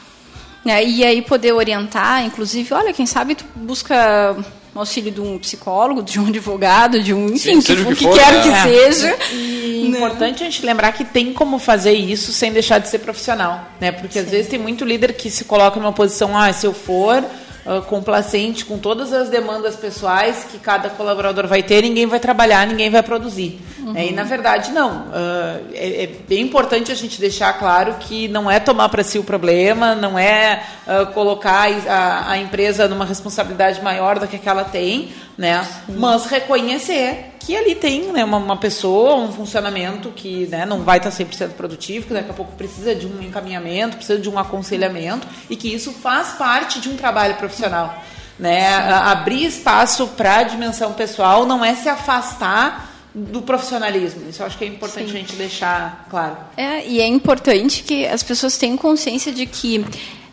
né? 0.64 0.84
e 0.84 1.04
aí 1.04 1.20
poder 1.20 1.52
orientar, 1.52 2.24
inclusive, 2.24 2.72
olha, 2.72 2.92
quem 2.92 3.06
sabe 3.06 3.34
tu 3.34 3.44
busca 3.56 4.36
o 4.74 4.78
auxílio 4.78 5.10
de 5.10 5.20
um 5.20 5.38
psicólogo, 5.38 6.02
de 6.02 6.20
um 6.20 6.26
advogado, 6.28 7.02
de 7.02 7.12
um, 7.12 7.26
enfim, 7.26 7.60
Sim, 7.60 7.76
que, 7.76 7.84
que, 7.84 7.94
que, 7.96 8.04
for, 8.04 8.14
quer 8.14 8.32
né? 8.32 8.42
que 8.42 8.48
É. 8.48 8.62
seja. 8.62 9.18
E 9.32 9.84
é 9.84 9.88
importante 9.88 10.42
a 10.42 10.46
gente 10.46 10.64
lembrar 10.64 10.92
que 10.92 11.04
tem 11.04 11.32
como 11.32 11.58
fazer 11.58 11.92
isso 11.92 12.32
sem 12.32 12.52
deixar 12.52 12.78
de 12.78 12.88
ser 12.88 12.98
profissional, 13.00 13.68
né? 13.80 13.90
Porque 13.92 14.18
às 14.18 14.30
vezes 14.30 14.48
tem 14.48 14.58
muito 14.58 14.84
líder 14.84 15.14
que 15.14 15.30
se 15.30 15.44
coloca 15.44 15.78
numa 15.80 15.92
posição, 15.92 16.36
ah, 16.36 16.52
se 16.52 16.66
eu 16.66 16.72
for 16.72 17.24
uh, 17.64 17.82
complacente 17.82 18.64
com 18.64 18.78
todas 18.78 19.12
as 19.12 19.28
demandas 19.28 19.76
pessoais 19.76 20.44
que 20.50 20.58
cada 20.58 20.90
colaborador 20.90 21.46
vai 21.46 21.62
ter, 21.62 21.82
ninguém 21.82 22.06
vai 22.06 22.20
trabalhar, 22.20 22.66
ninguém 22.66 22.90
vai 22.90 23.02
produzir. 23.02 23.60
Uhum. 23.78 23.96
É, 23.96 24.06
e 24.06 24.12
na 24.12 24.24
verdade 24.24 24.72
não. 24.72 25.06
Uh, 25.08 25.66
é, 25.72 26.04
é, 26.04 26.06
bem 26.28 26.40
importante 26.42 26.92
a 26.92 26.94
gente 26.94 27.20
deixar 27.20 27.52
claro 27.54 27.94
que 28.00 28.28
não 28.28 28.50
é 28.50 28.60
tomar 28.60 28.88
para 28.88 29.02
si 29.02 29.18
o 29.18 29.24
problema, 29.24 29.94
não 29.94 30.18
é 30.18 30.62
uh, 30.86 31.06
colocar 31.12 31.68
a, 31.88 32.30
a, 32.30 32.38
empresa 32.38 32.88
numa 32.88 33.04
responsabilidade 33.04 33.82
maior 33.82 34.18
do 34.18 34.26
que, 34.26 34.38
que 34.38 34.48
ela 34.48 34.64
tem, 34.64 35.10
né? 35.40 35.66
Mas 35.88 36.26
reconhecer 36.26 37.32
que 37.38 37.56
ali 37.56 37.74
tem 37.74 38.12
né, 38.12 38.22
uma, 38.22 38.36
uma, 38.36 38.58
pessoa, 38.58 39.14
um 39.14 39.32
funcionamento 39.32 40.10
que 40.10 40.46
né, 40.48 40.66
não 40.66 40.82
vai 40.82 40.98
estar 40.98 41.08
100% 41.08 41.52
produtivo, 41.52 42.08
que 42.08 42.12
daqui 42.12 42.30
a 42.30 42.34
pouco 42.34 42.52
precisa 42.52 42.94
de 42.94 43.06
um 43.06 43.22
encaminhamento, 43.22 43.96
precisa 43.96 44.18
de 44.18 44.28
um 44.28 44.38
aconselhamento 44.38 45.26
e 45.48 45.56
que 45.56 45.72
isso 45.74 45.94
faz 45.94 46.32
parte 46.32 46.78
de 46.78 46.90
um 46.90 46.96
trabalho 46.96 47.36
profissional. 47.36 48.04
Né? 48.38 48.68
Abrir 48.68 49.46
espaço 49.46 50.08
para 50.08 50.40
a 50.40 50.42
dimensão 50.42 50.92
pessoal 50.92 51.46
não 51.46 51.64
é 51.64 51.74
se 51.74 51.88
afastar 51.88 52.90
do 53.14 53.40
profissionalismo. 53.40 54.28
Isso 54.28 54.42
eu 54.42 54.46
acho 54.46 54.58
que 54.58 54.64
é 54.64 54.68
importante 54.68 55.10
Sim. 55.10 55.16
a 55.16 55.20
gente 55.20 55.36
deixar 55.36 56.06
claro. 56.10 56.36
É, 56.54 56.86
e 56.86 57.00
é 57.00 57.06
importante 57.06 57.82
que 57.82 58.06
as 58.06 58.22
pessoas 58.22 58.58
tenham 58.58 58.76
consciência 58.76 59.32
de 59.32 59.46
que 59.46 59.86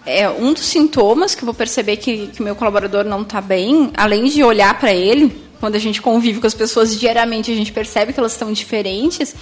é 0.08 0.30
um 0.30 0.54
dos 0.54 0.64
sintomas 0.64 1.36
que 1.36 1.44
eu 1.44 1.46
vou 1.46 1.54
perceber 1.54 1.98
que 1.98 2.32
o 2.40 2.44
meu 2.44 2.56
colaborador 2.56 3.04
não 3.04 3.24
está 3.24 3.42
bem, 3.42 3.92
além 3.96 4.26
de 4.26 4.42
olhar 4.42 4.80
para 4.80 4.94
ele, 4.94 5.38
quando 5.60 5.76
a 5.76 5.80
gente 5.80 6.02
convive 6.02 6.40
com 6.40 6.48
as 6.48 6.54
pessoas 6.54 6.98
diariamente, 6.98 7.52
a 7.52 7.56
gente 7.56 7.74
percebe 7.74 8.14
que 8.14 8.20
elas 8.20 8.32
estão 8.32 8.54
diferentes, 8.54 9.36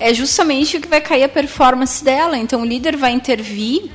é 0.00 0.14
justamente 0.14 0.78
o 0.78 0.80
que 0.80 0.88
vai 0.88 1.02
cair 1.02 1.24
a 1.24 1.28
performance 1.28 2.02
dela. 2.02 2.38
Então, 2.38 2.62
o 2.62 2.64
líder 2.64 2.96
vai 2.96 3.12
intervir, 3.12 3.90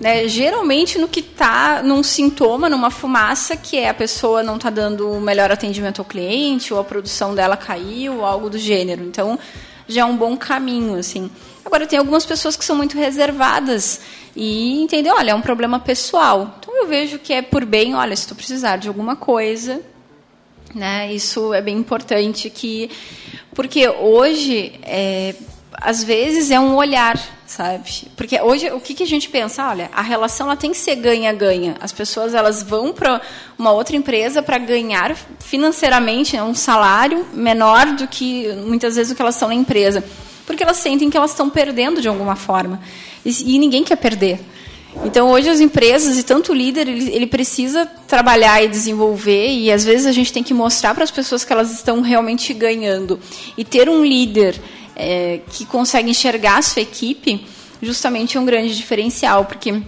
né, 0.00 0.28
geralmente 0.28 0.96
no 0.96 1.08
que 1.08 1.20
está 1.20 1.82
num 1.82 2.04
sintoma, 2.04 2.68
numa 2.68 2.90
fumaça, 2.90 3.56
que 3.56 3.76
é 3.76 3.88
a 3.88 3.94
pessoa 3.94 4.44
não 4.44 4.56
está 4.56 4.70
dando 4.70 5.10
o 5.10 5.20
melhor 5.20 5.50
atendimento 5.50 6.00
ao 6.00 6.04
cliente, 6.04 6.72
ou 6.72 6.78
a 6.78 6.84
produção 6.84 7.34
dela 7.34 7.56
caiu, 7.56 8.18
ou 8.18 8.24
algo 8.24 8.48
do 8.48 8.58
gênero. 8.58 9.02
Então, 9.02 9.36
já 9.88 10.02
é 10.02 10.04
um 10.04 10.16
bom 10.16 10.36
caminho, 10.36 10.96
assim. 10.96 11.28
Agora, 11.68 11.86
tem 11.86 11.98
algumas 11.98 12.24
pessoas 12.24 12.56
que 12.56 12.64
são 12.64 12.74
muito 12.74 12.96
reservadas 12.96 14.00
e 14.34 14.80
entendem, 14.80 15.12
olha, 15.12 15.32
é 15.32 15.34
um 15.34 15.42
problema 15.42 15.78
pessoal. 15.78 16.56
Então, 16.58 16.74
eu 16.74 16.86
vejo 16.86 17.18
que 17.18 17.30
é 17.30 17.42
por 17.42 17.66
bem, 17.66 17.94
olha, 17.94 18.16
se 18.16 18.26
tu 18.26 18.34
precisar 18.34 18.78
de 18.78 18.88
alguma 18.88 19.14
coisa, 19.14 19.82
né? 20.74 21.12
Isso 21.12 21.52
é 21.52 21.60
bem 21.60 21.76
importante 21.76 22.48
que 22.48 22.90
porque 23.54 23.86
hoje 23.86 24.80
é, 24.82 25.34
às 25.74 26.02
vezes 26.02 26.50
é 26.50 26.58
um 26.58 26.74
olhar, 26.74 27.20
sabe? 27.46 28.08
Porque 28.16 28.40
hoje 28.40 28.70
o 28.70 28.80
que, 28.80 28.94
que 28.94 29.02
a 29.02 29.06
gente 29.06 29.28
pensa? 29.28 29.68
Olha, 29.68 29.90
a 29.92 30.00
relação 30.00 30.46
ela 30.46 30.56
tem 30.56 30.70
que 30.70 30.78
ser 30.78 30.96
ganha-ganha. 30.96 31.76
As 31.82 31.92
pessoas 31.92 32.32
elas 32.32 32.62
vão 32.62 32.94
para 32.94 33.20
uma 33.58 33.72
outra 33.72 33.94
empresa 33.94 34.42
para 34.42 34.56
ganhar 34.56 35.14
financeiramente 35.38 36.34
né, 36.34 36.42
um 36.42 36.54
salário 36.54 37.26
menor 37.34 37.92
do 37.92 38.08
que 38.08 38.50
muitas 38.54 38.96
vezes 38.96 39.12
o 39.12 39.14
que 39.14 39.20
elas 39.20 39.34
estão 39.34 39.48
na 39.48 39.54
empresa, 39.54 40.02
porque 40.48 40.62
elas 40.62 40.78
sentem 40.78 41.10
que 41.10 41.16
elas 41.16 41.32
estão 41.32 41.50
perdendo 41.50 42.00
de 42.00 42.08
alguma 42.08 42.34
forma 42.34 42.80
e, 43.22 43.54
e 43.54 43.58
ninguém 43.58 43.84
quer 43.84 43.96
perder. 43.96 44.40
Então, 45.04 45.30
hoje 45.30 45.46
as 45.50 45.60
empresas 45.60 46.16
e 46.16 46.22
tanto 46.22 46.52
o 46.52 46.54
líder, 46.54 46.88
ele, 46.88 47.10
ele, 47.10 47.26
precisa 47.26 47.84
trabalhar 47.84 48.64
e 48.64 48.68
desenvolver 48.68 49.50
e 49.50 49.70
às 49.70 49.84
vezes 49.84 50.06
a 50.06 50.12
gente 50.12 50.32
tem 50.32 50.42
que 50.42 50.54
mostrar 50.54 50.94
para 50.94 51.04
as 51.04 51.10
pessoas 51.10 51.44
que 51.44 51.52
elas 51.52 51.70
estão 51.70 52.00
realmente 52.00 52.54
ganhando. 52.54 53.20
E 53.58 53.62
ter 53.62 53.90
um 53.90 54.02
líder 54.02 54.58
é, 54.96 55.40
que 55.52 55.66
consegue 55.66 56.10
enxergar 56.10 56.56
a 56.56 56.62
sua 56.62 56.80
equipe, 56.80 57.46
justamente 57.82 58.38
é 58.38 58.40
um 58.40 58.46
grande 58.46 58.74
diferencial, 58.74 59.44
porque 59.44 59.82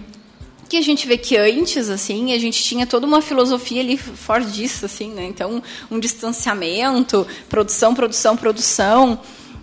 que 0.69 0.77
a 0.77 0.81
gente 0.81 1.07
vê 1.07 1.17
que 1.17 1.35
antes, 1.35 1.89
assim, 1.89 2.33
a 2.33 2.39
gente 2.39 2.63
tinha 2.63 2.85
toda 2.85 3.07
uma 3.07 3.21
filosofia 3.21 3.81
ali 3.81 3.97
fora 3.97 4.45
disso, 4.45 4.85
assim, 4.85 5.09
né? 5.09 5.25
Então, 5.25 5.61
um 5.89 5.99
distanciamento, 5.99 7.27
produção, 7.49 7.95
produção, 7.95 8.37
produção. 8.37 9.19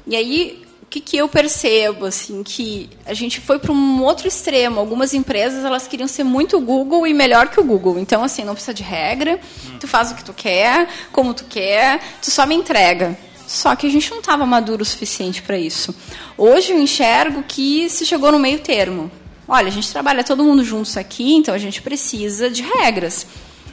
E 0.07 0.17
aí, 0.17 0.68
que, 0.91 1.01
que 1.01 1.17
eu 1.17 1.29
percebo 1.29 2.07
assim 2.07 2.43
que 2.43 2.89
a 3.05 3.15
gente 3.15 3.41
foi 3.41 3.59
para 3.59 3.73
um 3.73 4.03
outro 4.03 4.27
extremo. 4.27 4.81
Algumas 4.81 5.13
empresas 5.15 5.65
elas 5.65 5.87
queriam 5.87 6.09
ser 6.09 6.25
muito 6.25 6.61
Google 6.61 7.07
e 7.07 7.15
melhor 7.15 7.49
que 7.49 7.61
o 7.61 7.65
Google. 7.65 7.99
Então 7.99 8.25
assim 8.25 8.45
não 8.45 8.55
precisa 8.55 8.75
de 8.75 8.83
regra. 8.83 9.39
Tu 9.79 9.87
faz 9.87 10.11
o 10.11 10.15
que 10.15 10.25
tu 10.25 10.33
quer 10.33 10.89
como 11.13 11.35
tu 11.35 11.45
quer 11.45 12.01
tu 12.23 12.31
só 12.31 12.47
me 12.47 12.55
entrega. 12.55 13.17
Só 13.47 13.75
que 13.75 13.87
a 13.87 13.91
gente 13.91 14.11
não 14.11 14.19
estava 14.19 14.45
maduro 14.45 14.83
o 14.83 14.85
suficiente 14.85 15.41
para 15.43 15.59
isso. 15.59 15.95
Hoje 16.37 16.73
eu 16.73 16.79
enxergo 16.79 17.43
que 17.43 17.89
se 17.89 18.05
chegou 18.05 18.31
no 18.33 18.39
meio 18.39 18.59
termo. 18.59 19.11
Olha 19.47 19.69
a 19.69 19.73
gente 19.73 19.91
trabalha 19.91 20.23
todo 20.23 20.45
mundo 20.45 20.63
juntos 20.63 20.97
aqui 20.97 21.35
então 21.35 21.55
a 21.55 21.59
gente 21.59 21.81
precisa 21.81 22.51
de 22.51 22.63
regras 22.63 23.27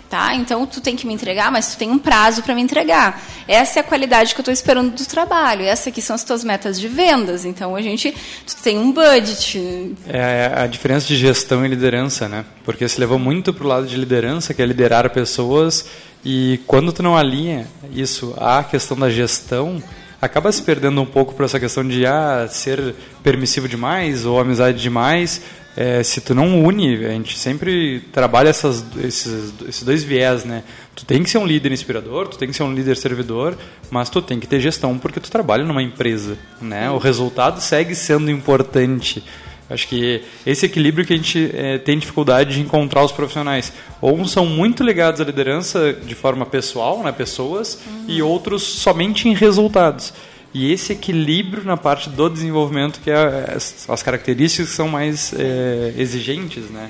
tá? 0.09 0.35
Então 0.35 0.65
tu 0.65 0.81
tem 0.81 0.95
que 0.95 1.05
me 1.05 1.13
entregar, 1.13 1.51
mas 1.51 1.73
tu 1.73 1.77
tem 1.77 1.89
um 1.89 1.99
prazo 1.99 2.43
para 2.43 2.53
me 2.55 2.61
entregar. 2.61 3.21
Essa 3.47 3.79
é 3.79 3.81
a 3.81 3.83
qualidade 3.83 4.33
que 4.33 4.39
eu 4.39 4.43
estou 4.43 4.53
esperando 4.53 4.91
do 4.91 5.05
trabalho. 5.05 5.63
Essa 5.63 5.89
aqui 5.89 6.01
são 6.01 6.15
as 6.15 6.23
tuas 6.23 6.43
metas 6.43 6.79
de 6.79 6.87
vendas. 6.87 7.45
Então 7.45 7.75
a 7.75 7.81
gente 7.81 8.11
tu 8.45 8.55
tem 8.63 8.77
um 8.77 8.91
budget. 8.91 9.95
É 10.07 10.51
a 10.55 10.67
diferença 10.67 11.07
de 11.07 11.15
gestão 11.15 11.65
e 11.65 11.69
liderança, 11.69 12.27
né? 12.27 12.45
Porque 12.63 12.87
se 12.87 12.99
levou 12.99 13.19
muito 13.19 13.53
para 13.53 13.65
o 13.65 13.67
lado 13.67 13.87
de 13.87 13.95
liderança, 13.95 14.53
que 14.53 14.61
é 14.61 14.65
liderar 14.65 15.09
pessoas, 15.09 15.85
e 16.23 16.59
quando 16.65 16.91
tu 16.91 17.03
não 17.03 17.15
alinha 17.15 17.67
isso 17.91 18.33
à 18.37 18.63
questão 18.63 18.97
da 18.97 19.09
gestão, 19.09 19.81
acaba 20.19 20.51
se 20.51 20.61
perdendo 20.61 20.99
um 21.01 21.05
pouco 21.05 21.33
para 21.33 21.45
essa 21.45 21.59
questão 21.59 21.87
de 21.87 22.05
ah, 22.05 22.47
ser 22.49 22.95
permissivo 23.23 23.67
demais 23.67 24.25
ou 24.25 24.39
amizade 24.39 24.81
demais, 24.81 25.41
é, 25.77 26.01
se 26.03 26.21
tu 26.21 26.33
não 26.33 26.63
une, 26.63 27.05
a 27.05 27.09
gente 27.09 27.37
sempre 27.37 27.99
trabalha 28.11 28.49
essas, 28.49 28.83
esses, 29.03 29.53
esses 29.67 29.83
dois 29.83 30.03
viés, 30.03 30.45
né? 30.45 30.63
Tu 30.95 31.05
tem 31.05 31.21
que 31.21 31.29
ser 31.29 31.37
um 31.37 31.45
líder 31.45 31.71
inspirador, 31.71 32.29
tu 32.29 32.37
tem 32.37 32.47
que 32.47 32.55
ser 32.55 32.63
um 32.63 32.73
líder 32.73 32.95
servidor, 32.95 33.57
mas 33.89 34.09
tu 34.09 34.21
tem 34.21 34.39
que 34.39 34.47
ter 34.47 34.61
gestão 34.61 34.97
porque 34.97 35.19
tu 35.19 35.29
trabalha 35.29 35.65
numa 35.65 35.83
empresa, 35.83 36.37
né? 36.61 36.89
O 36.89 36.97
resultado 36.97 37.59
segue 37.59 37.93
sendo 37.93 38.31
importante. 38.31 39.21
Acho 39.69 39.87
que 39.87 40.21
esse 40.45 40.65
equilíbrio 40.65 41.05
que 41.05 41.13
a 41.13 41.17
gente 41.17 41.51
é, 41.53 41.77
tem 41.77 41.97
dificuldade 41.97 42.53
de 42.53 42.61
encontrar 42.61 43.03
os 43.03 43.11
profissionais. 43.11 43.73
Ou 43.99 44.23
são 44.25 44.45
muito 44.45 44.83
ligados 44.83 45.19
à 45.19 45.23
liderança 45.23 45.91
de 45.91 46.13
forma 46.13 46.45
pessoal, 46.45 47.01
né, 47.03 47.11
pessoas, 47.11 47.79
uhum. 47.85 48.05
e 48.07 48.21
outros 48.21 48.61
somente 48.63 49.27
em 49.27 49.33
resultados. 49.33 50.13
E 50.57 50.71
esse 50.71 50.93
equilíbrio 50.93 51.65
na 51.65 51.75
parte 51.75 52.09
do 52.09 52.29
desenvolvimento, 52.29 53.01
que 53.01 53.11
é 53.11 53.53
as, 53.53 53.89
as 53.89 54.01
características 54.01 54.69
que 54.69 54.73
são 54.73 54.87
mais 54.87 55.33
é, 55.33 55.93
exigentes, 55.97 56.69
né? 56.69 56.89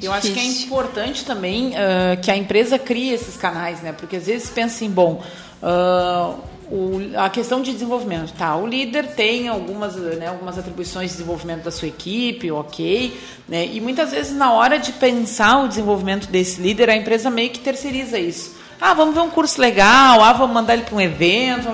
Eu 0.00 0.12
acho 0.12 0.32
que 0.32 0.38
é 0.38 0.44
importante 0.44 1.24
também 1.24 1.70
uh, 1.70 2.20
que 2.22 2.30
a 2.30 2.36
empresa 2.36 2.78
crie 2.78 3.12
esses 3.12 3.36
canais, 3.36 3.82
né? 3.82 3.90
Porque 3.90 4.14
às 4.14 4.26
vezes 4.26 4.48
pensa 4.50 4.76
assim, 4.76 4.88
bom, 4.88 5.20
uh, 5.60 6.38
o, 6.70 7.00
a 7.16 7.28
questão 7.28 7.60
de 7.60 7.72
desenvolvimento, 7.72 8.34
tá? 8.34 8.54
O 8.54 8.68
líder 8.68 9.08
tem 9.16 9.48
algumas, 9.48 9.96
né, 9.96 10.28
algumas 10.28 10.56
atribuições 10.56 11.10
de 11.10 11.16
desenvolvimento 11.16 11.64
da 11.64 11.72
sua 11.72 11.88
equipe, 11.88 12.52
ok, 12.52 13.18
né? 13.48 13.66
E 13.66 13.80
muitas 13.80 14.12
vezes 14.12 14.32
na 14.32 14.52
hora 14.52 14.78
de 14.78 14.92
pensar 14.92 15.64
o 15.64 15.66
desenvolvimento 15.66 16.28
desse 16.28 16.60
líder, 16.60 16.88
a 16.88 16.96
empresa 16.96 17.28
meio 17.28 17.50
que 17.50 17.58
terceiriza 17.58 18.16
isso. 18.16 18.61
Ah, 18.84 18.94
vamos 18.94 19.14
ver 19.14 19.20
um 19.20 19.30
curso 19.30 19.60
legal, 19.60 20.20
ah, 20.20 20.32
vamos 20.32 20.52
mandar 20.52 20.74
ele 20.74 20.82
para 20.82 20.96
um 20.96 21.00
evento. 21.00 21.68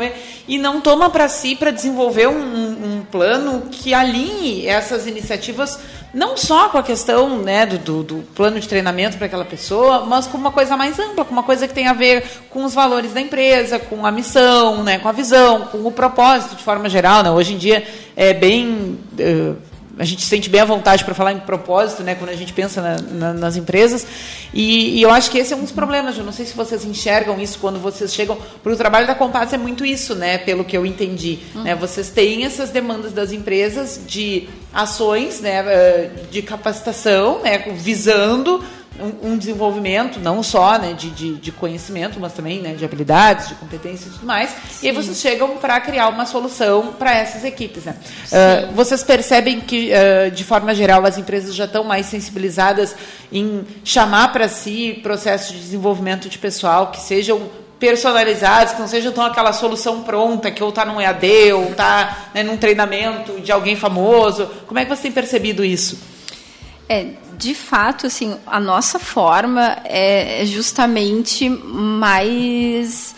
E 0.46 0.58
não 0.58 0.78
toma 0.78 1.08
para 1.08 1.26
si 1.26 1.56
para 1.56 1.70
desenvolver 1.70 2.28
um, 2.28 2.36
um, 2.38 3.02
plano 3.10 3.62
que 3.70 3.94
alinhe 3.94 4.66
essas 4.66 5.06
iniciativas 5.06 5.78
não 6.12 6.36
só 6.36 6.68
com 6.68 6.76
a 6.76 6.82
questão 6.82 7.38
né, 7.38 7.64
do, 7.64 7.78
do, 7.78 8.02
do 8.02 8.16
plano 8.34 8.60
de 8.60 8.68
treinamento 8.68 9.16
para 9.16 9.24
aquela 9.24 9.44
pessoa, 9.44 10.04
mas 10.04 10.26
com 10.26 10.36
uma 10.36 10.52
coisa 10.52 10.76
mais 10.76 10.98
ampla, 10.98 11.24
com 11.24 11.32
uma 11.32 11.42
coisa 11.42 11.66
que 11.66 11.72
tem 11.72 11.86
a 11.86 11.94
ver 11.94 12.24
com 12.50 12.62
os 12.62 12.74
valores 12.74 13.14
da 13.14 13.20
empresa, 13.22 13.78
com 13.78 14.04
a 14.04 14.10
missão, 14.10 14.82
né, 14.82 14.98
com 14.98 15.08
a 15.08 15.12
visão, 15.12 15.62
com 15.62 15.86
o 15.86 15.92
propósito 15.92 16.56
de 16.56 16.62
forma 16.62 16.90
geral. 16.90 17.22
Né? 17.22 17.30
Hoje 17.30 17.54
em 17.54 17.58
dia 17.58 17.86
é 18.14 18.34
bem. 18.34 18.98
Uh, 19.18 19.67
a 19.98 20.04
gente 20.04 20.24
sente 20.24 20.48
bem 20.48 20.60
à 20.60 20.64
vontade 20.64 21.04
para 21.04 21.14
falar 21.14 21.32
em 21.32 21.40
propósito, 21.40 22.02
né, 22.02 22.14
quando 22.14 22.30
a 22.30 22.36
gente 22.36 22.52
pensa 22.52 22.80
na, 22.80 22.96
na, 22.96 23.34
nas 23.34 23.56
empresas. 23.56 24.06
E, 24.54 24.98
e, 24.98 25.02
eu 25.02 25.10
acho 25.10 25.30
que 25.30 25.38
esse 25.38 25.52
é 25.52 25.56
um 25.56 25.62
dos 25.62 25.72
problemas. 25.72 26.16
Eu 26.16 26.24
não 26.24 26.32
sei 26.32 26.46
se 26.46 26.54
vocês 26.54 26.84
enxergam 26.84 27.40
isso 27.40 27.58
quando 27.58 27.80
vocês 27.80 28.14
chegam. 28.14 28.36
Porque 28.62 28.70
o 28.70 28.76
trabalho 28.76 29.06
da 29.06 29.14
Compass 29.14 29.52
é 29.52 29.58
muito 29.58 29.84
isso, 29.84 30.14
né, 30.14 30.38
pelo 30.38 30.64
que 30.64 30.76
eu 30.76 30.86
entendi. 30.86 31.40
Uhum. 31.54 31.64
Né, 31.64 31.74
vocês 31.74 32.10
têm 32.10 32.44
essas 32.44 32.70
demandas 32.70 33.12
das 33.12 33.32
empresas 33.32 34.00
de 34.06 34.48
ações 34.72 35.40
né, 35.40 35.64
eh, 35.66 36.10
de 36.30 36.42
capacitação, 36.42 37.42
né, 37.42 37.58
visando 37.74 38.62
um, 39.00 39.32
um 39.32 39.38
desenvolvimento 39.38 40.20
não 40.20 40.42
só 40.42 40.78
né, 40.78 40.92
de, 40.92 41.10
de, 41.10 41.34
de, 41.36 41.52
conhecimento, 41.52 42.18
mas 42.20 42.32
também 42.32 42.60
né, 42.60 42.74
de 42.74 42.84
habilidades, 42.84 43.48
de 43.48 43.54
competências 43.54 44.08
e 44.08 44.14
tudo 44.14 44.26
mais. 44.26 44.50
Sim. 44.50 44.86
E 44.86 44.88
aí 44.90 44.94
vocês 44.94 45.18
chegam 45.18 45.56
para 45.58 45.80
criar 45.80 46.08
uma 46.08 46.26
solução 46.26 46.94
para 46.98 47.14
essas 47.14 47.44
equipes. 47.44 47.84
Né? 47.84 47.96
Uh, 48.26 48.74
vocês 48.74 49.02
percebem 49.02 49.60
que, 49.60 49.90
uh, 49.92 50.30
de 50.30 50.44
forma 50.44 50.74
geral, 50.74 51.04
as 51.04 51.18
empresas 51.18 51.54
já 51.54 51.64
estão 51.64 51.84
mais 51.84 52.06
sensibilizadas 52.06 52.94
em 53.32 53.64
chamar 53.84 54.32
para 54.32 54.48
si 54.48 54.98
processos 55.02 55.52
de 55.52 55.60
desenvolvimento 55.60 56.28
de 56.28 56.38
pessoal 56.38 56.90
que 56.90 57.00
sejam 57.00 57.48
personalizados, 57.78 58.72
que 58.72 58.80
não 58.80 58.88
sejam 58.88 59.12
tão 59.12 59.24
aquela 59.24 59.52
solução 59.52 60.02
pronta, 60.02 60.50
que 60.50 60.62
ou 60.62 60.70
está 60.70 60.84
num 60.84 61.00
EAD, 61.00 61.52
ou 61.52 61.70
está 61.70 62.30
né, 62.34 62.42
num 62.42 62.56
treinamento 62.56 63.40
de 63.40 63.52
alguém 63.52 63.76
famoso. 63.76 64.46
Como 64.66 64.78
é 64.78 64.84
que 64.84 64.90
você 64.94 65.02
tem 65.02 65.12
percebido 65.12 65.64
isso? 65.64 66.17
É, 66.88 67.12
de 67.36 67.54
fato, 67.54 68.06
assim, 68.06 68.36
a 68.46 68.58
nossa 68.58 68.98
forma 68.98 69.78
é 69.84 70.42
justamente 70.46 71.48
mais 71.48 73.14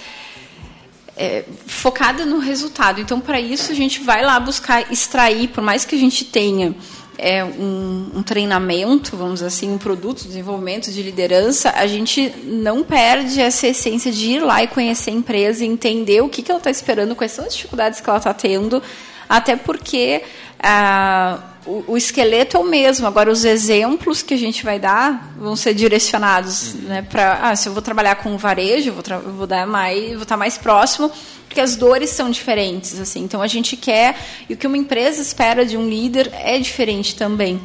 é, 1.16 1.44
focada 1.66 2.24
no 2.24 2.38
resultado. 2.38 3.00
Então, 3.00 3.20
para 3.20 3.40
isso, 3.40 3.70
a 3.70 3.74
gente 3.74 4.00
vai 4.00 4.24
lá 4.24 4.40
buscar 4.40 4.90
extrair, 4.90 5.48
por 5.48 5.62
mais 5.62 5.84
que 5.84 5.94
a 5.94 5.98
gente 5.98 6.24
tenha 6.24 6.74
é, 7.18 7.44
um, 7.44 8.10
um, 8.14 8.22
treinamento, 8.22 9.14
vamos 9.16 9.42
assim, 9.42 9.70
um 9.70 9.76
produto, 9.76 10.24
desenvolvimento 10.24 10.90
de 10.90 11.02
liderança, 11.02 11.70
a 11.76 11.86
gente 11.86 12.32
não 12.44 12.82
perde 12.82 13.38
essa 13.40 13.66
essência 13.66 14.10
de 14.10 14.32
ir 14.32 14.40
lá 14.40 14.62
e 14.62 14.66
conhecer 14.66 15.10
a 15.10 15.14
empresa 15.14 15.62
entender 15.62 16.22
o 16.22 16.28
que, 16.30 16.42
que 16.42 16.50
ela 16.50 16.58
está 16.58 16.70
esperando, 16.70 17.14
quais 17.14 17.32
são 17.32 17.44
as 17.44 17.54
dificuldades 17.54 18.00
que 18.00 18.08
ela 18.08 18.18
está 18.18 18.32
tendo, 18.32 18.82
até 19.28 19.54
porque 19.54 20.22
ah, 20.58 21.49
o, 21.66 21.84
o, 21.88 21.96
esqueleto 21.96 22.56
é 22.56 22.60
o 22.60 22.64
mesmo, 22.64 23.06
agora 23.06 23.30
os 23.30 23.44
exemplos 23.44 24.22
que 24.22 24.32
a 24.32 24.36
gente 24.36 24.64
vai 24.64 24.78
dar 24.78 25.32
vão 25.38 25.54
ser 25.54 25.74
direcionados 25.74 26.74
uhum. 26.74 26.80
né, 26.82 27.02
para. 27.02 27.38
Ah, 27.42 27.56
se 27.56 27.68
eu 27.68 27.72
vou 27.72 27.82
trabalhar 27.82 28.16
com 28.16 28.36
varejo, 28.38 28.92
vou, 28.92 29.32
vou 29.32 29.46
dar 29.46 29.66
mais, 29.66 30.12
vou 30.12 30.22
estar 30.22 30.36
mais 30.36 30.56
próximo 30.56 31.10
porque 31.50 31.60
as 31.60 31.74
dores 31.74 32.10
são 32.10 32.30
diferentes, 32.30 32.98
assim. 33.00 33.24
Então 33.24 33.42
a 33.42 33.48
gente 33.48 33.76
quer 33.76 34.16
e 34.48 34.54
o 34.54 34.56
que 34.56 34.68
uma 34.68 34.76
empresa 34.76 35.20
espera 35.20 35.66
de 35.66 35.76
um 35.76 35.88
líder 35.88 36.30
é 36.32 36.58
diferente 36.60 37.16
também. 37.16 37.60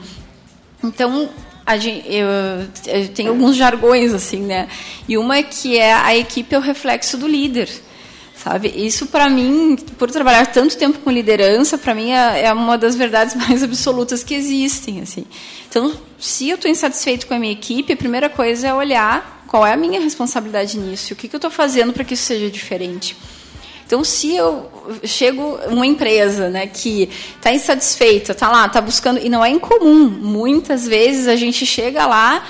Então 0.83 1.29
a 1.63 1.77
gente, 1.77 2.03
eu, 2.11 2.27
eu 2.87 3.07
tenho 3.09 3.29
alguns 3.29 3.55
jargões 3.55 4.11
assim, 4.11 4.39
né? 4.39 4.67
E 5.07 5.17
uma 5.19 5.37
é 5.37 5.43
que 5.43 5.77
é 5.77 5.93
a 5.93 6.15
equipe 6.15 6.53
é 6.53 6.57
o 6.57 6.61
reflexo 6.61 7.15
do 7.15 7.27
líder 7.27 7.69
sabe? 8.45 8.71
Isso 8.75 9.07
para 9.07 9.27
mim, 9.27 9.75
por 9.97 10.11
trabalhar 10.11 10.45
tanto 10.45 10.77
tempo 10.77 10.99
com 10.99 11.09
liderança, 11.09 11.79
para 11.79 11.95
mim 11.95 12.11
é, 12.11 12.43
é, 12.43 12.53
uma 12.53 12.77
das 12.77 12.95
verdades 12.95 13.33
mais 13.33 13.63
absolutas 13.63 14.23
que 14.23 14.35
existem, 14.35 15.01
assim. 15.01 15.25
Então, 15.67 15.91
se 16.19 16.47
eu 16.47 16.55
estou 16.55 16.69
insatisfeito 16.69 17.25
com 17.25 17.33
a 17.33 17.39
minha 17.39 17.51
equipe, 17.51 17.91
a 17.91 17.97
primeira 17.97 18.29
coisa 18.29 18.67
é 18.67 18.73
olhar 18.73 19.43
qual 19.47 19.65
é 19.65 19.73
a 19.73 19.77
minha 19.77 19.99
responsabilidade 19.99 20.77
nisso, 20.77 21.13
o 21.13 21.15
que, 21.15 21.27
que 21.27 21.35
eu 21.35 21.39
estou 21.39 21.49
fazendo 21.49 21.91
para 21.91 22.03
que 22.03 22.13
isso 22.13 22.21
seja 22.21 22.47
diferente. 22.51 23.17
Então, 23.87 24.03
se 24.03 24.35
eu 24.35 24.69
chego 25.03 25.59
uma 25.67 25.87
empresa 25.87 26.47
né, 26.47 26.67
que 26.67 27.09
está 27.37 27.51
insatisfeita, 27.51 28.31
está 28.31 28.51
lá, 28.51 28.67
está 28.67 28.79
buscando, 28.79 29.19
e 29.19 29.27
não 29.27 29.43
é 29.43 29.49
incomum, 29.49 30.07
muitas 30.07 30.87
vezes 30.87 31.27
a 31.27 31.35
gente 31.35 31.65
chega 31.65 32.05
lá 32.05 32.45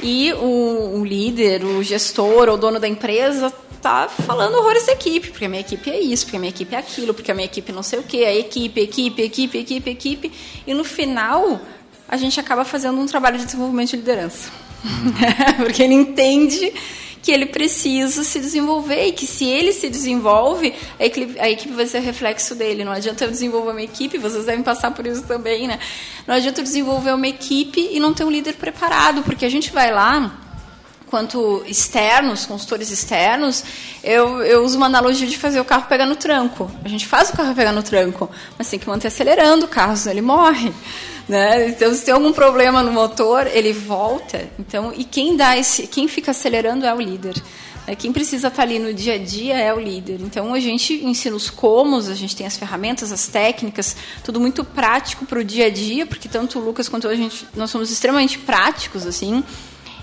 e 0.00 0.32
o, 0.34 1.00
o 1.00 1.04
líder, 1.04 1.64
o 1.64 1.82
gestor, 1.82 2.48
o 2.48 2.56
dono 2.56 2.78
da 2.78 2.86
empresa 2.86 3.52
está 3.80 4.08
falando 4.08 4.56
horrores 4.56 4.86
da 4.86 4.92
equipe, 4.92 5.30
porque 5.30 5.46
a 5.46 5.48
minha 5.48 5.62
equipe 5.62 5.90
é 5.90 5.98
isso, 5.98 6.26
porque 6.26 6.36
a 6.36 6.40
minha 6.40 6.50
equipe 6.50 6.74
é 6.74 6.78
aquilo, 6.78 7.14
porque 7.14 7.32
a 7.32 7.34
minha 7.34 7.46
equipe 7.46 7.72
não 7.72 7.82
sei 7.82 7.98
o 7.98 8.02
quê, 8.02 8.24
a 8.24 8.34
equipe, 8.34 8.80
equipe, 8.80 9.22
equipe, 9.22 9.58
equipe, 9.58 9.90
equipe, 9.90 10.32
e 10.66 10.74
no 10.74 10.84
final 10.84 11.60
a 12.06 12.16
gente 12.16 12.38
acaba 12.38 12.64
fazendo 12.64 13.00
um 13.00 13.06
trabalho 13.06 13.38
de 13.38 13.46
desenvolvimento 13.46 13.90
de 13.90 13.96
liderança. 13.96 14.50
porque 15.58 15.82
ele 15.82 15.94
entende 15.94 16.72
que 17.22 17.30
ele 17.30 17.46
precisa 17.46 18.22
se 18.24 18.38
desenvolver 18.38 19.06
e 19.06 19.12
que 19.12 19.26
se 19.26 19.46
ele 19.46 19.72
se 19.72 19.88
desenvolve, 19.88 20.74
a 20.98 21.04
equipe, 21.04 21.38
a 21.38 21.50
equipe 21.50 21.74
vai 21.74 21.86
ser 21.86 22.00
reflexo 22.00 22.54
dele. 22.54 22.84
Não 22.84 22.92
adianta 22.92 23.24
eu 23.24 23.30
desenvolver 23.30 23.70
uma 23.70 23.82
equipe, 23.82 24.18
vocês 24.18 24.46
devem 24.46 24.62
passar 24.62 24.90
por 24.90 25.06
isso 25.06 25.22
também, 25.24 25.66
né? 25.66 25.78
Não 26.26 26.34
adianta 26.34 26.60
eu 26.60 26.64
desenvolver 26.64 27.12
uma 27.12 27.28
equipe 27.28 27.88
e 27.92 28.00
não 28.00 28.12
ter 28.12 28.24
um 28.24 28.30
líder 28.30 28.54
preparado, 28.54 29.22
porque 29.22 29.44
a 29.44 29.50
gente 29.50 29.70
vai 29.70 29.90
lá 29.92 30.49
quanto 31.10 31.62
externos, 31.66 32.46
consultores 32.46 32.90
externos, 32.90 33.64
eu, 34.02 34.42
eu 34.42 34.64
uso 34.64 34.76
uma 34.76 34.86
analogia 34.86 35.26
de 35.26 35.36
fazer 35.36 35.60
o 35.60 35.64
carro 35.64 35.86
pegar 35.88 36.06
no 36.06 36.14
tranco. 36.14 36.70
A 36.84 36.88
gente 36.88 37.06
faz 37.06 37.30
o 37.30 37.32
carro 37.32 37.54
pegar 37.54 37.72
no 37.72 37.82
tranco, 37.82 38.30
mas 38.56 38.70
tem 38.70 38.78
que 38.78 38.88
manter 38.88 39.08
acelerando 39.08 39.66
o 39.66 39.68
carro, 39.68 39.96
senão 39.96 40.12
ele 40.12 40.22
morre. 40.22 40.72
Né? 41.28 41.68
Então, 41.68 41.92
se 41.94 42.04
tem 42.04 42.14
algum 42.14 42.32
problema 42.32 42.82
no 42.82 42.92
motor, 42.92 43.46
ele 43.46 43.72
volta. 43.72 44.48
Então, 44.58 44.92
e 44.96 45.04
quem 45.04 45.36
dá 45.36 45.56
esse, 45.56 45.86
quem 45.86 46.08
fica 46.08 46.30
acelerando 46.30 46.86
é 46.86 46.94
o 46.94 47.00
líder. 47.00 47.34
Né? 47.86 47.94
Quem 47.94 48.12
precisa 48.12 48.48
estar 48.48 48.62
ali 48.62 48.78
no 48.78 48.92
dia 48.94 49.14
a 49.14 49.18
dia 49.18 49.56
é 49.56 49.72
o 49.72 49.78
líder. 49.78 50.20
Então, 50.20 50.54
a 50.54 50.60
gente 50.60 50.94
ensina 51.04 51.36
os 51.36 51.50
comos, 51.50 52.08
a 52.08 52.14
gente 52.14 52.34
tem 52.34 52.46
as 52.46 52.56
ferramentas, 52.56 53.12
as 53.12 53.26
técnicas, 53.26 53.96
tudo 54.24 54.40
muito 54.40 54.64
prático 54.64 55.24
para 55.24 55.38
o 55.38 55.44
dia 55.44 55.66
a 55.66 55.70
dia, 55.70 56.06
porque 56.06 56.28
tanto 56.28 56.58
o 56.58 56.62
Lucas 56.64 56.88
quanto 56.88 57.06
a 57.08 57.14
gente, 57.14 57.46
nós 57.54 57.70
somos 57.70 57.90
extremamente 57.90 58.38
práticos, 58.38 59.06
assim. 59.06 59.44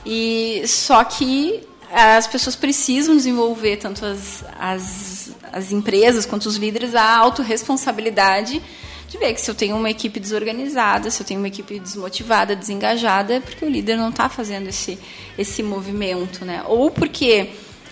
E 0.09 0.65
só 0.65 1.03
que 1.03 1.59
as 1.91 2.27
pessoas 2.27 2.55
precisam 2.55 3.13
desenvolver 3.17 3.75
tanto 3.75 4.05
as, 4.05 4.45
as, 4.57 5.31
as 5.51 5.73
empresas 5.73 6.25
quanto 6.25 6.45
os 6.45 6.55
líderes 6.55 6.95
a 6.95 7.17
autorresponsabilidade 7.17 8.63
de 9.09 9.17
ver 9.17 9.33
que 9.33 9.41
se 9.41 9.51
eu 9.51 9.55
tenho 9.55 9.75
uma 9.75 9.89
equipe 9.89 10.17
desorganizada, 10.17 11.11
se 11.11 11.21
eu 11.21 11.27
tenho 11.27 11.41
uma 11.41 11.49
equipe 11.49 11.77
desmotivada, 11.77 12.55
desengajada, 12.55 13.35
é 13.35 13.39
porque 13.41 13.65
o 13.65 13.69
líder 13.69 13.97
não 13.97 14.07
está 14.07 14.29
fazendo 14.29 14.69
esse, 14.69 14.97
esse 15.37 15.61
movimento, 15.61 16.45
né? 16.45 16.63
Ou 16.65 16.89
porque 16.89 17.49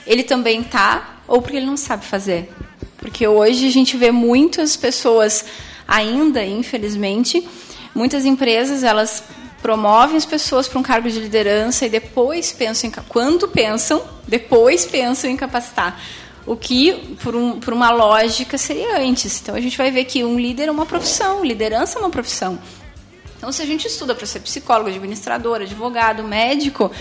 ele 0.07 0.23
também 0.23 0.61
está, 0.61 1.19
ou 1.27 1.41
porque 1.41 1.57
ele 1.57 1.65
não 1.65 1.77
sabe 1.77 2.05
fazer. 2.05 2.49
Porque 2.97 3.27
hoje 3.27 3.67
a 3.67 3.71
gente 3.71 3.97
vê 3.97 4.09
muitas 4.09 4.77
pessoas 4.77 5.43
ainda, 5.85 6.45
infelizmente, 6.45 7.45
muitas 7.93 8.25
empresas 8.25 8.83
elas 8.83 9.21
promovem 9.65 10.15
as 10.15 10.27
pessoas 10.27 10.67
para 10.67 10.77
um 10.77 10.83
cargo 10.83 11.09
de 11.09 11.19
liderança 11.19 11.87
e 11.87 11.89
depois 11.89 12.51
pensam 12.51 12.87
em 12.87 12.93
quando 13.09 13.47
pensam, 13.47 13.99
depois 14.27 14.85
pensam 14.85 15.27
em 15.27 15.35
capacitar. 15.35 15.99
O 16.45 16.55
que, 16.55 17.17
por, 17.23 17.35
um, 17.35 17.59
por 17.59 17.73
uma 17.73 17.89
lógica, 17.89 18.59
seria 18.59 18.99
antes. 18.99 19.41
Então, 19.41 19.55
a 19.55 19.59
gente 19.59 19.75
vai 19.75 19.89
ver 19.89 20.05
que 20.05 20.23
um 20.23 20.39
líder 20.39 20.67
é 20.67 20.71
uma 20.71 20.85
profissão, 20.85 21.43
liderança 21.43 21.97
é 21.97 21.99
uma 21.99 22.11
profissão. 22.11 22.59
Então, 23.35 23.51
se 23.51 23.59
a 23.63 23.65
gente 23.65 23.87
estuda 23.87 24.13
para 24.13 24.27
ser 24.27 24.41
psicólogo, 24.41 24.87
administrador, 24.87 25.61
advogado, 25.61 26.23
médico, 26.23 26.91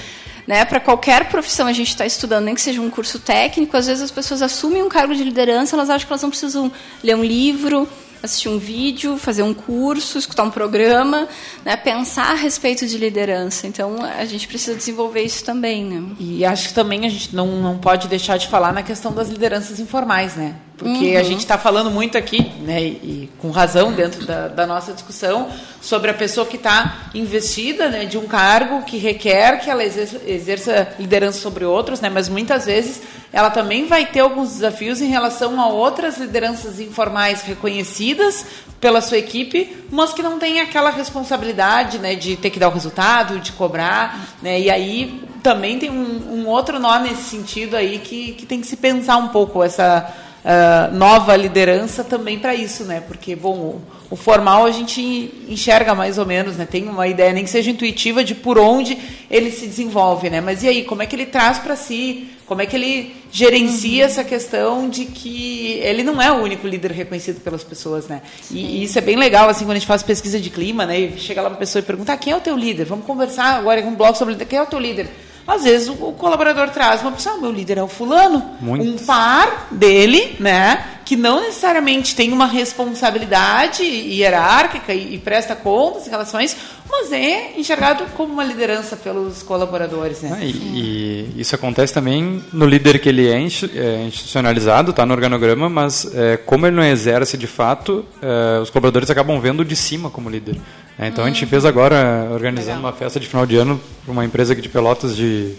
né, 0.47 0.65
para 0.65 0.81
qualquer 0.81 1.29
profissão 1.29 1.67
a 1.67 1.73
gente 1.75 1.89
está 1.89 2.07
estudando, 2.07 2.47
nem 2.47 2.55
que 2.55 2.63
seja 2.63 2.81
um 2.81 2.89
curso 2.89 3.19
técnico, 3.19 3.77
às 3.77 3.89
vezes 3.89 4.03
as 4.03 4.11
pessoas 4.11 4.41
assumem 4.41 4.83
um 4.83 4.89
cargo 4.89 5.15
de 5.15 5.23
liderança, 5.23 5.77
elas 5.77 5.91
acham 5.91 6.07
que 6.07 6.13
elas 6.15 6.23
não 6.23 6.31
precisam 6.31 6.73
ler 7.03 7.15
um 7.15 7.23
livro, 7.23 7.87
assistir 8.25 8.49
um 8.49 8.59
vídeo, 8.59 9.17
fazer 9.19 9.43
um 9.43 9.53
curso, 9.53 10.19
escutar 10.19 10.43
um 10.43 10.51
programa, 10.51 11.29
né, 11.65 11.77
pensar 11.77 12.33
a 12.33 12.35
respeito 12.35 12.87
de 12.87 12.97
liderança. 12.99 13.67
Então, 13.67 14.03
a 14.03 14.25
gente 14.25 14.49
precisa 14.49 14.77
desenvolver 14.77 15.23
isso 15.23 15.45
também. 15.45 15.85
Né? 15.85 16.17
E 16.19 16.45
acho 16.45 16.69
que 16.69 16.75
também 16.75 17.07
a 17.07 17.09
gente 17.09 17.35
não, 17.35 17.47
não 17.47 17.79
pode 17.79 18.09
deixar 18.09 18.37
de 18.39 18.49
falar 18.49 18.73
na 18.73 18.83
questão 18.83 19.13
das 19.13 19.29
lideranças 19.29 19.79
informais, 19.79 20.35
né? 20.35 20.57
Porque 20.77 21.13
uhum. 21.13 21.21
a 21.21 21.23
gente 21.23 21.39
está 21.39 21.57
falando 21.57 21.89
muito 21.89 22.19
aqui, 22.19 22.51
né, 22.61 22.83
e, 22.83 23.31
com 23.39 23.51
razão 23.51 23.93
dentro 23.93 24.27
da, 24.27 24.49
da 24.49 24.67
nossa 24.67 24.93
discussão, 24.93 25.49
sobre 25.81 26.11
a 26.11 26.15
pessoa 26.15 26.45
que 26.45 26.57
está 26.57 27.11
investida 27.15 27.89
né, 27.89 28.07
de 28.07 28.19
um 28.19 28.27
cargo 28.27 28.83
que 28.83 28.97
requer 28.97 29.61
que 29.61 29.71
ela 29.71 29.85
exerça, 29.85 30.21
exerça 30.27 30.89
liderança 30.99 31.39
sobre 31.39 31.65
outros, 31.65 32.01
né, 32.01 32.11
mas 32.11 32.29
muitas 32.29 32.67
vezes 32.67 33.03
ela 33.33 33.51
também 33.51 33.87
vai 33.87 34.07
ter 34.07 34.21
alguns 34.21 34.55
desafios 34.55 35.01
em 35.01 35.07
relação 35.07 35.61
a 35.61 35.69
outras 35.69 36.19
lideranças 36.19 36.81
informais 36.81 37.43
reconhecidas 37.43 38.45
pela 38.81 39.01
sua 39.01 39.19
equipe, 39.19 39.77
mas 39.93 40.13
que 40.13 40.23
não 40.23 40.41
tem 40.41 40.61
aquela 40.61 40.91
responsabilidade 40.91 41.99
né, 41.99 42.17
de 42.17 42.35
ter 42.37 42.51
que 42.51 42.59
dar 42.59 42.69
o 42.69 42.73
resultado, 42.73 43.39
de 43.39 43.53
cobrar. 43.53 44.37
Né, 44.43 44.61
e 44.61 44.71
aí 44.71 45.23
também 45.43 45.79
tem 45.79 45.91
um, 45.91 46.41
um 46.41 46.49
outro 46.49 46.81
nó 46.81 46.99
nesse 46.99 47.23
sentido 47.23 47.77
aí 47.77 47.99
que, 47.99 48.33
que 48.33 48.45
tem 48.45 48.61
que 48.61 48.67
se 48.67 48.77
pensar 48.77 49.17
um 49.19 49.29
pouco 49.29 49.63
essa 49.63 50.13
uh, 50.45 50.95
nova 50.95 51.35
liderança 51.35 52.05
também 52.05 52.39
para 52.39 52.55
isso, 52.55 52.85
né? 52.85 53.01
Porque, 53.01 53.35
bom, 53.35 53.55
o, 53.55 53.83
o, 54.11 54.17
formal 54.17 54.67
a 54.67 54.71
gente 54.71 55.33
enxerga 55.49 55.95
mais 55.95 56.19
ou 56.19 56.27
menos, 56.27 56.57
né? 56.57 56.67
Tem 56.71 56.87
uma 56.89 57.09
ideia, 57.09 57.33
nem 57.33 57.45
que 57.45 57.51
seja 57.51 57.71
intuitiva, 57.71 58.23
de 58.23 58.35
por 58.35 58.59
onde 58.59 58.99
ele 59.31 59.51
se 59.51 59.67
desenvolve, 59.67 60.29
né? 60.29 60.41
Mas 60.41 60.63
e 60.63 60.69
aí, 60.69 60.85
como 60.85 61.03
é 61.03 61.07
que 61.07 61.17
ele 61.17 61.27
traz 61.27 61.59
para 61.59 61.75
si, 61.75 62.29
como 62.47 62.61
é 62.61 62.67
que 62.67 62.77
ele 62.77 63.17
gerencia 63.33 64.05
uhum. 64.05 64.11
essa 64.11 64.23
questão 64.23 64.89
de 64.89 65.07
que 65.07 65.81
ele 65.83 66.03
não 66.03 66.21
é 66.21 66.31
o 66.31 66.43
único 66.43 66.67
líder 66.67 66.93
reconhecido 66.93 67.41
pelas 67.41 67.65
pessoas, 67.65 68.07
né? 68.07 68.21
E, 68.51 68.59
e, 68.59 68.85
isso 68.85 68.99
é 68.99 69.03
bem 69.03 69.17
legal, 69.17 69.49
assim, 69.49 69.65
quando 69.65 69.73
a 69.73 69.79
gente 69.79 69.89
faz 69.89 70.03
pesquisa 70.03 70.39
de 70.39 70.51
clima, 70.51 70.85
né? 70.85 71.01
E 71.01 71.19
chega 71.19 71.41
lá 71.41 71.49
uma 71.49 71.57
pessoa 71.57 71.81
e 71.81 71.85
pergunta, 71.85 72.13
ah, 72.13 72.17
quem 72.17 72.33
é 72.33 72.37
o 72.37 72.41
teu 72.41 72.57
líder? 72.57 72.85
Vamos 72.85 73.07
conversar 73.07 73.57
agora 73.59 73.83
com 73.83 73.89
um 73.89 73.95
blog 73.95 74.17
sobre 74.17 74.35
quem 74.45 74.59
é 74.59 74.63
o 74.63 74.67
teu 74.67 74.79
líder? 74.79 75.09
Às 75.47 75.65
vezes 75.65 75.89
o, 75.89 75.95
colaborador 76.13 76.71
traz 76.71 77.03
uma 77.03 77.13
pessoa, 77.13 77.37
ah, 77.37 77.39
meu 77.39 77.53
líder 77.53 77.79
é 77.79 77.83
o 77.83 77.89
fulano, 77.89 78.43
Muito. 78.61 78.85
um 78.85 78.97
par 79.05 79.69
dele, 79.71 80.37
né, 80.41 80.85
que 81.05 81.17
não 81.17 81.41
necessariamente 81.41 82.17
tem 82.17 82.33
uma 82.33 82.47
responsabilidade 82.47 83.83
hierárquica 83.83 84.95
e, 84.95 85.15
e 85.15 85.19
presta 85.19 85.55
contas 85.55 86.07
em 86.07 86.11
relação 86.11 86.41
a 86.41 86.45
isso, 86.45 86.57
mas 86.91 87.13
é 87.13 87.53
enxergado 87.59 88.05
como 88.17 88.33
uma 88.33 88.45
liderança 88.45 88.97
pelos 88.97 89.43
colaboradores, 89.43 90.23
né? 90.23 90.39
Ah, 90.41 90.45
e, 90.45 90.51
e, 90.51 91.35
isso 91.37 91.55
acontece 91.55 91.93
também 91.93 92.43
no 92.53 92.67
líder 92.67 92.99
que 92.99 93.09
ele 93.11 93.29
é, 93.29 93.35
é 93.35 94.05
institucionalizado, 94.07 94.91
está 94.91 95.05
no 95.05 95.13
organograma, 95.13 95.69
mas 95.69 96.11
é, 96.15 96.39
como 96.39 96.67
ele 96.67 96.77
não 96.77 96.85
exerce 96.85 97.37
de 97.37 97.47
fato, 97.47 98.05
é, 98.23 98.61
os 98.61 98.71
colaboradores 98.71 99.11
acabam 99.11 99.39
vendo 99.41 99.63
de 99.63 99.77
cima 99.77 100.09
como 100.09 100.31
líder. 100.31 100.57
É, 100.99 101.09
então 101.09 101.25
a 101.25 101.29
gente 101.29 101.45
fez 101.47 101.65
agora, 101.65 102.29
organizando 102.33 102.77
Legal. 102.77 102.91
uma 102.91 102.93
festa 102.93 103.19
de 103.19 103.27
final 103.27 103.45
de 103.45 103.57
ano 103.57 103.81
para 104.05 104.13
uma 104.13 104.25
empresa 104.25 104.53
aqui 104.53 104.63
de 104.63 104.69
Pelotas 104.69 105.17
de. 105.17 105.55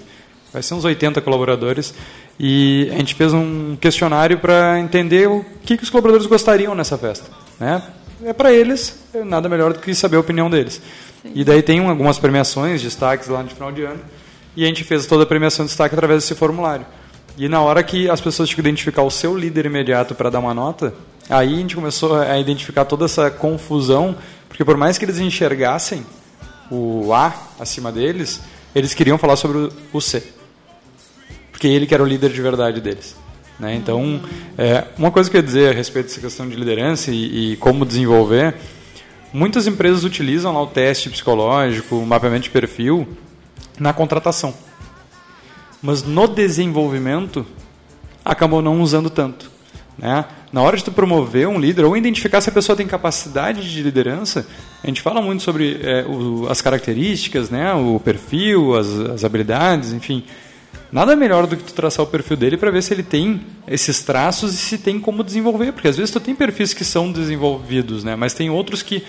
Vai 0.54 0.64
ser 0.64 0.74
uns 0.74 0.86
80 0.86 1.22
colaboradores. 1.22 1.94
E 2.40 2.90
a 2.94 2.98
gente 2.98 3.16
fez 3.16 3.34
um 3.34 3.78
questionário 3.80 4.38
para 4.38 4.80
entender 4.80 5.28
o 5.28 5.46
que, 5.64 5.78
que 5.78 5.84
os 5.84 5.90
colaboradores 5.90 6.28
gostariam 6.28 6.76
nessa 6.76 6.98
festa. 6.98 7.30
Né? 7.60 7.82
É 8.24 8.34
para 8.34 8.52
eles, 8.52 9.00
é 9.14 9.24
nada 9.24 9.48
melhor 9.48 9.74
do 9.74 9.80
que 9.80 9.94
saber 9.96 10.18
a 10.18 10.20
opinião 10.20 10.50
deles. 10.50 10.82
Sim. 11.22 11.32
E 11.34 11.44
daí 11.44 11.62
tem 11.62 11.86
algumas 11.86 12.20
premiações, 12.20 12.82
destaques 12.82 13.28
lá 13.28 13.42
no 13.42 13.50
final 13.50 13.72
de 13.72 13.84
ano. 13.84 14.00
E 14.56 14.64
a 14.64 14.68
gente 14.68 14.84
fez 14.84 15.06
toda 15.06 15.24
a 15.24 15.26
premiação 15.26 15.66
de 15.66 15.70
destaque 15.70 15.96
através 15.96 16.24
desse 16.24 16.36
formulário. 16.36 16.86
E 17.38 17.50
na 17.50 17.62
hora 17.62 17.84
que 17.84 18.10
as 18.10 18.22
pessoas 18.22 18.48
tinham 18.48 18.56
que 18.56 18.62
identificar 18.62 19.04
o 19.04 19.12
seu 19.12 19.38
líder 19.38 19.66
imediato 19.66 20.16
para 20.16 20.30
dar 20.30 20.40
uma 20.40 20.54
nota, 20.54 20.94
aí 21.30 21.54
a 21.54 21.58
gente 21.58 21.76
começou 21.76 22.16
a 22.16 22.40
identificar 22.40 22.86
toda 22.86 23.06
essa 23.06 23.30
confusão, 23.30 24.16
porque 24.48 24.64
por 24.64 24.78
mais 24.78 24.98
que 24.98 25.06
eles 25.06 25.20
enxergassem 25.20 26.06
o 26.70 27.14
A 27.14 27.34
acima 27.60 27.92
deles, 27.92 28.42
eles 28.74 28.94
queriam 28.94 29.18
falar 29.18 29.36
sobre 29.36 29.70
o 29.94 30.02
C. 30.02 30.24
Porque 31.52 31.68
ele 31.68 31.86
que 31.86 31.94
era 31.94 32.04
o 32.04 32.06
líder 32.06 32.32
de 32.32 32.42
verdade 32.42 32.82
deles. 32.82 33.16
Né? 33.60 33.76
Então, 33.76 34.22
é, 34.58 34.86
uma 34.98 35.12
coisa 35.12 35.30
que 35.30 35.38
eu 35.38 35.40
ia 35.40 35.46
dizer 35.46 35.70
a 35.70 35.74
respeito 35.74 36.08
dessa 36.08 36.20
questão 36.20 36.48
de 36.48 36.56
liderança 36.56 37.12
e, 37.12 37.54
e 37.54 37.58
como 37.58 37.86
desenvolver, 37.86 38.56
muitas 39.32 39.66
empresas 39.68 40.04
utilizam 40.04 40.54
lá 40.54 40.62
o 40.62 40.68
teste 40.68 41.10
psicológico, 41.10 41.96
o 41.96 42.06
mapeamento 42.06 42.44
de 42.44 42.50
perfil, 42.50 43.08
na 43.80 43.94
contratação. 43.94 44.54
Mas 45.82 46.04
no 46.04 46.28
desenvolvimento, 46.28 47.46
acabou 48.24 48.62
não 48.62 48.82
usando 48.82 49.10
tanto. 49.10 49.50
Né? 49.98 50.26
Na 50.56 50.62
hora 50.62 50.78
de 50.78 50.86
tu 50.86 50.92
promover 50.94 51.50
um 51.50 51.60
líder 51.60 51.84
ou 51.84 51.98
identificar 51.98 52.40
se 52.40 52.48
a 52.48 52.52
pessoa 52.54 52.78
tem 52.78 52.88
capacidade 52.88 53.70
de 53.70 53.84
liderança, 53.84 54.48
a 54.82 54.88
gente 54.88 55.02
fala 55.02 55.22
muito 55.22 55.44
sobre 55.44 55.82
é, 55.84 56.06
o, 56.06 56.48
as 56.50 56.62
características, 56.62 57.50
né? 57.50 57.74
o 57.74 58.00
perfil, 58.00 58.74
as, 58.74 58.88
as 58.88 59.26
habilidades, 59.26 59.92
enfim. 59.92 60.24
Nada 60.90 61.14
melhor 61.14 61.46
do 61.46 61.58
que 61.58 61.64
tu 61.66 61.74
traçar 61.74 62.06
o 62.06 62.08
perfil 62.08 62.38
dele 62.38 62.56
para 62.56 62.72
ver 62.72 62.82
se 62.84 62.94
ele 62.94 63.04
tem 63.04 63.42
esses 63.68 64.02
traços 64.02 64.54
e 64.54 64.58
se 64.58 64.78
tem 64.78 64.98
como 64.98 65.26
desenvolver, 65.26 65.74
porque 65.74 65.90
às 65.90 65.98
vezes 65.98 66.10
tu 66.10 66.22
tem 66.22 66.34
perfis 66.34 66.74
que 66.74 66.86
são 66.86 67.12
desenvolvidos, 67.12 68.06
né? 68.06 68.16
Mas 68.16 68.34
tem 68.34 68.50
outros 68.50 68.82
que 68.82 69.04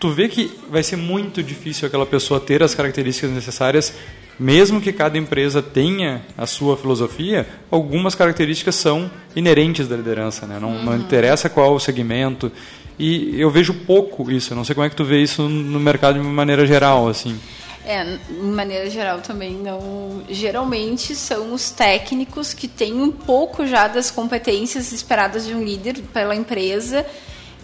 tu 0.00 0.10
vê 0.10 0.28
que 0.28 0.50
vai 0.68 0.82
ser 0.82 0.96
muito 0.96 1.44
difícil 1.44 1.86
aquela 1.86 2.06
pessoa 2.06 2.40
ter 2.40 2.60
as 2.60 2.74
características 2.74 3.30
necessárias, 3.30 3.94
mesmo 4.38 4.80
que 4.80 4.92
cada 4.92 5.18
empresa 5.18 5.62
tenha 5.62 6.22
a 6.36 6.46
sua 6.46 6.76
filosofia, 6.76 7.46
algumas 7.70 8.14
características 8.14 8.74
são 8.74 9.10
inerentes 9.36 9.86
da 9.88 9.96
liderança, 9.96 10.46
né? 10.46 10.58
Não, 10.60 10.70
uhum. 10.70 10.84
não 10.84 10.96
interessa 10.96 11.48
qual 11.48 11.74
o 11.74 11.80
segmento. 11.80 12.50
E 12.98 13.40
eu 13.40 13.50
vejo 13.50 13.74
pouco 13.74 14.30
isso, 14.30 14.52
eu 14.52 14.56
não 14.56 14.64
sei 14.64 14.74
como 14.74 14.86
é 14.86 14.90
que 14.90 14.96
tu 14.96 15.04
vê 15.04 15.22
isso 15.22 15.48
no 15.48 15.80
mercado 15.80 16.20
de 16.20 16.26
maneira 16.26 16.66
geral, 16.66 17.08
assim. 17.08 17.38
É, 17.84 18.04
de 18.04 18.34
maneira 18.34 18.88
geral 18.88 19.20
também 19.20 19.54
não. 19.54 20.22
Geralmente 20.28 21.16
são 21.16 21.52
os 21.52 21.70
técnicos 21.70 22.54
que 22.54 22.68
têm 22.68 22.94
um 22.94 23.10
pouco 23.10 23.66
já 23.66 23.88
das 23.88 24.10
competências 24.10 24.92
esperadas 24.92 25.44
de 25.46 25.54
um 25.54 25.64
líder 25.64 26.00
pela 26.12 26.34
empresa 26.34 27.04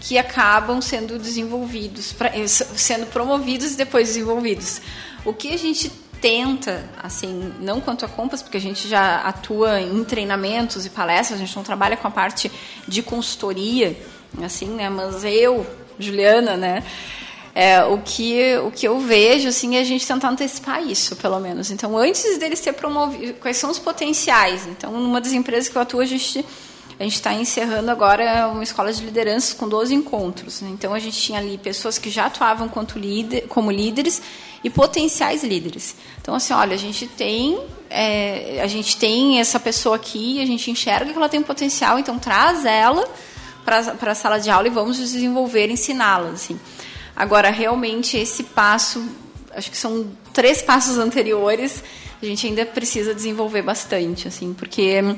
que 0.00 0.18
acabam 0.18 0.80
sendo 0.80 1.18
desenvolvidos, 1.18 2.14
sendo 2.76 3.06
promovidos 3.06 3.74
e 3.74 3.76
depois 3.76 4.08
desenvolvidos. 4.08 4.80
O 5.24 5.32
que 5.32 5.52
a 5.52 5.56
gente 5.56 5.90
tenta, 6.20 6.84
assim, 7.02 7.52
não 7.60 7.80
quanto 7.80 8.04
a 8.04 8.08
Compass, 8.08 8.42
porque 8.42 8.56
a 8.56 8.60
gente 8.60 8.88
já 8.88 9.20
atua 9.20 9.80
em 9.80 10.04
treinamentos 10.04 10.84
e 10.86 10.90
palestras, 10.90 11.40
a 11.40 11.44
gente 11.44 11.54
não 11.56 11.62
trabalha 11.62 11.96
com 11.96 12.08
a 12.08 12.10
parte 12.10 12.50
de 12.86 13.02
consultoria, 13.02 13.96
assim, 14.42 14.66
né? 14.66 14.88
Mas 14.88 15.24
eu, 15.24 15.66
Juliana, 15.98 16.56
né? 16.56 16.84
É, 17.54 17.82
o, 17.82 17.98
que, 17.98 18.56
o 18.58 18.70
que 18.70 18.86
eu 18.86 19.00
vejo 19.00 19.48
assim, 19.48 19.76
é 19.76 19.80
a 19.80 19.84
gente 19.84 20.06
tentar 20.06 20.28
antecipar 20.28 20.80
isso, 20.86 21.16
pelo 21.16 21.40
menos. 21.40 21.70
Então, 21.70 21.96
antes 21.98 22.38
deles 22.38 22.60
ser 22.60 22.74
promovidos, 22.74 23.34
quais 23.40 23.56
são 23.56 23.70
os 23.70 23.78
potenciais? 23.78 24.66
Então, 24.66 24.92
numa 24.92 25.20
das 25.20 25.32
empresas 25.32 25.68
que 25.68 25.76
eu 25.76 25.82
atuo, 25.82 26.00
a 26.00 26.04
gente 26.04 26.44
a 27.00 27.04
gente 27.04 27.14
está 27.14 27.32
encerrando 27.32 27.92
agora 27.92 28.48
uma 28.48 28.64
escola 28.64 28.92
de 28.92 29.04
liderança 29.04 29.54
com 29.54 29.68
12 29.68 29.94
encontros. 29.94 30.60
Né? 30.60 30.70
Então, 30.72 30.92
a 30.92 30.98
gente 30.98 31.16
tinha 31.16 31.38
ali 31.38 31.56
pessoas 31.56 31.96
que 31.96 32.10
já 32.10 32.26
atuavam 32.26 32.68
líder, 32.96 33.46
como 33.48 33.70
líderes 33.70 34.20
e 34.62 34.70
potenciais 34.70 35.44
líderes. 35.44 35.96
Então, 36.20 36.34
assim, 36.34 36.52
olha, 36.52 36.74
a 36.74 36.78
gente 36.78 37.06
tem, 37.06 37.58
é, 37.88 38.60
a 38.62 38.66
gente 38.66 38.96
tem 38.96 39.40
essa 39.40 39.58
pessoa 39.60 39.96
aqui, 39.96 40.40
a 40.40 40.46
gente 40.46 40.70
enxerga 40.70 41.12
que 41.12 41.16
ela 41.16 41.28
tem 41.28 41.40
um 41.40 41.44
potencial, 41.44 41.98
então 41.98 42.18
traz 42.18 42.64
ela 42.64 43.08
para 43.64 44.12
a 44.12 44.14
sala 44.14 44.38
de 44.38 44.50
aula 44.50 44.66
e 44.66 44.70
vamos 44.70 44.96
desenvolver, 44.96 45.70
ensiná-la. 45.70 46.30
Assim. 46.30 46.58
Agora, 47.14 47.50
realmente, 47.50 48.16
esse 48.16 48.44
passo, 48.44 49.04
acho 49.54 49.70
que 49.70 49.76
são 49.76 50.10
três 50.32 50.62
passos 50.62 50.98
anteriores, 50.98 51.82
a 52.20 52.24
gente 52.24 52.46
ainda 52.46 52.64
precisa 52.66 53.14
desenvolver 53.14 53.62
bastante, 53.62 54.26
assim, 54.26 54.52
porque 54.54 55.16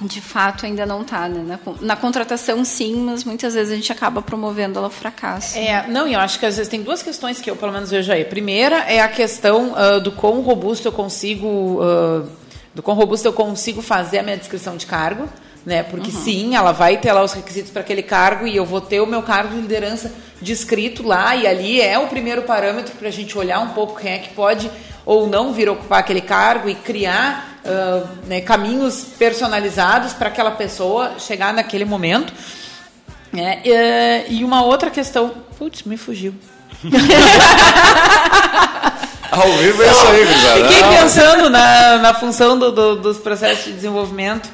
de 0.00 0.20
fato 0.20 0.64
ainda 0.64 0.86
não 0.86 1.02
está 1.02 1.28
né? 1.28 1.58
na, 1.58 1.76
na, 1.80 1.96
contratação 1.96 2.64
sim 2.64 2.96
mas 2.96 3.24
muitas 3.24 3.54
vezes 3.54 3.72
a 3.72 3.76
gente 3.76 3.90
acaba 3.90 4.22
promovendo 4.22 4.78
ela 4.78 4.86
ao 4.86 4.90
fracasso 4.90 5.58
é 5.58 5.86
não 5.88 6.06
e 6.06 6.14
eu 6.14 6.20
acho 6.20 6.38
que 6.38 6.46
às 6.46 6.56
vezes 6.56 6.70
tem 6.70 6.82
duas 6.82 7.02
questões 7.02 7.40
que 7.40 7.50
eu 7.50 7.56
pelo 7.56 7.72
menos 7.72 7.90
vejo 7.90 8.12
aí 8.12 8.24
primeira 8.24 8.76
é 8.84 9.00
a 9.00 9.08
questão 9.08 9.72
uh, 9.72 10.00
do 10.00 10.12
quão 10.12 10.40
robusto 10.40 10.86
eu 10.86 10.92
consigo 10.92 11.82
uh, 11.82 12.28
do 12.74 12.82
quão 12.82 12.96
robusto 12.96 13.26
eu 13.26 13.32
consigo 13.32 13.82
fazer 13.82 14.20
a 14.20 14.22
minha 14.22 14.36
descrição 14.36 14.76
de 14.76 14.86
cargo 14.86 15.28
né? 15.68 15.82
Porque 15.82 16.10
uhum. 16.10 16.22
sim, 16.22 16.56
ela 16.56 16.72
vai 16.72 16.96
ter 16.96 17.12
lá 17.12 17.22
os 17.22 17.32
requisitos 17.34 17.70
para 17.70 17.82
aquele 17.82 18.02
cargo 18.02 18.46
e 18.46 18.56
eu 18.56 18.64
vou 18.64 18.80
ter 18.80 19.00
o 19.00 19.06
meu 19.06 19.22
cargo 19.22 19.54
de 19.54 19.60
liderança 19.60 20.10
descrito 20.40 21.02
lá 21.02 21.36
e 21.36 21.46
ali 21.46 21.80
é 21.80 21.98
o 21.98 22.06
primeiro 22.06 22.42
parâmetro 22.42 22.94
para 22.96 23.08
a 23.08 23.10
gente 23.10 23.36
olhar 23.36 23.60
um 23.60 23.70
pouco 23.70 24.00
quem 24.00 24.12
é 24.12 24.18
que 24.18 24.30
pode 24.30 24.70
ou 25.04 25.26
não 25.26 25.52
vir 25.52 25.68
ocupar 25.68 26.00
aquele 26.00 26.20
cargo 26.20 26.68
e 26.68 26.74
criar 26.74 27.57
uh, 27.68 28.08
né, 28.26 28.40
caminhos 28.40 29.04
personalizados 29.18 30.12
para 30.12 30.28
aquela 30.28 30.52
pessoa 30.52 31.12
chegar 31.18 31.52
naquele 31.52 31.84
momento. 31.84 32.32
É, 33.36 34.24
e 34.28 34.42
uma 34.44 34.62
outra 34.62 34.90
questão, 34.90 35.34
putz, 35.58 35.82
me 35.82 35.96
fugiu. 35.96 36.34
Ao 39.30 39.52
vivo 39.58 39.82
é 39.82 39.90
isso 39.90 40.06
aí, 40.06 40.26
Fiquei 40.68 40.98
pensando 40.98 41.50
na, 41.50 41.98
na 41.98 42.14
função 42.14 42.58
do, 42.58 42.72
do, 42.72 42.96
dos 42.96 43.18
processos 43.18 43.66
de 43.66 43.72
desenvolvimento. 43.72 44.48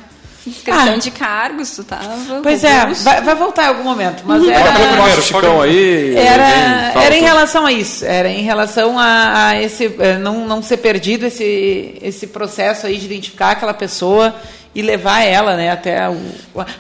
Descrição 0.47 0.95
ah. 0.95 0.97
de 0.97 1.11
cargos, 1.11 1.71
tu 1.71 1.85
tava. 1.85 2.41
Pois 2.43 2.63
é, 2.63 2.87
vai, 3.03 3.23
vai, 3.23 3.35
voltar 3.35 3.65
em 3.65 3.69
algum 3.69 3.85
momento. 3.85 4.23
Mas 4.27 4.47
era. 4.47 4.73
Primeiro, 4.73 5.23
Chicão 5.23 5.63
aí. 5.63 6.17
Era, 6.17 7.03
era 7.03 7.17
em 7.17 7.23
relação 7.23 7.65
a 7.65 7.73
isso. 7.73 8.05
Era 8.05 8.29
em 8.29 8.43
relação 8.43 8.99
a, 8.99 9.49
a 9.49 9.63
esse. 9.63 9.87
Eh, 9.99 10.19
não, 10.19 10.47
não 10.47 10.63
ser 10.63 10.77
perdido 10.79 11.25
esse, 11.25 11.99
esse 12.03 12.27
processo 12.27 12.87
aí 12.87 12.99
de 12.99 13.07
identificar 13.07 13.53
aquela 13.53 13.73
pessoa 13.73 14.35
e 14.75 14.83
levar 14.83 15.23
ela 15.23 15.57
né, 15.57 15.71
até 15.71 16.09
o. 16.11 16.17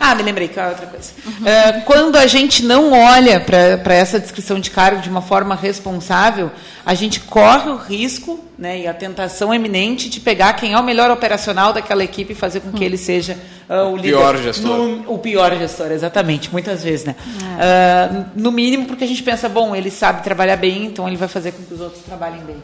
Ah, 0.00 0.14
me 0.14 0.22
lembrei 0.22 0.48
que 0.48 0.58
é 0.58 0.66
outra 0.66 0.86
coisa. 0.86 1.12
Uhum. 1.24 1.32
Uh, 1.32 1.82
quando 1.84 2.16
a 2.16 2.26
gente 2.26 2.64
não 2.64 2.92
olha 2.92 3.38
para 3.38 3.94
essa 3.94 4.18
descrição 4.18 4.58
de 4.58 4.70
cargo 4.70 5.00
de 5.00 5.08
uma 5.08 5.22
forma 5.22 5.54
responsável, 5.54 6.50
a 6.84 6.92
gente 6.94 7.20
corre 7.20 7.70
o 7.70 7.76
risco 7.76 8.44
né, 8.58 8.80
e 8.80 8.86
a 8.88 8.92
tentação 8.92 9.54
eminente 9.54 10.08
de 10.08 10.18
pegar 10.18 10.54
quem 10.54 10.72
é 10.72 10.78
o 10.78 10.82
melhor 10.82 11.10
operacional 11.10 11.72
daquela 11.72 12.02
equipe 12.02 12.32
e 12.32 12.36
fazer 12.36 12.60
com 12.60 12.72
que 12.72 12.82
ele 12.82 12.96
seja 12.96 13.38
uh, 13.68 13.74
o, 13.74 13.92
o 13.92 13.96
líder. 13.96 14.08
Pior 14.08 14.36
gestor. 14.38 14.70
No, 14.70 15.14
o 15.14 15.18
pior 15.18 15.56
gestor, 15.56 15.92
exatamente, 15.92 16.50
muitas 16.52 16.82
vezes. 16.82 17.04
Né? 17.04 17.14
É. 17.58 18.12
Uh, 18.12 18.24
no 18.34 18.52
mínimo 18.52 18.86
porque 18.86 19.04
a 19.04 19.06
gente 19.06 19.22
pensa, 19.22 19.48
bom, 19.48 19.74
ele 19.74 19.90
sabe 19.90 20.22
trabalhar 20.22 20.56
bem, 20.56 20.86
então 20.86 21.06
ele 21.06 21.16
vai 21.16 21.28
fazer 21.28 21.52
com 21.52 21.62
que 21.62 21.74
os 21.74 21.80
outros 21.80 22.02
trabalhem 22.02 22.40
bem. 22.44 22.62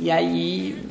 E 0.00 0.10
aí 0.10 0.84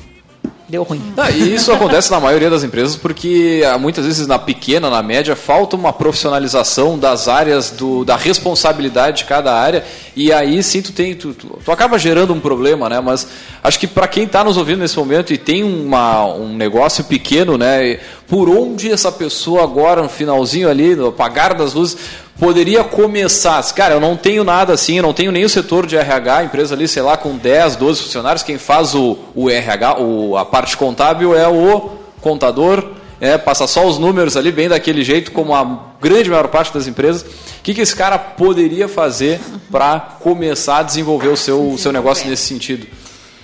deu 0.68 0.84
ruim. 0.84 1.14
Ah, 1.18 1.30
e 1.30 1.54
isso 1.54 1.72
acontece 1.74 2.10
na 2.10 2.20
maioria 2.20 2.50
das 2.50 2.64
empresas 2.64 2.96
porque 2.96 3.64
ah, 3.66 3.78
muitas 3.78 4.06
vezes 4.06 4.26
na 4.26 4.40
pequena, 4.40 4.90
na 4.90 5.04
média, 5.04 5.36
falta 5.36 5.76
uma 5.76 5.94
profissionalização 5.94 6.98
das 6.98 7.28
áreas, 7.28 7.70
do, 7.70 8.04
da 8.04 8.16
responsabilidade 8.16 9.20
de 9.20 9.26
cada 9.26 9.54
área 9.54 9.84
e 10.16 10.32
aí 10.32 10.62
sim 10.64 10.82
tu, 10.82 10.92
tem, 10.92 11.16
tu, 11.16 11.34
tu, 11.34 11.60
tu 11.64 11.72
acaba 11.72 12.00
gerando 12.00 12.34
um 12.34 12.40
problema, 12.40 12.90
né? 12.90 13.00
Mas 13.00 13.28
acho 13.64 13.80
que 13.80 13.88
para 13.88 14.08
quem 14.08 14.24
está 14.24 14.44
nos 14.44 14.58
ouvindo 14.58 14.80
nesse 14.80 14.98
momento 14.98 15.34
e 15.34 15.38
tem 15.38 15.64
uma, 15.64 16.26
um 16.26 16.56
negócio 16.56 17.04
pequeno, 17.04 17.58
né? 17.58 18.00
Por 18.28 18.50
onde 18.50 18.92
essa 18.92 19.12
pessoa 19.12 19.64
agora, 19.64 20.02
no 20.02 20.10
finalzinho 20.10 20.70
ali, 20.70 20.96
no 20.96 21.08
apagar 21.08 21.54
das 21.54 21.74
luzes, 21.74 21.98
poderia 22.40 22.84
começar. 22.84 23.62
Cara, 23.74 23.96
eu 23.96 24.00
não 24.00 24.16
tenho 24.16 24.44
nada 24.44 24.74
assim, 24.74 24.98
eu 24.98 25.04
não 25.04 25.14
tenho 25.14 25.32
nem 25.32 25.46
o 25.46 25.50
setor 25.50 25.86
de 25.86 25.96
RH, 25.96 26.46
empresa 26.46 26.74
ali, 26.76 26.88
sei 26.88 27.02
lá, 27.02 27.18
com 27.18 27.38
10, 27.38 27.76
12 27.76 28.02
funcionários, 28.04 28.44
quem 28.44 28.58
faz 28.58 28.96
o, 28.96 29.18
o 29.36 29.50
RH, 29.50 30.00
o, 30.00 30.38
a 30.38 30.46
parte 30.46 30.76
contábil 30.78 31.36
é 31.36 31.48
o 31.48 31.92
contador, 32.22 32.84
é, 33.20 33.38
passa 33.38 33.68
só 33.68 33.86
os 33.86 33.98
números 33.98 34.36
ali, 34.36 34.52
bem 34.52 34.68
daquele 34.68 35.04
jeito, 35.04 35.32
como 35.32 35.56
a 35.56 35.94
grande 36.02 36.30
maior 36.30 36.48
parte 36.50 36.74
das 36.74 36.88
empresas. 36.88 37.22
O 37.22 37.64
que, 37.64 37.74
que 37.74 37.82
esse 37.82 37.96
cara 37.96 38.18
poderia 38.18 38.90
fazer 38.90 39.40
para 39.72 40.00
começar 40.20 40.80
a 40.80 40.84
desenvolver 40.84 41.30
o 41.30 41.38
seu, 41.38 41.72
o 41.72 41.78
seu 41.78 41.94
negócio 41.94 42.28
nesse 42.30 42.44
sentido? 42.44 42.86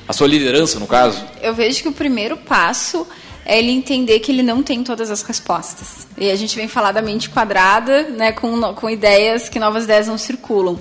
A 0.06 0.12
sua 0.12 0.28
liderança, 0.28 0.80
no 0.80 0.88
caso? 0.88 1.24
Eu 1.42 1.54
vejo 1.54 1.82
que 1.82 1.88
o 1.88 1.94
primeiro 1.94 2.36
passo 2.36 3.08
é 3.50 3.58
ele 3.58 3.72
entender 3.72 4.20
que 4.20 4.32
ele 4.32 4.44
não 4.44 4.62
tem 4.62 4.84
todas 4.84 5.10
as 5.10 5.24
respostas. 5.24 6.08
E 6.16 6.30
a 6.30 6.36
gente 6.36 6.56
vem 6.56 6.68
falar 6.68 6.92
da 6.92 7.02
mente 7.02 7.32
quadrada, 7.32 8.04
né, 8.04 8.32
com, 8.32 8.62
com 8.76 8.88
ideias 8.88 9.50
que 9.50 9.58
novas 9.58 9.86
ideias 9.86 10.08
não 10.08 10.20
circulam. 10.20 10.78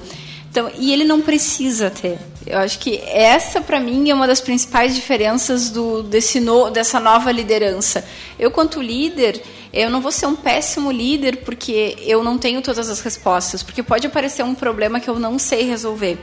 Então, 0.50 0.70
e 0.78 0.92
ele 0.92 1.04
não 1.04 1.22
precisa 1.22 1.88
ter. 1.88 2.18
Eu 2.46 2.58
acho 2.58 2.78
que 2.78 3.00
essa, 3.06 3.62
para 3.62 3.80
mim, 3.80 4.10
é 4.10 4.14
uma 4.14 4.26
das 4.26 4.42
principais 4.42 4.94
diferenças 4.94 5.70
do, 5.70 6.02
desse 6.02 6.40
no, 6.40 6.68
dessa 6.68 7.00
nova 7.00 7.32
liderança. 7.32 8.04
Eu, 8.38 8.50
quanto 8.50 8.82
líder, 8.82 9.42
eu 9.72 9.88
não 9.88 10.02
vou 10.02 10.12
ser 10.12 10.26
um 10.26 10.36
péssimo 10.36 10.92
líder 10.92 11.38
porque 11.38 11.96
eu 12.02 12.22
não 12.22 12.36
tenho 12.36 12.60
todas 12.60 12.90
as 12.90 13.00
respostas, 13.00 13.62
porque 13.62 13.82
pode 13.82 14.06
aparecer 14.06 14.42
um 14.44 14.54
problema 14.54 15.00
que 15.00 15.08
eu 15.08 15.18
não 15.18 15.38
sei 15.38 15.62
resolver. 15.62 16.18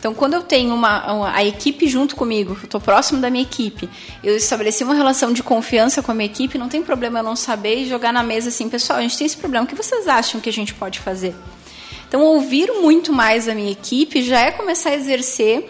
Então, 0.00 0.14
quando 0.14 0.32
eu 0.32 0.42
tenho 0.42 0.74
uma, 0.74 1.12
uma 1.12 1.30
a 1.30 1.44
equipe 1.44 1.86
junto 1.86 2.16
comigo, 2.16 2.56
eu 2.58 2.64
estou 2.64 2.80
próximo 2.80 3.20
da 3.20 3.28
minha 3.28 3.42
equipe, 3.42 3.86
eu 4.24 4.34
estabeleci 4.34 4.82
uma 4.82 4.94
relação 4.94 5.30
de 5.30 5.42
confiança 5.42 6.02
com 6.02 6.10
a 6.10 6.14
minha 6.14 6.24
equipe, 6.24 6.56
não 6.56 6.70
tem 6.70 6.82
problema 6.82 7.18
eu 7.18 7.22
não 7.22 7.36
saber 7.36 7.82
e 7.82 7.86
jogar 7.86 8.10
na 8.10 8.22
mesa 8.22 8.48
assim, 8.48 8.66
pessoal, 8.70 8.98
a 8.98 9.02
gente 9.02 9.18
tem 9.18 9.26
esse 9.26 9.36
problema, 9.36 9.66
o 9.66 9.68
que 9.68 9.74
vocês 9.74 10.08
acham 10.08 10.40
que 10.40 10.48
a 10.48 10.52
gente 10.52 10.72
pode 10.72 10.98
fazer? 10.98 11.34
Então, 12.08 12.22
ouvir 12.22 12.72
muito 12.80 13.12
mais 13.12 13.46
a 13.46 13.54
minha 13.54 13.70
equipe 13.70 14.22
já 14.22 14.40
é 14.40 14.50
começar 14.50 14.88
a 14.88 14.94
exercer 14.94 15.68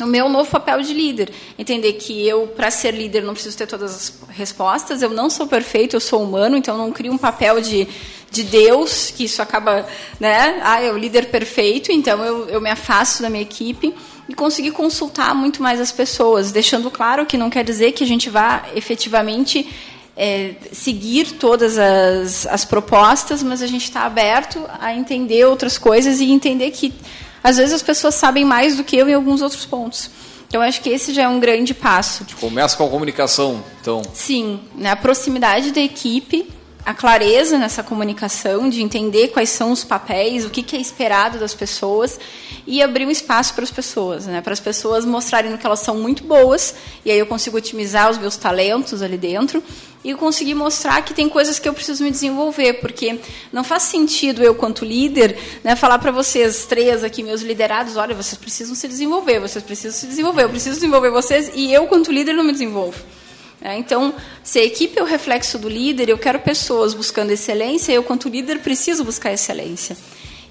o 0.00 0.06
meu 0.06 0.28
novo 0.28 0.50
papel 0.50 0.80
de 0.80 0.94
líder. 0.94 1.30
Entender 1.58 1.92
que 1.92 2.26
eu, 2.26 2.46
para 2.48 2.70
ser 2.70 2.92
líder, 2.92 3.22
não 3.22 3.34
preciso 3.34 3.56
ter 3.56 3.66
todas 3.66 3.94
as 3.94 4.36
respostas, 4.36 5.02
eu 5.02 5.10
não 5.10 5.28
sou 5.28 5.46
perfeito, 5.46 5.94
eu 5.94 6.00
sou 6.00 6.22
humano, 6.22 6.56
então 6.56 6.78
não 6.78 6.90
crio 6.90 7.12
um 7.12 7.18
papel 7.18 7.60
de, 7.60 7.86
de 8.30 8.44
Deus, 8.44 9.10
que 9.10 9.24
isso 9.24 9.42
acaba, 9.42 9.86
né? 10.18 10.60
Ah, 10.62 10.80
é 10.80 10.92
o 10.92 10.96
líder 10.96 11.26
perfeito, 11.26 11.90
então 11.90 12.24
eu, 12.24 12.48
eu 12.48 12.60
me 12.60 12.70
afasto 12.70 13.22
da 13.22 13.28
minha 13.28 13.42
equipe 13.42 13.94
e 14.28 14.34
conseguir 14.34 14.70
consultar 14.70 15.34
muito 15.34 15.62
mais 15.62 15.80
as 15.80 15.90
pessoas, 15.90 16.52
deixando 16.52 16.90
claro 16.90 17.26
que 17.26 17.36
não 17.36 17.50
quer 17.50 17.64
dizer 17.64 17.92
que 17.92 18.04
a 18.04 18.06
gente 18.06 18.30
vá 18.30 18.64
efetivamente 18.76 19.68
é, 20.16 20.54
seguir 20.72 21.32
todas 21.32 21.76
as, 21.78 22.46
as 22.46 22.64
propostas, 22.64 23.42
mas 23.42 23.62
a 23.62 23.66
gente 23.66 23.84
está 23.84 24.02
aberto 24.02 24.64
a 24.78 24.94
entender 24.94 25.44
outras 25.46 25.76
coisas 25.76 26.20
e 26.20 26.30
entender 26.30 26.70
que 26.70 26.92
às 27.42 27.56
vezes 27.56 27.72
as 27.72 27.82
pessoas 27.82 28.14
sabem 28.14 28.44
mais 28.44 28.76
do 28.76 28.84
que 28.84 28.96
eu 28.96 29.08
em 29.08 29.14
alguns 29.14 29.42
outros 29.42 29.64
pontos. 29.64 30.10
Então, 30.46 30.60
acho 30.62 30.80
que 30.80 30.90
esse 30.90 31.14
já 31.14 31.22
é 31.22 31.28
um 31.28 31.38
grande 31.38 31.72
passo. 31.72 32.26
Começa 32.40 32.76
com 32.76 32.84
a 32.84 32.88
comunicação, 32.88 33.62
então. 33.80 34.02
Sim, 34.12 34.58
né, 34.74 34.90
a 34.90 34.96
proximidade 34.96 35.70
da 35.70 35.80
equipe, 35.80 36.48
a 36.84 36.94
clareza 36.94 37.58
nessa 37.58 37.82
comunicação, 37.82 38.68
de 38.68 38.82
entender 38.82 39.28
quais 39.28 39.50
são 39.50 39.70
os 39.70 39.84
papéis, 39.84 40.44
o 40.44 40.50
que, 40.50 40.62
que 40.62 40.76
é 40.76 40.80
esperado 40.80 41.38
das 41.38 41.54
pessoas 41.54 42.18
e 42.66 42.82
abrir 42.82 43.06
um 43.06 43.10
espaço 43.10 43.54
para 43.54 43.64
as 43.64 43.70
pessoas, 43.70 44.26
né, 44.26 44.40
para 44.40 44.52
as 44.52 44.60
pessoas 44.60 45.04
mostrarem 45.04 45.56
que 45.56 45.66
elas 45.66 45.80
são 45.80 45.96
muito 45.96 46.24
boas 46.24 46.74
e 47.04 47.10
aí 47.10 47.18
eu 47.18 47.26
consigo 47.26 47.56
otimizar 47.56 48.10
os 48.10 48.18
meus 48.18 48.36
talentos 48.36 49.02
ali 49.02 49.18
dentro 49.18 49.62
e 50.02 50.14
conseguir 50.14 50.54
mostrar 50.54 51.02
que 51.02 51.12
tem 51.12 51.28
coisas 51.28 51.58
que 51.58 51.68
eu 51.68 51.74
preciso 51.74 52.02
me 52.02 52.10
desenvolver, 52.10 52.74
porque 52.74 53.20
não 53.52 53.62
faz 53.62 53.82
sentido 53.82 54.42
eu, 54.42 54.54
quanto 54.54 54.84
líder, 54.84 55.38
né, 55.62 55.76
falar 55.76 55.98
para 55.98 56.10
vocês, 56.10 56.64
três 56.64 57.04
aqui, 57.04 57.22
meus 57.22 57.42
liderados, 57.42 57.96
olha, 57.96 58.14
vocês 58.14 58.38
precisam 58.38 58.74
se 58.74 58.88
desenvolver, 58.88 59.40
vocês 59.40 59.62
precisam 59.62 59.98
se 59.98 60.06
desenvolver, 60.06 60.44
eu 60.44 60.50
preciso 60.50 60.76
desenvolver 60.76 61.10
vocês 61.10 61.50
e 61.54 61.72
eu, 61.72 61.86
quanto 61.86 62.10
líder, 62.10 62.32
não 62.32 62.44
me 62.44 62.52
desenvolvo. 62.52 62.98
É, 63.62 63.76
então, 63.76 64.14
se 64.42 64.58
a 64.58 64.64
equipe 64.64 64.98
é 64.98 65.02
o 65.02 65.06
reflexo 65.06 65.58
do 65.58 65.68
líder, 65.68 66.08
eu 66.08 66.16
quero 66.16 66.38
pessoas 66.40 66.94
buscando 66.94 67.30
excelência, 67.30 67.92
eu, 67.92 68.02
quanto 68.02 68.28
líder, 68.28 68.60
preciso 68.60 69.04
buscar 69.04 69.32
excelência. 69.32 69.96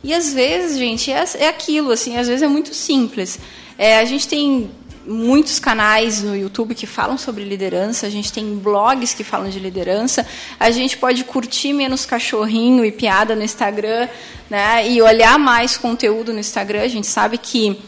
E 0.03 0.13
às 0.13 0.31
vezes, 0.31 0.77
gente, 0.77 1.11
é, 1.11 1.23
é 1.39 1.47
aquilo, 1.47 1.91
assim, 1.91 2.17
às 2.17 2.27
vezes 2.27 2.43
é 2.43 2.47
muito 2.47 2.73
simples. 2.73 3.39
É, 3.77 3.99
a 3.99 4.05
gente 4.05 4.27
tem 4.27 4.69
muitos 5.05 5.59
canais 5.59 6.21
no 6.21 6.35
YouTube 6.35 6.75
que 6.75 6.85
falam 6.85 7.17
sobre 7.17 7.43
liderança, 7.43 8.05
a 8.05 8.09
gente 8.09 8.31
tem 8.31 8.55
blogs 8.55 9.13
que 9.13 9.23
falam 9.23 9.49
de 9.49 9.59
liderança, 9.59 10.25
a 10.59 10.69
gente 10.69 10.97
pode 10.97 11.23
curtir 11.23 11.73
menos 11.73 12.05
cachorrinho 12.05 12.85
e 12.85 12.91
piada 12.91 13.35
no 13.35 13.43
Instagram, 13.43 14.07
né, 14.49 14.87
e 14.87 15.01
olhar 15.01 15.39
mais 15.39 15.77
conteúdo 15.77 16.31
no 16.31 16.39
Instagram. 16.39 16.83
A 16.83 16.87
gente 16.87 17.07
sabe 17.07 17.39
que 17.39 17.79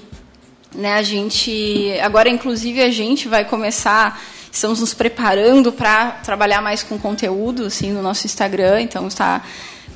né, 0.73 0.93
a 0.93 1.03
gente 1.03 1.93
agora 2.01 2.27
inclusive 2.27 2.81
a 2.81 2.89
gente 2.89 3.27
vai 3.27 3.45
começar 3.45 4.19
estamos 4.51 4.79
nos 4.79 4.93
preparando 4.93 5.71
para 5.71 6.11
trabalhar 6.23 6.61
mais 6.61 6.83
com 6.83 6.97
conteúdo 6.99 7.65
assim 7.65 7.91
no 7.91 8.01
nosso 8.01 8.25
Instagram, 8.25 8.81
então 8.81 9.07
está 9.07 9.41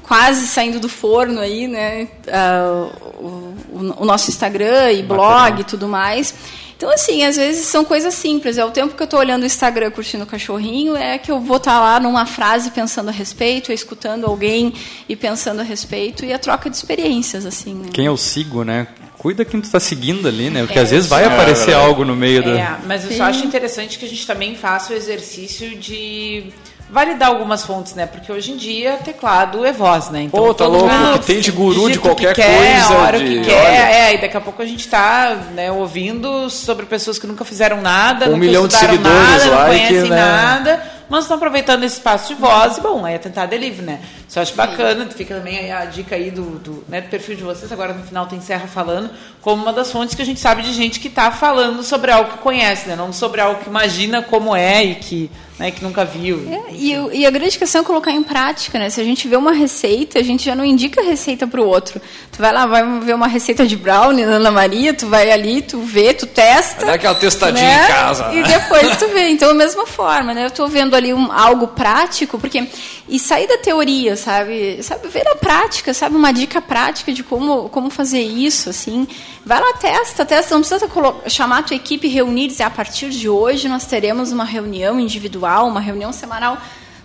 quase 0.02 0.48
saindo 0.48 0.80
do 0.80 0.88
forno 0.88 1.40
aí, 1.40 1.68
né? 1.68 2.08
Uh, 2.28 3.16
o, 3.20 3.96
o, 4.02 4.06
nosso 4.06 4.30
Instagram 4.30 4.92
e 4.92 5.02
blog 5.02 5.62
e 5.62 5.64
tudo 5.64 5.88
mais. 5.88 6.34
Então, 6.78 6.90
assim, 6.92 7.24
às 7.24 7.38
vezes 7.38 7.66
são 7.66 7.86
coisas 7.86 8.14
simples. 8.14 8.58
É 8.58 8.66
o 8.66 8.70
tempo 8.70 8.96
que 8.96 9.02
eu 9.02 9.06
estou 9.06 9.20
olhando 9.20 9.44
o 9.44 9.46
Instagram 9.46 9.90
curtindo 9.92 10.24
o 10.24 10.28
cachorrinho, 10.28 10.96
é 10.96 11.18
que 11.18 11.32
eu 11.32 11.40
vou 11.40 11.58
estar 11.58 11.72
tá 11.72 11.80
lá 11.80 12.00
numa 12.00 12.26
frase 12.26 12.70
pensando 12.70 13.10
a 13.10 13.12
respeito, 13.12 13.72
escutando 13.72 14.26
alguém 14.26 14.74
e 15.08 15.16
pensando 15.16 15.62
a 15.62 15.64
respeito, 15.64 16.26
e 16.26 16.34
a 16.34 16.38
troca 16.38 16.70
de 16.70 16.76
experiências, 16.76 17.46
assim. 17.46 17.74
Né? 17.74 17.90
Quem 17.94 18.06
eu 18.06 18.18
sigo, 18.18 18.64
né? 18.64 18.88
Cuida 19.26 19.44
quem 19.44 19.60
tu 19.60 19.64
está 19.64 19.80
seguindo 19.80 20.28
ali, 20.28 20.52
né? 20.52 20.62
Porque 20.62 20.78
é, 20.78 20.84
às 20.84 20.92
vezes 20.92 21.10
vai 21.10 21.26
aparecer 21.26 21.72
é, 21.72 21.74
algo 21.74 22.06
no 22.06 22.16
meio 22.16 22.48
é, 22.48 22.58
da. 22.58 22.80
Mas 22.86 23.06
eu 23.06 23.10
Sim. 23.10 23.18
só 23.18 23.24
acho 23.24 23.44
interessante 23.44 23.98
que 23.98 24.06
a 24.06 24.08
gente 24.08 24.28
também 24.28 24.56
faça 24.56 24.94
o 24.94 24.96
exercício 24.96 25.76
de 25.76 26.54
validar 26.92 27.30
algumas 27.30 27.66
fontes, 27.66 27.96
né? 27.96 28.06
Porque 28.06 28.32
hoje 28.32 28.52
em 28.52 28.56
dia 28.56 28.98
teclado 29.04 29.66
é 29.66 29.72
voz, 29.72 30.12
né? 30.12 30.22
Então, 30.22 30.40
Pô, 30.40 30.54
tá 30.54 30.68
louco, 30.68 30.88
mundo, 30.88 31.18
que 31.18 31.26
tem 31.26 31.40
de 31.40 31.52
guru 31.52 31.90
de 31.90 31.98
qualquer 31.98 32.36
que 32.36 32.42
quer, 32.44 32.56
coisa. 32.56 32.94
A 32.94 33.02
hora 33.02 33.18
de, 33.18 33.26
que 33.26 33.42
quer, 33.46 33.56
olha. 33.56 33.96
é, 33.96 34.14
e 34.14 34.18
daqui 34.20 34.38
a 34.38 34.42
pouco 34.42 34.62
a 34.62 34.66
gente 34.68 34.88
tá 34.88 35.36
né, 35.56 35.72
ouvindo 35.72 36.48
sobre 36.52 36.86
pessoas 36.86 37.18
que 37.18 37.26
nunca 37.26 37.44
fizeram 37.44 37.82
nada, 37.82 38.28
um 38.28 38.34
nunca 38.34 38.46
milhão 38.46 38.68
de 38.68 38.76
seguidores 38.76 39.44
nada, 39.44 39.50
lá 39.50 39.60
não 39.62 39.68
conhecem 39.70 40.10
né? 40.12 40.16
nada, 40.16 40.84
mas 41.10 41.24
estão 41.24 41.38
aproveitando 41.38 41.84
esse 41.84 41.96
espaço 41.96 42.28
de 42.28 42.40
voz 42.40 42.78
e, 42.78 42.82
bom, 42.82 43.04
aí 43.04 43.16
é 43.16 43.18
tentar 43.18 43.48
delivery, 43.48 43.82
né? 43.82 44.02
Isso 44.28 44.40
eu 44.40 44.44
acho 44.44 44.56
bacana, 44.56 45.08
fica 45.10 45.36
também 45.36 45.72
a 45.72 45.86
dica 45.86 46.16
aí 46.16 46.32
do, 46.32 46.58
do, 46.60 46.84
né, 46.88 47.02
do 47.02 47.10
perfil 47.10 47.36
de 47.36 47.44
vocês, 47.44 47.72
agora 47.72 47.94
no 47.94 48.04
final 48.04 48.26
tem 48.26 48.42
Serra 48.42 48.68
falando, 48.68 49.10
como 49.42 49.62
uma 49.62 49.72
das 49.72 49.92
fontes 49.92 50.16
que 50.16 50.22
a 50.22 50.26
gente 50.26 50.40
sabe 50.40 50.64
de 50.64 50.74
gente 50.74 51.00
que 51.00 51.08
está 51.08 51.32
falando 51.32 51.84
sobre 51.84 52.12
algo 52.12 52.32
que 52.32 52.38
conhece, 52.40 52.88
né? 52.88 52.96
Não 52.96 53.14
sobre 53.14 53.40
algo 53.40 53.62
que 53.62 53.70
imagina 53.70 54.22
como 54.24 54.56
é 54.56 54.84
e 54.84 54.96
que 54.96 55.32
né, 55.58 55.72
que 55.72 55.84
nunca 55.84 56.04
viu. 56.04 56.46
É, 56.52 56.74
e, 56.74 56.92
e, 57.20 57.26
a 57.26 57.30
grande 57.30 57.58
questão 57.58 57.82
é 57.82 57.84
colocar 57.84 58.12
em 58.12 58.22
prática, 58.22 58.78
né? 58.78 58.90
Se 58.90 59.00
a 59.00 59.04
gente 59.04 59.28
vê 59.28 59.38
uma 59.38 59.54
receita, 59.54 60.20
a 60.20 60.24
gente 60.24 60.44
já 60.44 60.54
não 60.54 60.66
indica 60.66 61.00
a 61.00 61.04
receita 61.04 61.48
para 61.48 61.62
o 61.62 61.66
outro. 61.66 62.02
Tu 62.32 62.42
vai 62.42 62.52
lá, 62.52 62.66
vai 62.66 63.00
ver 63.00 63.16
uma 63.16 63.28
receita 63.28 63.66
de 63.66 63.78
brownie 63.78 64.24
Ana 64.24 64.52
Maria, 64.52 64.94
tu 64.94 65.08
vai 65.08 65.32
ali, 65.32 65.62
tu 65.62 65.80
vê, 65.80 66.14
tu 66.14 66.28
testa. 66.28 66.86
Dá 66.86 66.94
aquela 66.96 67.16
testadinha 67.16 67.66
né? 67.66 67.86
em 67.86 67.88
casa. 67.88 68.34
E 68.34 68.44
depois 68.44 68.98
tu 68.98 69.08
vê. 69.14 69.30
Então, 69.30 69.48
da 69.48 69.54
mesma 69.54 69.88
forma, 69.88 70.34
né? 70.34 70.44
Eu 70.44 70.48
estou 70.48 70.68
vendo 70.68 70.94
ali 70.94 71.14
um, 71.14 71.32
algo 71.32 71.68
prático, 71.70 72.38
porque 72.38 72.68
e 73.08 73.18
sair 73.18 73.48
da 73.48 73.58
teoria, 73.58 74.15
sabe? 74.16 74.82
Sabe 74.84 75.08
ver 75.08 75.24
na 75.24 75.36
prática, 75.36 75.94
sabe 75.94 76.16
uma 76.16 76.32
dica 76.32 76.62
prática 76.62 77.14
de 77.14 77.24
como 77.24 77.70
como 77.70 77.90
fazer 77.90 78.22
isso, 78.22 78.70
assim. 78.70 79.08
Vai 79.46 79.60
lá, 79.60 79.74
testa, 79.74 80.26
testa. 80.26 80.56
Não 80.56 80.62
precisa 80.62 80.90
chamar 81.28 81.60
a 81.60 81.64
tua 81.64 81.76
equipe, 81.76 82.08
reunir 82.08 82.46
e 82.46 82.48
dizer, 82.48 82.64
a 82.64 82.70
partir 82.70 83.10
de 83.10 83.30
hoje 83.30 83.68
nós 83.68 83.86
teremos 83.86 84.32
uma 84.32 84.44
reunião 84.46 85.00
individual, 85.00 85.68
uma 85.68 85.80
reunião 85.80 86.12
semanal. 86.12 86.58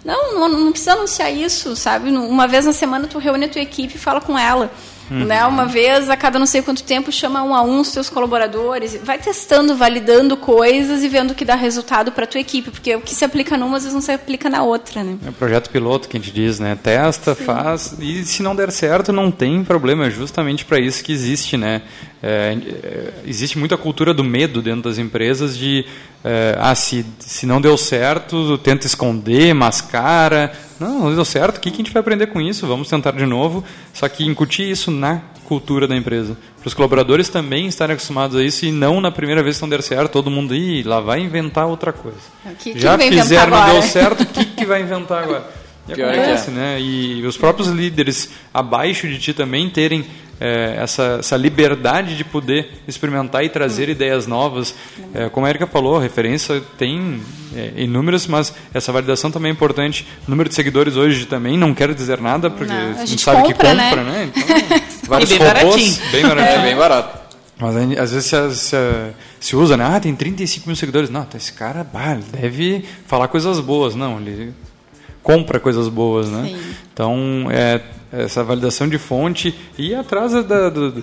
Não, 0.05 0.35
não, 0.35 0.49
não 0.49 0.71
precisa 0.71 0.93
anunciar 0.93 1.33
isso, 1.33 1.77
sabe? 1.77 2.11
Uma 2.11 2.49
vez 2.49 2.65
na 2.65 2.73
semana 2.73 3.07
tu 3.07 3.19
reúne 3.19 3.45
a 3.45 3.49
tua 3.49 3.61
equipe 3.61 3.97
e 3.97 3.99
fala 3.99 4.21
com 4.21 4.39
ela. 4.39 4.71
Uhum. 5.11 5.25
Né? 5.25 5.45
Uma 5.45 5.67
vez 5.67 6.09
a 6.09 6.17
cada 6.17 6.39
não 6.39 6.47
sei 6.47 6.63
quanto 6.63 6.85
tempo 6.85 7.11
chama 7.11 7.43
um 7.43 7.55
a 7.55 7.63
um 7.63 7.81
os 7.81 7.89
seus 7.89 8.09
colaboradores, 8.09 8.99
vai 9.03 9.19
testando, 9.19 9.75
validando 9.75 10.37
coisas 10.37 11.03
e 11.03 11.09
vendo 11.09 11.33
o 11.33 11.35
que 11.35 11.45
dá 11.45 11.57
resultado 11.57 12.13
para 12.13 12.25
a 12.25 12.27
tua 12.27 12.41
equipe, 12.41 12.71
porque 12.71 12.95
o 12.95 13.01
que 13.01 13.15
se 13.15 13.25
aplica 13.25 13.57
numa 13.57 13.77
às 13.77 13.83
vezes 13.83 13.95
não 13.95 14.01
se 14.01 14.13
aplica 14.13 14.49
na 14.49 14.63
outra, 14.63 15.03
né? 15.03 15.19
É 15.27 15.31
o 15.31 15.33
projeto 15.33 15.71
piloto 15.71 16.09
que 16.09 16.17
a 16.17 16.21
gente 16.21 16.33
diz, 16.33 16.61
né? 16.61 16.79
Testa, 16.81 17.35
Sim. 17.35 17.45
faz 17.45 17.97
e 17.99 18.25
se 18.25 18.43
não 18.43 18.55
der 18.55 18.71
certo 18.71 19.13
não 19.13 19.31
tem 19.31 19.65
problema, 19.65 20.07
é 20.07 20.11
justamente 20.11 20.65
para 20.65 20.79
isso 20.79 21.03
que 21.03 21.13
existe, 21.13 21.57
né? 21.57 21.83
É, 22.23 22.57
é, 22.83 23.13
existe 23.27 23.59
muita 23.59 23.77
cultura 23.77 24.13
do 24.13 24.23
medo 24.23 24.61
dentro 24.61 24.83
das 24.83 24.99
empresas 24.99 25.57
de 25.57 25.87
é, 26.23 26.57
ah, 26.59 26.75
se, 26.75 27.05
se 27.19 27.47
não 27.47 27.61
deu 27.61 27.77
certo, 27.79 28.59
tenta 28.59 28.87
esconder, 28.87 29.55
mascara. 29.55 30.53
Não, 30.79 31.01
não 31.01 31.15
deu 31.15 31.25
certo, 31.25 31.57
o 31.57 31.61
que, 31.61 31.71
que 31.71 31.77
a 31.77 31.85
gente 31.85 31.93
vai 31.93 32.01
aprender 32.01 32.27
com 32.27 32.41
isso? 32.41 32.67
Vamos 32.67 32.89
tentar 32.89 33.13
de 33.13 33.27
novo. 33.27 33.65
Só 33.93 34.09
que 34.09 34.25
incutir 34.25 34.71
isso 34.71 34.91
na 34.91 35.23
cultura 35.45 35.89
da 35.89 35.97
empresa. 35.97 36.37
Para 36.61 36.69
os 36.69 36.75
colaboradores 36.75 37.29
também 37.29 37.67
estarem 37.67 37.95
acostumados 37.95 38.37
a 38.37 38.43
isso 38.43 38.65
e 38.67 38.71
não 38.71 39.01
na 39.01 39.11
primeira 39.11 39.43
vez 39.43 39.57
que 39.57 39.63
não 39.63 39.69
der 39.69 39.83
certo, 39.83 40.13
todo 40.13 40.31
mundo, 40.31 40.55
ir 40.55 40.87
lá 40.87 41.01
vai 41.01 41.21
inventar 41.21 41.67
outra 41.67 41.93
coisa. 41.93 42.19
Que, 42.59 42.79
Já 42.79 42.97
que 42.97 43.11
fizeram, 43.11 43.59
não 43.59 43.73
deu 43.73 43.83
certo, 43.83 44.23
o 44.23 44.27
que, 44.27 44.45
que 44.45 44.67
vai 44.67 44.83
inventar 44.83 45.25
agora? 45.25 45.61
E 45.89 45.93
acontece, 45.95 46.51
é. 46.51 46.53
né? 46.53 46.81
E 46.81 47.27
os 47.27 47.37
próprios 47.37 47.67
líderes 47.69 48.31
abaixo 48.55 49.09
de 49.09 49.19
ti 49.19 49.33
também 49.33 49.69
terem 49.69 50.07
é, 50.41 50.77
essa, 50.79 51.19
essa 51.21 51.37
liberdade 51.37 52.17
de 52.17 52.25
poder 52.25 52.71
experimentar 52.89 53.45
e 53.45 53.51
trazer 53.51 53.89
hum. 53.89 53.93
ideias 53.93 54.27
novas. 54.27 54.75
É, 55.15 55.29
como 55.29 55.47
a 55.47 55.51
Erika 55.51 55.67
falou, 55.67 55.99
a 55.99 56.01
referência 56.01 56.63
tem 56.79 57.21
é, 57.55 57.73
inúmeras, 57.77 58.27
mas 58.27 58.55
essa 58.73 58.91
validação 58.91 59.31
também 59.31 59.51
é 59.51 59.53
importante. 59.53 60.07
O 60.27 60.31
número 60.31 60.49
de 60.49 60.55
seguidores 60.55 60.97
hoje 60.97 61.27
também 61.27 61.59
não 61.59 61.75
quer 61.75 61.93
dizer 61.93 62.21
nada, 62.21 62.49
porque 62.49 62.73
não, 62.73 62.81
a, 62.81 62.87
gente 62.87 63.01
a 63.01 63.07
gente 63.07 63.23
sabe 63.23 63.43
compra, 63.43 63.69
que 63.69 63.83
compra, 63.83 64.05
né? 64.05 64.27
né? 64.27 64.81
Então, 65.01 65.19
vários 65.19 65.31
bem 65.31 65.39
robôs, 65.39 65.63
baratinho. 65.65 66.13
bem 66.13 66.23
baratinho. 66.23 66.59
É 66.59 66.63
bem 66.63 66.77
barato. 66.77 67.21
Mas 67.59 67.77
às 67.99 68.13
vezes 68.13 68.27
se, 68.27 68.55
se, 68.55 68.77
se, 69.41 69.57
usa, 69.57 69.77
né? 69.77 69.85
Ah, 69.85 70.01
tem 70.01 70.15
35 70.15 70.67
mil 70.67 70.77
seguidores. 70.77 71.11
Não, 71.11 71.27
esse 71.35 71.53
cara 71.53 71.85
bah, 71.85 72.17
deve 72.33 72.85
falar 73.07 73.29
coisas 73.29 73.59
boas. 73.59 73.95
Não, 73.95 74.19
ele 74.21 74.55
compra 75.23 75.61
coisas 75.61 75.89
boas, 75.89 76.31
né? 76.31 76.45
Sim. 76.49 76.75
Então, 76.93 77.49
é, 77.51 77.83
essa 78.13 78.43
validação 78.43 78.89
de 78.89 78.99
fonte 78.99 79.55
e 79.79 79.95
atrás 79.95 80.33
da, 80.45 80.69
do, 80.69 81.03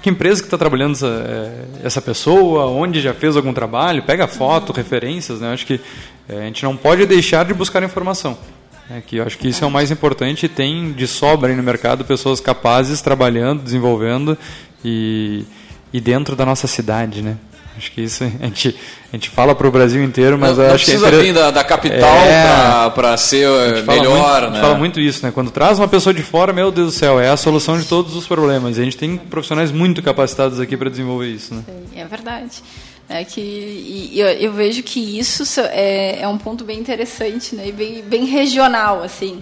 que 0.00 0.10
empresa 0.10 0.40
que 0.40 0.46
está 0.46 0.56
trabalhando 0.56 0.92
essa, 0.92 1.06
é, 1.06 1.64
essa, 1.84 2.00
pessoa, 2.00 2.66
onde 2.66 3.00
já 3.00 3.12
fez 3.12 3.36
algum 3.36 3.52
trabalho, 3.52 4.02
pega 4.02 4.26
foto, 4.26 4.72
referências, 4.72 5.40
né? 5.40 5.52
Acho 5.52 5.66
que 5.66 5.80
é, 6.28 6.38
a 6.38 6.44
gente 6.44 6.62
não 6.62 6.76
pode 6.76 7.04
deixar 7.06 7.44
de 7.44 7.52
buscar 7.52 7.82
informação. 7.82 8.38
É, 8.90 9.00
que 9.00 9.16
eu 9.16 9.24
acho 9.24 9.36
que 9.36 9.48
isso 9.48 9.62
é 9.62 9.66
o 9.66 9.70
mais 9.70 9.90
importante. 9.90 10.48
Tem 10.48 10.92
de 10.92 11.06
sobra 11.06 11.50
aí 11.50 11.56
no 11.56 11.62
mercado 11.62 12.04
pessoas 12.04 12.40
capazes 12.40 13.02
trabalhando, 13.02 13.62
desenvolvendo 13.62 14.38
e 14.84 15.44
e 15.92 16.00
dentro 16.00 16.36
da 16.36 16.44
nossa 16.44 16.66
cidade, 16.66 17.22
né? 17.22 17.36
Acho 17.78 17.90
que 17.92 18.02
isso 18.02 18.24
a 18.40 18.44
gente, 18.46 18.76
a 19.12 19.16
gente 19.16 19.30
fala 19.30 19.54
para 19.54 19.66
o 19.66 19.70
Brasil 19.70 20.02
inteiro, 20.04 20.36
mas 20.36 20.58
não, 20.58 20.66
acho 20.66 20.84
que 20.84 20.90
é 20.90 20.98
precisa 20.98 21.10
vir 21.22 21.32
da, 21.32 21.50
da 21.50 21.64
capital 21.64 22.16
É. 22.18 22.90
para 22.90 23.16
ser 23.16 23.48
fala 23.84 23.98
melhor, 23.98 24.12
muito, 24.12 24.26
A 24.26 24.40
né? 24.40 24.46
gente 24.52 24.60
fala 24.60 24.74
muito 24.78 25.00
isso, 25.00 25.24
né? 25.24 25.32
Quando 25.32 25.50
traz 25.50 25.78
uma 25.78 25.88
pessoa 25.88 26.12
de 26.12 26.22
fora, 26.22 26.52
meu 26.52 26.70
Deus 26.70 26.92
do 26.92 26.98
céu, 26.98 27.18
é 27.18 27.30
a 27.30 27.36
solução 27.36 27.78
de 27.78 27.86
todos 27.86 28.14
os 28.16 28.26
problemas. 28.26 28.76
E 28.76 28.80
a 28.80 28.84
gente 28.84 28.96
tem 28.96 29.16
profissionais 29.16 29.70
muito 29.72 30.02
capacitados 30.02 30.60
aqui 30.60 30.76
para 30.76 30.90
desenvolver 30.90 31.28
isso, 31.28 31.54
né? 31.54 31.62
É 31.96 32.04
verdade. 32.04 32.62
É 33.08 33.24
que 33.24 33.40
e 33.40 34.20
eu, 34.20 34.26
eu 34.28 34.52
vejo 34.52 34.82
que 34.82 35.18
isso 35.18 35.46
so- 35.46 35.62
é, 35.62 36.20
é 36.20 36.28
um 36.28 36.36
ponto 36.36 36.62
bem 36.62 36.78
interessante, 36.78 37.54
né? 37.54 37.68
E 37.68 37.72
bem, 37.72 38.02
bem 38.02 38.26
regional, 38.26 39.02
assim. 39.02 39.40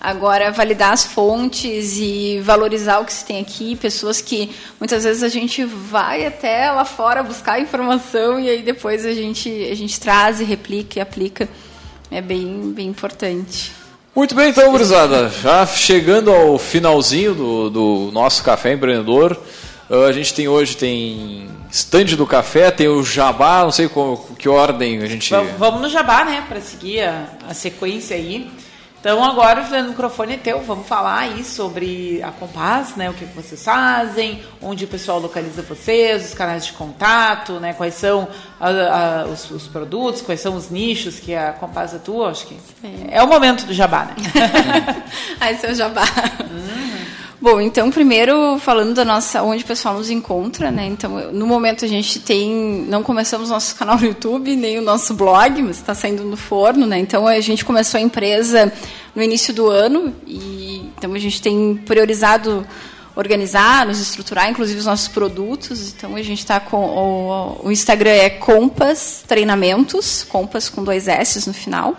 Agora, 0.00 0.52
validar 0.52 0.92
as 0.92 1.04
fontes 1.04 1.98
e 1.98 2.40
valorizar 2.40 3.00
o 3.00 3.04
que 3.04 3.12
se 3.12 3.24
tem 3.24 3.40
aqui, 3.40 3.74
pessoas 3.74 4.20
que 4.20 4.50
muitas 4.78 5.02
vezes 5.02 5.24
a 5.24 5.28
gente 5.28 5.64
vai 5.64 6.24
até 6.24 6.70
lá 6.70 6.84
fora 6.84 7.22
buscar 7.22 7.60
informação 7.60 8.38
e 8.38 8.48
aí 8.48 8.62
depois 8.62 9.04
a 9.04 9.12
gente, 9.12 9.48
a 9.70 9.74
gente 9.74 9.98
traz 9.98 10.40
e 10.40 10.44
replica 10.44 11.00
e 11.00 11.02
aplica. 11.02 11.48
É 12.10 12.20
bem, 12.20 12.72
bem 12.72 12.86
importante. 12.86 13.72
Muito 14.14 14.34
bem, 14.34 14.50
então, 14.50 14.70
gurizada. 14.70 15.28
Já 15.28 15.66
chegando 15.66 16.32
ao 16.32 16.58
finalzinho 16.58 17.34
do, 17.34 17.70
do 17.70 18.10
nosso 18.12 18.42
Café 18.42 18.72
Empreendedor, 18.72 19.36
ah, 19.90 20.06
a 20.06 20.12
gente 20.12 20.32
tem 20.32 20.46
hoje 20.46 20.76
tem 20.76 21.48
stand 21.70 22.16
do 22.16 22.26
café, 22.26 22.70
tem 22.70 22.88
o 22.88 23.02
jabá, 23.04 23.62
não 23.64 23.72
sei 23.72 23.88
qual, 23.88 24.16
que 24.38 24.48
ordem 24.48 25.02
a 25.02 25.06
gente... 25.06 25.30
Vamos, 25.30 25.52
vamos 25.58 25.80
no 25.82 25.88
jabá, 25.88 26.24
né? 26.24 26.44
Para 26.48 26.60
seguir 26.60 27.00
a, 27.00 27.26
a 27.48 27.54
sequência 27.54 28.16
aí. 28.16 28.50
Então 29.00 29.24
agora 29.24 29.62
o 29.62 29.84
microfone 29.88 30.34
é 30.34 30.36
teu, 30.36 30.60
vamos 30.62 30.86
falar 30.88 31.18
aí 31.20 31.44
sobre 31.44 32.20
a 32.22 32.32
Compass, 32.32 32.96
né? 32.96 33.08
O 33.08 33.14
que 33.14 33.24
vocês 33.26 33.62
fazem, 33.64 34.42
onde 34.60 34.84
o 34.86 34.88
pessoal 34.88 35.20
localiza 35.20 35.62
vocês, 35.62 36.26
os 36.26 36.34
canais 36.34 36.66
de 36.66 36.72
contato, 36.72 37.54
né? 37.60 37.72
Quais 37.74 37.94
são 37.94 38.26
a- 38.58 38.68
a- 39.22 39.24
os, 39.26 39.48
os 39.52 39.68
produtos, 39.68 40.20
quais 40.20 40.40
são 40.40 40.56
os 40.56 40.68
nichos 40.68 41.20
que 41.20 41.32
a 41.32 41.52
Compass 41.52 41.94
atua, 41.94 42.30
acho 42.30 42.46
que 42.48 42.56
é, 43.08 43.22
o 43.22 43.28
momento 43.28 43.64
do 43.66 43.72
jabá, 43.72 44.06
né? 44.06 44.14
Aí 45.40 45.56
seu 45.58 45.72
jabá. 45.76 46.02
Bom, 47.40 47.60
então 47.60 47.88
primeiro 47.88 48.58
falando 48.58 48.94
da 48.94 49.04
nossa 49.04 49.44
onde 49.44 49.62
o 49.62 49.66
pessoal 49.66 49.94
nos 49.96 50.10
encontra, 50.10 50.72
né? 50.72 50.86
Então 50.86 51.30
no 51.32 51.46
momento 51.46 51.84
a 51.84 51.88
gente 51.88 52.18
tem 52.18 52.84
não 52.88 53.00
começamos 53.04 53.50
nosso 53.50 53.74
canal 53.78 53.96
no 53.96 54.06
YouTube 54.06 54.56
nem 54.56 54.76
o 54.78 54.82
nosso 54.82 55.14
blog, 55.14 55.62
mas 55.62 55.76
está 55.76 55.94
saindo 55.94 56.24
no 56.24 56.36
forno, 56.36 56.84
né? 56.84 56.98
Então 56.98 57.28
a 57.28 57.38
gente 57.40 57.64
começou 57.64 57.98
a 57.98 58.00
empresa 58.00 58.72
no 59.14 59.22
início 59.22 59.54
do 59.54 59.68
ano 59.68 60.12
e 60.26 60.90
então 60.98 61.14
a 61.14 61.18
gente 61.18 61.40
tem 61.40 61.76
priorizado 61.86 62.66
organizar, 63.14 63.86
nos 63.86 64.00
estruturar, 64.00 64.50
inclusive 64.50 64.80
os 64.80 64.86
nossos 64.86 65.06
produtos. 65.06 65.92
Então 65.92 66.16
a 66.16 66.22
gente 66.22 66.40
está 66.40 66.58
com 66.58 66.76
o, 66.76 67.66
o 67.66 67.70
Instagram 67.70 68.10
é 68.10 68.30
Compass 68.30 69.22
Treinamentos, 69.28 70.24
Compass 70.24 70.68
com 70.68 70.82
dois 70.82 71.06
S 71.06 71.46
no 71.46 71.54
final. 71.54 71.96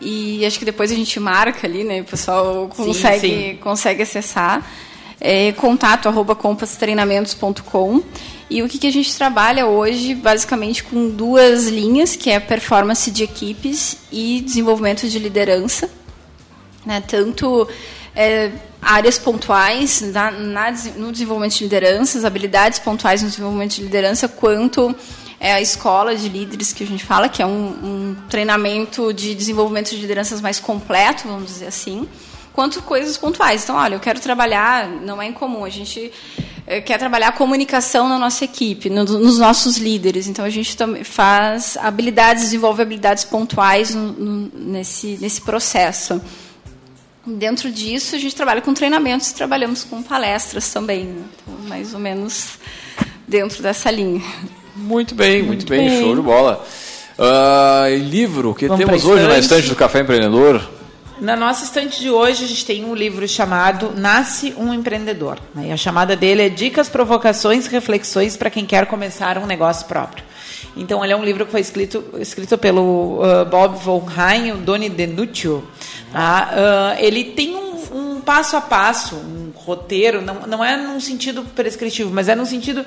E 0.00 0.44
acho 0.46 0.58
que 0.58 0.64
depois 0.64 0.92
a 0.92 0.94
gente 0.94 1.18
marca 1.18 1.66
ali, 1.66 1.82
né? 1.82 2.00
O 2.00 2.04
pessoal 2.04 2.70
Sim, 2.74 2.84
consegue, 2.84 3.28
sim. 3.28 3.58
consegue 3.60 4.02
acessar. 4.02 4.64
É, 5.20 5.50
contato 5.52 6.08
arroba 6.08 6.36
compasstreinamentos.com. 6.36 8.02
E 8.50 8.62
o 8.62 8.68
que, 8.68 8.78
que 8.78 8.86
a 8.86 8.92
gente 8.92 9.14
trabalha 9.14 9.66
hoje, 9.66 10.14
basicamente, 10.14 10.84
com 10.84 11.10
duas 11.10 11.66
linhas, 11.66 12.16
que 12.16 12.30
é 12.30 12.38
performance 12.38 13.10
de 13.10 13.24
equipes 13.24 13.98
e 14.12 14.40
desenvolvimento 14.40 15.08
de 15.08 15.18
liderança. 15.18 15.90
Né? 16.86 17.02
Tanto 17.06 17.68
é, 18.14 18.50
áreas 18.80 19.18
pontuais 19.18 20.00
na, 20.00 20.30
na 20.30 20.70
no 20.96 21.12
desenvolvimento 21.12 21.56
de 21.56 21.64
lideranças, 21.64 22.24
habilidades 22.24 22.78
pontuais 22.78 23.22
no 23.22 23.28
desenvolvimento 23.28 23.74
de 23.74 23.82
liderança, 23.82 24.28
quanto 24.28 24.94
é 25.40 25.52
a 25.52 25.60
escola 25.60 26.16
de 26.16 26.28
líderes 26.28 26.72
que 26.72 26.82
a 26.82 26.86
gente 26.86 27.04
fala, 27.04 27.28
que 27.28 27.40
é 27.42 27.46
um, 27.46 27.50
um 27.50 28.16
treinamento 28.28 29.12
de 29.12 29.34
desenvolvimento 29.34 29.90
de 29.90 29.96
lideranças 29.96 30.40
mais 30.40 30.58
completo, 30.58 31.28
vamos 31.28 31.46
dizer 31.46 31.66
assim, 31.66 32.08
quanto 32.52 32.82
coisas 32.82 33.16
pontuais. 33.16 33.62
Então, 33.62 33.76
olha, 33.76 33.94
eu 33.94 34.00
quero 34.00 34.18
trabalhar, 34.20 34.88
não 34.88 35.22
é 35.22 35.26
incomum, 35.28 35.64
a 35.64 35.68
gente 35.68 36.10
eh, 36.66 36.80
quer 36.80 36.98
trabalhar 36.98 37.28
a 37.28 37.32
comunicação 37.32 38.08
na 38.08 38.18
nossa 38.18 38.44
equipe, 38.44 38.90
no- 38.90 39.04
nos 39.04 39.38
nossos 39.38 39.76
líderes. 39.78 40.26
Então, 40.26 40.44
a 40.44 40.50
gente 40.50 40.76
também 40.76 41.04
faz 41.04 41.76
habilidades, 41.76 42.42
desenvolve 42.42 42.82
habilidades 42.82 43.22
pontuais 43.24 43.94
no- 43.94 44.12
no- 44.12 44.50
nesse, 44.54 45.18
nesse 45.20 45.40
processo. 45.40 46.20
Dentro 47.24 47.70
disso, 47.70 48.16
a 48.16 48.18
gente 48.18 48.34
trabalha 48.34 48.60
com 48.60 48.72
treinamentos 48.74 49.32
trabalhamos 49.32 49.84
com 49.84 50.02
palestras 50.02 50.68
também. 50.72 51.04
né? 51.04 51.24
Então, 51.42 51.54
mais 51.68 51.94
ou 51.94 52.00
menos 52.00 52.58
dentro 53.26 53.62
dessa 53.62 53.90
linha. 53.90 54.22
Muito 54.78 55.14
bem, 55.14 55.38
muito, 55.42 55.48
Muito 55.48 55.66
bem, 55.68 55.88
bem. 55.88 56.00
show 56.00 56.14
de 56.14 56.22
bola. 56.22 56.64
E 57.90 57.96
livro, 57.96 58.54
que 58.54 58.68
Vamos 58.68 58.84
temos 58.84 59.04
hoje 59.04 59.22
na 59.24 59.38
estante. 59.38 59.42
estante 59.42 59.68
do 59.70 59.76
Café 59.76 60.00
Empreendedor? 60.00 60.62
Na 61.20 61.34
nossa 61.34 61.64
estante 61.64 61.98
de 62.00 62.08
hoje, 62.10 62.44
a 62.44 62.46
gente 62.46 62.64
tem 62.64 62.84
um 62.84 62.94
livro 62.94 63.26
chamado 63.26 63.92
Nasce 63.96 64.54
um 64.56 64.72
Empreendedor. 64.72 65.38
né? 65.52 65.66
E 65.68 65.72
a 65.72 65.76
chamada 65.76 66.14
dele 66.14 66.42
é 66.42 66.48
Dicas, 66.48 66.88
Provocações 66.88 67.66
e 67.66 67.70
Reflexões 67.70 68.36
para 68.36 68.48
quem 68.50 68.64
quer 68.64 68.86
começar 68.86 69.36
um 69.36 69.44
negócio 69.46 69.86
próprio. 69.86 70.22
Então, 70.76 71.02
ele 71.02 71.12
é 71.12 71.16
um 71.16 71.24
livro 71.24 71.44
que 71.44 71.50
foi 71.50 71.60
escrito, 71.60 72.04
escrito 72.20 72.56
pelo 72.56 73.20
uh, 73.20 73.44
Bob 73.46 73.82
Von 73.82 73.98
Rhein, 74.04 74.52
o 74.52 74.58
Doni 74.58 74.88
Denuccio. 74.88 75.66
Tá? 76.12 76.50
Uh, 76.52 77.04
ele 77.04 77.24
tem 77.24 77.56
um, 77.56 77.82
um 78.16 78.20
passo 78.20 78.56
a 78.56 78.60
passo, 78.60 79.16
um 79.16 79.50
roteiro, 79.56 80.22
não, 80.22 80.46
não 80.46 80.64
é 80.64 80.76
num 80.76 81.00
sentido 81.00 81.42
prescritivo, 81.42 82.12
mas 82.14 82.28
é 82.28 82.36
num 82.36 82.44
sentido 82.44 82.82
uh, 82.82 82.86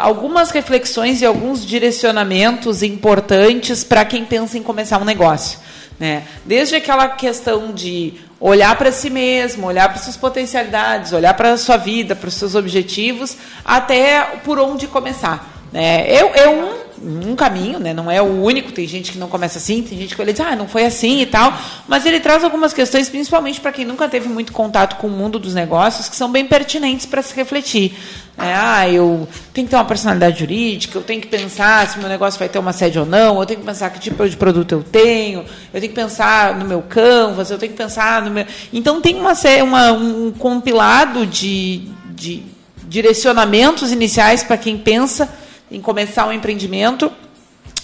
algumas 0.00 0.50
reflexões 0.50 1.22
e 1.22 1.26
alguns 1.26 1.64
direcionamentos 1.64 2.82
importantes 2.82 3.82
para 3.82 4.04
quem 4.04 4.24
pensa 4.24 4.58
em 4.58 4.62
começar 4.62 4.98
um 5.00 5.04
negócio. 5.04 5.58
Né? 5.98 6.24
Desde 6.44 6.76
aquela 6.76 7.08
questão 7.08 7.72
de 7.72 8.14
olhar 8.40 8.74
para 8.76 8.90
si 8.90 9.10
mesmo, 9.10 9.66
olhar 9.66 9.88
para 9.90 9.98
suas 9.98 10.16
potencialidades, 10.16 11.12
olhar 11.12 11.34
para 11.34 11.52
a 11.52 11.58
sua 11.58 11.76
vida, 11.76 12.16
para 12.16 12.28
os 12.28 12.34
seus 12.34 12.54
objetivos, 12.54 13.36
até 13.62 14.22
por 14.42 14.58
onde 14.58 14.86
começar. 14.86 15.60
Né? 15.70 16.10
É, 16.10 16.44
é 16.44 16.48
um, 16.48 17.30
um 17.30 17.36
caminho, 17.36 17.78
né? 17.78 17.92
não 17.92 18.10
é 18.10 18.20
o 18.20 18.42
único, 18.42 18.72
tem 18.72 18.88
gente 18.88 19.12
que 19.12 19.18
não 19.18 19.28
começa 19.28 19.58
assim, 19.58 19.82
tem 19.82 19.98
gente 19.98 20.16
que 20.16 20.22
olha 20.22 20.30
e 20.30 20.32
diz, 20.32 20.40
ah, 20.40 20.56
não 20.56 20.66
foi 20.66 20.86
assim 20.86 21.20
e 21.20 21.26
tal, 21.26 21.52
mas 21.86 22.06
ele 22.06 22.18
traz 22.18 22.42
algumas 22.42 22.72
questões, 22.72 23.10
principalmente 23.10 23.60
para 23.60 23.70
quem 23.70 23.84
nunca 23.84 24.08
teve 24.08 24.26
muito 24.26 24.54
contato 24.54 24.96
com 24.96 25.06
o 25.06 25.10
mundo 25.10 25.38
dos 25.38 25.54
negócios, 25.54 26.08
que 26.08 26.16
são 26.16 26.32
bem 26.32 26.46
pertinentes 26.46 27.04
para 27.04 27.20
se 27.20 27.34
refletir. 27.36 27.94
É, 28.38 28.54
ah, 28.54 28.88
eu 28.88 29.28
tenho 29.52 29.66
que 29.66 29.70
ter 29.70 29.76
uma 29.76 29.84
personalidade 29.84 30.38
jurídica, 30.38 30.96
eu 30.96 31.02
tenho 31.02 31.20
que 31.20 31.26
pensar 31.26 31.86
se 31.86 31.98
meu 31.98 32.08
negócio 32.08 32.38
vai 32.38 32.48
ter 32.48 32.58
uma 32.58 32.72
sede 32.72 32.98
ou 32.98 33.04
não, 33.04 33.38
eu 33.38 33.44
tenho 33.44 33.60
que 33.60 33.66
pensar 33.66 33.90
que 33.90 33.98
tipo 33.98 34.26
de 34.26 34.36
produto 34.36 34.72
eu 34.72 34.82
tenho, 34.82 35.44
eu 35.74 35.80
tenho 35.80 35.92
que 35.92 36.00
pensar 36.00 36.56
no 36.56 36.64
meu 36.64 36.80
canvas, 36.80 37.50
eu 37.50 37.58
tenho 37.58 37.72
que 37.72 37.78
pensar 37.78 38.22
no 38.22 38.30
meu. 38.30 38.46
Então 38.72 39.00
tem 39.00 39.16
uma, 39.16 39.34
uma 39.62 39.92
um 39.92 40.32
compilado 40.32 41.26
de, 41.26 41.88
de 42.14 42.42
direcionamentos 42.84 43.92
iniciais 43.92 44.42
para 44.42 44.56
quem 44.56 44.78
pensa 44.78 45.28
em 45.70 45.80
começar 45.80 46.26
um 46.26 46.32
empreendimento 46.32 47.12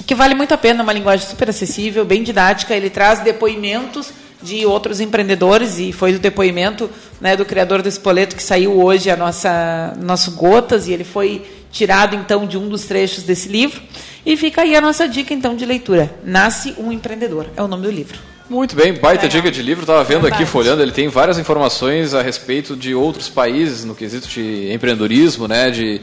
que 0.07 0.15
vale 0.15 0.35
muito 0.35 0.55
a 0.55 0.59
pena, 0.59 0.83
uma 0.83 0.93
linguagem 0.93 1.27
super 1.27 1.51
acessível, 1.51 2.05
bem 2.05 2.23
didática. 2.23 2.75
Ele 2.75 2.89
traz 2.89 3.21
depoimentos 3.21 4.13
de 4.47 4.65
outros 4.65 5.01
empreendedores 5.01 5.79
e 5.81 5.93
foi 5.93 6.15
o 6.15 6.19
depoimento 6.21 6.89
né, 7.21 7.37
do 7.37 7.45
criador 7.45 7.83
do 7.83 7.89
Espoleto 7.89 8.37
que 8.37 8.43
saiu 8.43 8.81
hoje 8.81 9.11
a 9.11 9.17
nossa 9.17 9.93
nosso 10.01 10.31
Gotas 10.37 10.87
e 10.87 10.93
ele 10.93 11.03
foi 11.03 11.45
tirado 11.73 12.15
então 12.15 12.47
de 12.47 12.57
um 12.57 12.69
dos 12.69 12.85
trechos 12.85 13.25
desse 13.25 13.49
livro 13.49 13.83
e 14.25 14.37
fica 14.37 14.63
aí 14.63 14.77
a 14.77 14.81
nossa 14.81 15.09
dica 15.09 15.35
então 15.35 15.57
de 15.57 15.67
leitura. 15.67 16.15
Nasce 16.25 16.75
um 16.79 16.93
empreendedor 16.93 17.47
é 17.57 17.63
o 17.63 17.67
nome 17.67 17.83
do 17.83 17.91
livro. 17.91 18.19
Muito 18.49 18.77
bem, 18.77 18.93
baita 18.93 19.29
dica 19.29 19.51
de 19.51 19.61
livro. 19.61 19.83
Estava 19.83 20.05
vendo 20.05 20.25
aqui, 20.25 20.47
folhando, 20.47 20.81
ele 20.81 20.93
tem 20.93 21.09
várias 21.09 21.37
informações 21.37 22.15
a 22.15 22.23
respeito 22.23 22.77
de 22.77 22.95
outros 22.95 23.29
países 23.29 23.85
no 23.85 23.93
quesito 23.93 24.29
de 24.29 24.73
empreendedorismo, 24.73 25.49
né? 25.49 25.69
De 25.69 26.01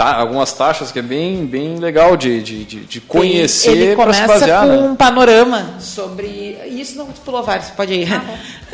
ta- 0.00 0.14
algumas 0.16 0.50
taxas 0.54 0.90
que 0.90 0.98
é 0.98 1.02
bem, 1.02 1.44
bem 1.44 1.76
legal 1.78 2.16
de, 2.16 2.42
de, 2.42 2.64
de, 2.64 3.00
conhecer 3.02 3.72
Ele 3.72 3.94
para 3.96 4.14
se 4.14 4.22
começa 4.22 4.40
basear. 4.40 4.62
com 4.62 4.72
né? 4.72 4.78
um 4.78 4.96
panorama 4.96 5.74
sobre. 5.78 6.56
Isso 6.70 6.96
não 6.96 7.04
pulou 7.08 7.42
vários, 7.42 7.68
pode 7.70 7.92
ir. 7.92 8.08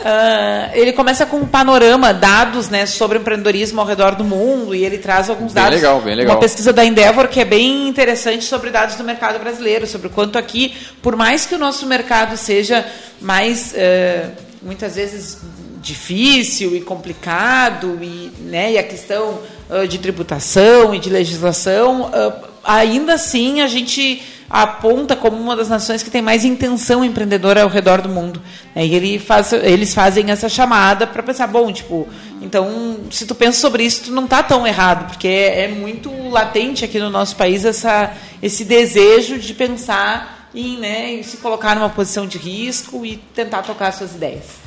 Ah, 0.05 0.73
ele 0.75 0.93
começa 0.93 1.25
com 1.25 1.39
um 1.39 1.47
panorama, 1.47 2.13
dados 2.13 2.69
né, 2.69 2.85
sobre 2.85 3.19
empreendedorismo 3.19 3.81
ao 3.81 3.87
redor 3.87 4.15
do 4.15 4.23
mundo, 4.25 4.75
e 4.75 4.85
ele 4.85 4.99
traz 4.99 5.31
alguns 5.31 5.55
Bem 5.55 5.63
dados. 5.63 5.81
legal, 5.81 6.01
bem 6.03 6.15
legal. 6.15 6.35
Uma 6.35 6.41
pesquisa 6.41 6.71
da 6.71 6.85
Endeavor 6.85 7.29
que 7.29 7.41
é 7.41 7.47
bem 7.47 7.89
interessante 7.89 8.45
sobre 8.45 8.69
dados 8.71 8.97
do 8.97 9.03
mercado 9.03 9.39
brasileiro, 9.39 9.87
sobre 9.87 10.09
o 10.09 10.11
quanto 10.11 10.37
aqui, 10.37 10.75
por 11.01 11.17
mais 11.17 11.47
que 11.47 11.55
o 11.55 11.59
nosso 11.59 11.87
mercado 11.87 12.37
seja 12.37 12.87
mais. 13.23 13.73
eh, 13.75 14.27
muitas 14.63 14.97
vezes 14.97 15.39
difícil 15.87 16.75
e 16.75 16.81
complicado 16.81 17.99
e, 18.03 18.33
né, 18.41 18.73
e 18.73 18.79
a 18.79 18.83
questão 18.83 19.39
ah, 19.71 19.87
de 19.87 19.99
tributação 19.99 20.93
e 20.93 20.99
de 20.99 21.09
legislação 21.09 22.11
ah, 22.13 22.49
ainda 22.65 23.15
assim 23.15 23.61
a 23.61 23.69
gente 23.69 24.21
aponta 24.49 25.17
como 25.17 25.37
uma 25.37 25.57
das 25.57 25.69
nações 25.69 26.03
que 26.03 26.11
tem 26.11 26.23
mais 26.23 26.45
intenção 26.45 27.05
empreendedora 27.05 27.63
ao 27.63 27.69
redor 27.69 28.01
do 28.01 28.09
mundo. 28.09 28.41
Né? 28.75 28.87
E 28.87 28.95
ele 28.95 29.19
faz, 29.19 29.53
eles 29.53 29.93
fazem 29.93 30.31
essa 30.31 30.49
chamada 30.49 31.07
para 31.07 31.23
pensar, 31.23 31.49
bom, 31.49 31.73
tipo, 31.73 32.09
então, 32.41 32.99
se 33.11 33.27
tu 33.27 33.35
pensa 33.35 33.61
sobre 33.61 33.85
isso, 33.85 34.05
tu 34.05 34.13
não 34.13 34.25
está 34.25 34.43
tão 34.43 34.67
errado, 34.67 35.09
porque 35.09 35.27
é, 35.27 35.65
é, 35.65 35.69
muito 35.69 36.11
latente 36.29 36.85
aqui 36.85 36.99
no 36.99 37.11
nosso 37.11 37.35
país 37.37 37.65
essa, 37.65 38.13
esse 38.41 38.65
desejo 38.65 39.39
de 39.39 39.53
pensar 39.53 40.49
em, 40.55 40.79
né, 40.79 41.13
em 41.15 41.23
se 41.23 41.39
colocar 41.39 41.75
numa 41.75 41.91
posição 41.91 42.27
de 42.27 42.39
risco 42.39 43.05
e 43.05 43.17
tentar 43.17 43.63
tocar 43.63 43.93
suas 43.93 44.15
ideias. 44.15 44.66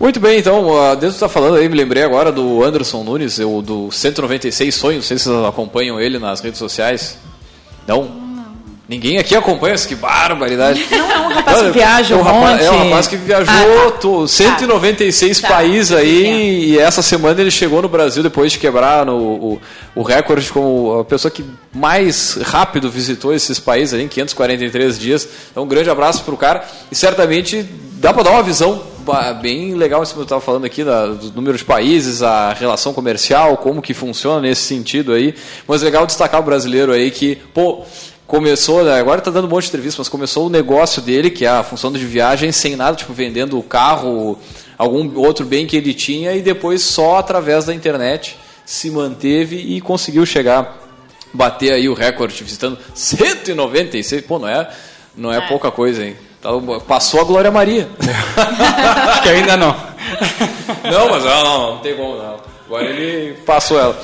Muito 0.00 0.20
bem, 0.20 0.38
então, 0.38 0.64
dentro 0.94 1.08
está 1.08 1.28
falando 1.28 1.56
aí, 1.56 1.68
me 1.68 1.76
lembrei 1.76 2.04
agora 2.04 2.30
do 2.30 2.62
Anderson 2.62 3.02
Nunes, 3.02 3.38
do 3.38 3.90
196 3.90 4.72
Sonhos, 4.72 4.96
não 4.96 5.02
sei 5.02 5.18
se 5.18 5.24
vocês 5.24 5.44
acompanham 5.44 6.00
ele 6.00 6.20
nas 6.20 6.40
redes 6.40 6.58
sociais. 6.58 7.18
Não? 7.86 8.27
Ninguém 8.88 9.18
aqui 9.18 9.36
acompanha 9.36 9.74
isso, 9.74 9.86
que 9.86 9.94
barbaridade. 9.94 10.82
Não 10.90 11.10
é 11.10 11.20
um 11.20 11.28
rapaz 11.28 11.60
que 11.60 11.70
viaja 11.72 12.16
um 12.16 12.24
monte. 12.24 12.64
É 12.64 12.70
um 12.70 12.84
rapaz 12.84 13.06
que 13.06 13.16
viajou 13.16 13.54
ah, 13.54 13.90
tá. 13.90 14.26
196 14.26 15.40
tá. 15.40 15.48
países 15.48 15.90
tá. 15.90 15.98
aí 15.98 16.70
e 16.70 16.78
essa 16.78 17.02
semana 17.02 17.38
ele 17.38 17.50
chegou 17.50 17.82
no 17.82 17.88
Brasil 17.88 18.22
depois 18.22 18.50
de 18.50 18.58
quebrar 18.58 19.04
no, 19.04 19.18
o, 19.18 19.60
o 19.94 20.02
recorde 20.02 20.50
como 20.50 21.00
a 21.00 21.04
pessoa 21.04 21.30
que 21.30 21.44
mais 21.70 22.38
rápido 22.42 22.90
visitou 22.90 23.34
esses 23.34 23.60
países 23.60 23.92
aí, 23.92 24.02
em 24.02 24.08
543 24.08 24.98
dias. 24.98 25.28
Então 25.50 25.64
um 25.64 25.68
grande 25.68 25.90
abraço 25.90 26.24
para 26.24 26.32
o 26.32 26.38
cara 26.38 26.64
e 26.90 26.94
certamente 26.94 27.62
dá 27.92 28.14
para 28.14 28.22
dar 28.22 28.30
uma 28.30 28.42
visão 28.42 28.82
bem 29.40 29.74
legal 29.74 30.02
isso 30.02 30.12
que 30.12 30.20
eu 30.20 30.24
estava 30.24 30.40
falando 30.40 30.64
aqui, 30.64 30.84
da, 30.84 31.06
do 31.06 31.32
número 31.32 31.56
de 31.56 31.64
países, 31.64 32.22
a 32.22 32.52
relação 32.52 32.92
comercial, 32.92 33.56
como 33.56 33.80
que 33.80 33.94
funciona 33.94 34.40
nesse 34.40 34.62
sentido 34.62 35.12
aí. 35.12 35.34
Mas 35.66 35.82
legal 35.82 36.06
destacar 36.06 36.40
o 36.40 36.44
brasileiro 36.44 36.92
aí 36.92 37.10
que, 37.10 37.36
pô, 37.54 37.84
começou, 38.28 38.84
né, 38.84 39.00
agora 39.00 39.20
está 39.20 39.30
dando 39.30 39.46
um 39.46 39.50
monte 39.50 39.62
de 39.62 39.68
entrevista, 39.70 40.00
mas 40.00 40.08
começou 40.08 40.46
o 40.46 40.50
negócio 40.50 41.00
dele, 41.00 41.30
que 41.30 41.46
é 41.46 41.48
a 41.48 41.62
função 41.62 41.90
de 41.90 42.04
viagem, 42.04 42.52
sem 42.52 42.76
nada, 42.76 42.94
tipo, 42.94 43.14
vendendo 43.14 43.58
o 43.58 43.62
carro, 43.62 44.38
algum 44.76 45.18
outro 45.18 45.46
bem 45.46 45.66
que 45.66 45.74
ele 45.74 45.94
tinha, 45.94 46.34
e 46.34 46.42
depois 46.42 46.82
só 46.82 47.16
através 47.16 47.64
da 47.64 47.74
internet 47.74 48.38
se 48.66 48.90
manteve 48.90 49.56
e 49.56 49.80
conseguiu 49.80 50.26
chegar, 50.26 50.78
bater 51.32 51.72
aí 51.72 51.88
o 51.88 51.94
recorde, 51.94 52.44
visitando 52.44 52.78
196, 52.94 54.22
pô, 54.26 54.38
não 54.38 54.46
é, 54.46 54.68
não 55.16 55.32
é, 55.32 55.38
é. 55.38 55.48
pouca 55.48 55.70
coisa, 55.70 56.04
hein? 56.04 56.14
Então, 56.38 56.80
passou 56.86 57.22
a 57.22 57.24
Glória 57.24 57.50
Maria. 57.50 57.88
Acho 59.08 59.22
que 59.22 59.28
ainda 59.30 59.56
não. 59.56 59.74
não, 60.84 61.08
mas 61.10 61.24
não, 61.24 61.44
não, 61.44 61.70
não 61.72 61.78
tem 61.78 61.96
como, 61.96 62.16
não. 62.16 62.36
Agora 62.66 62.84
ele 62.84 63.32
passou 63.46 63.80
ela. 63.80 63.98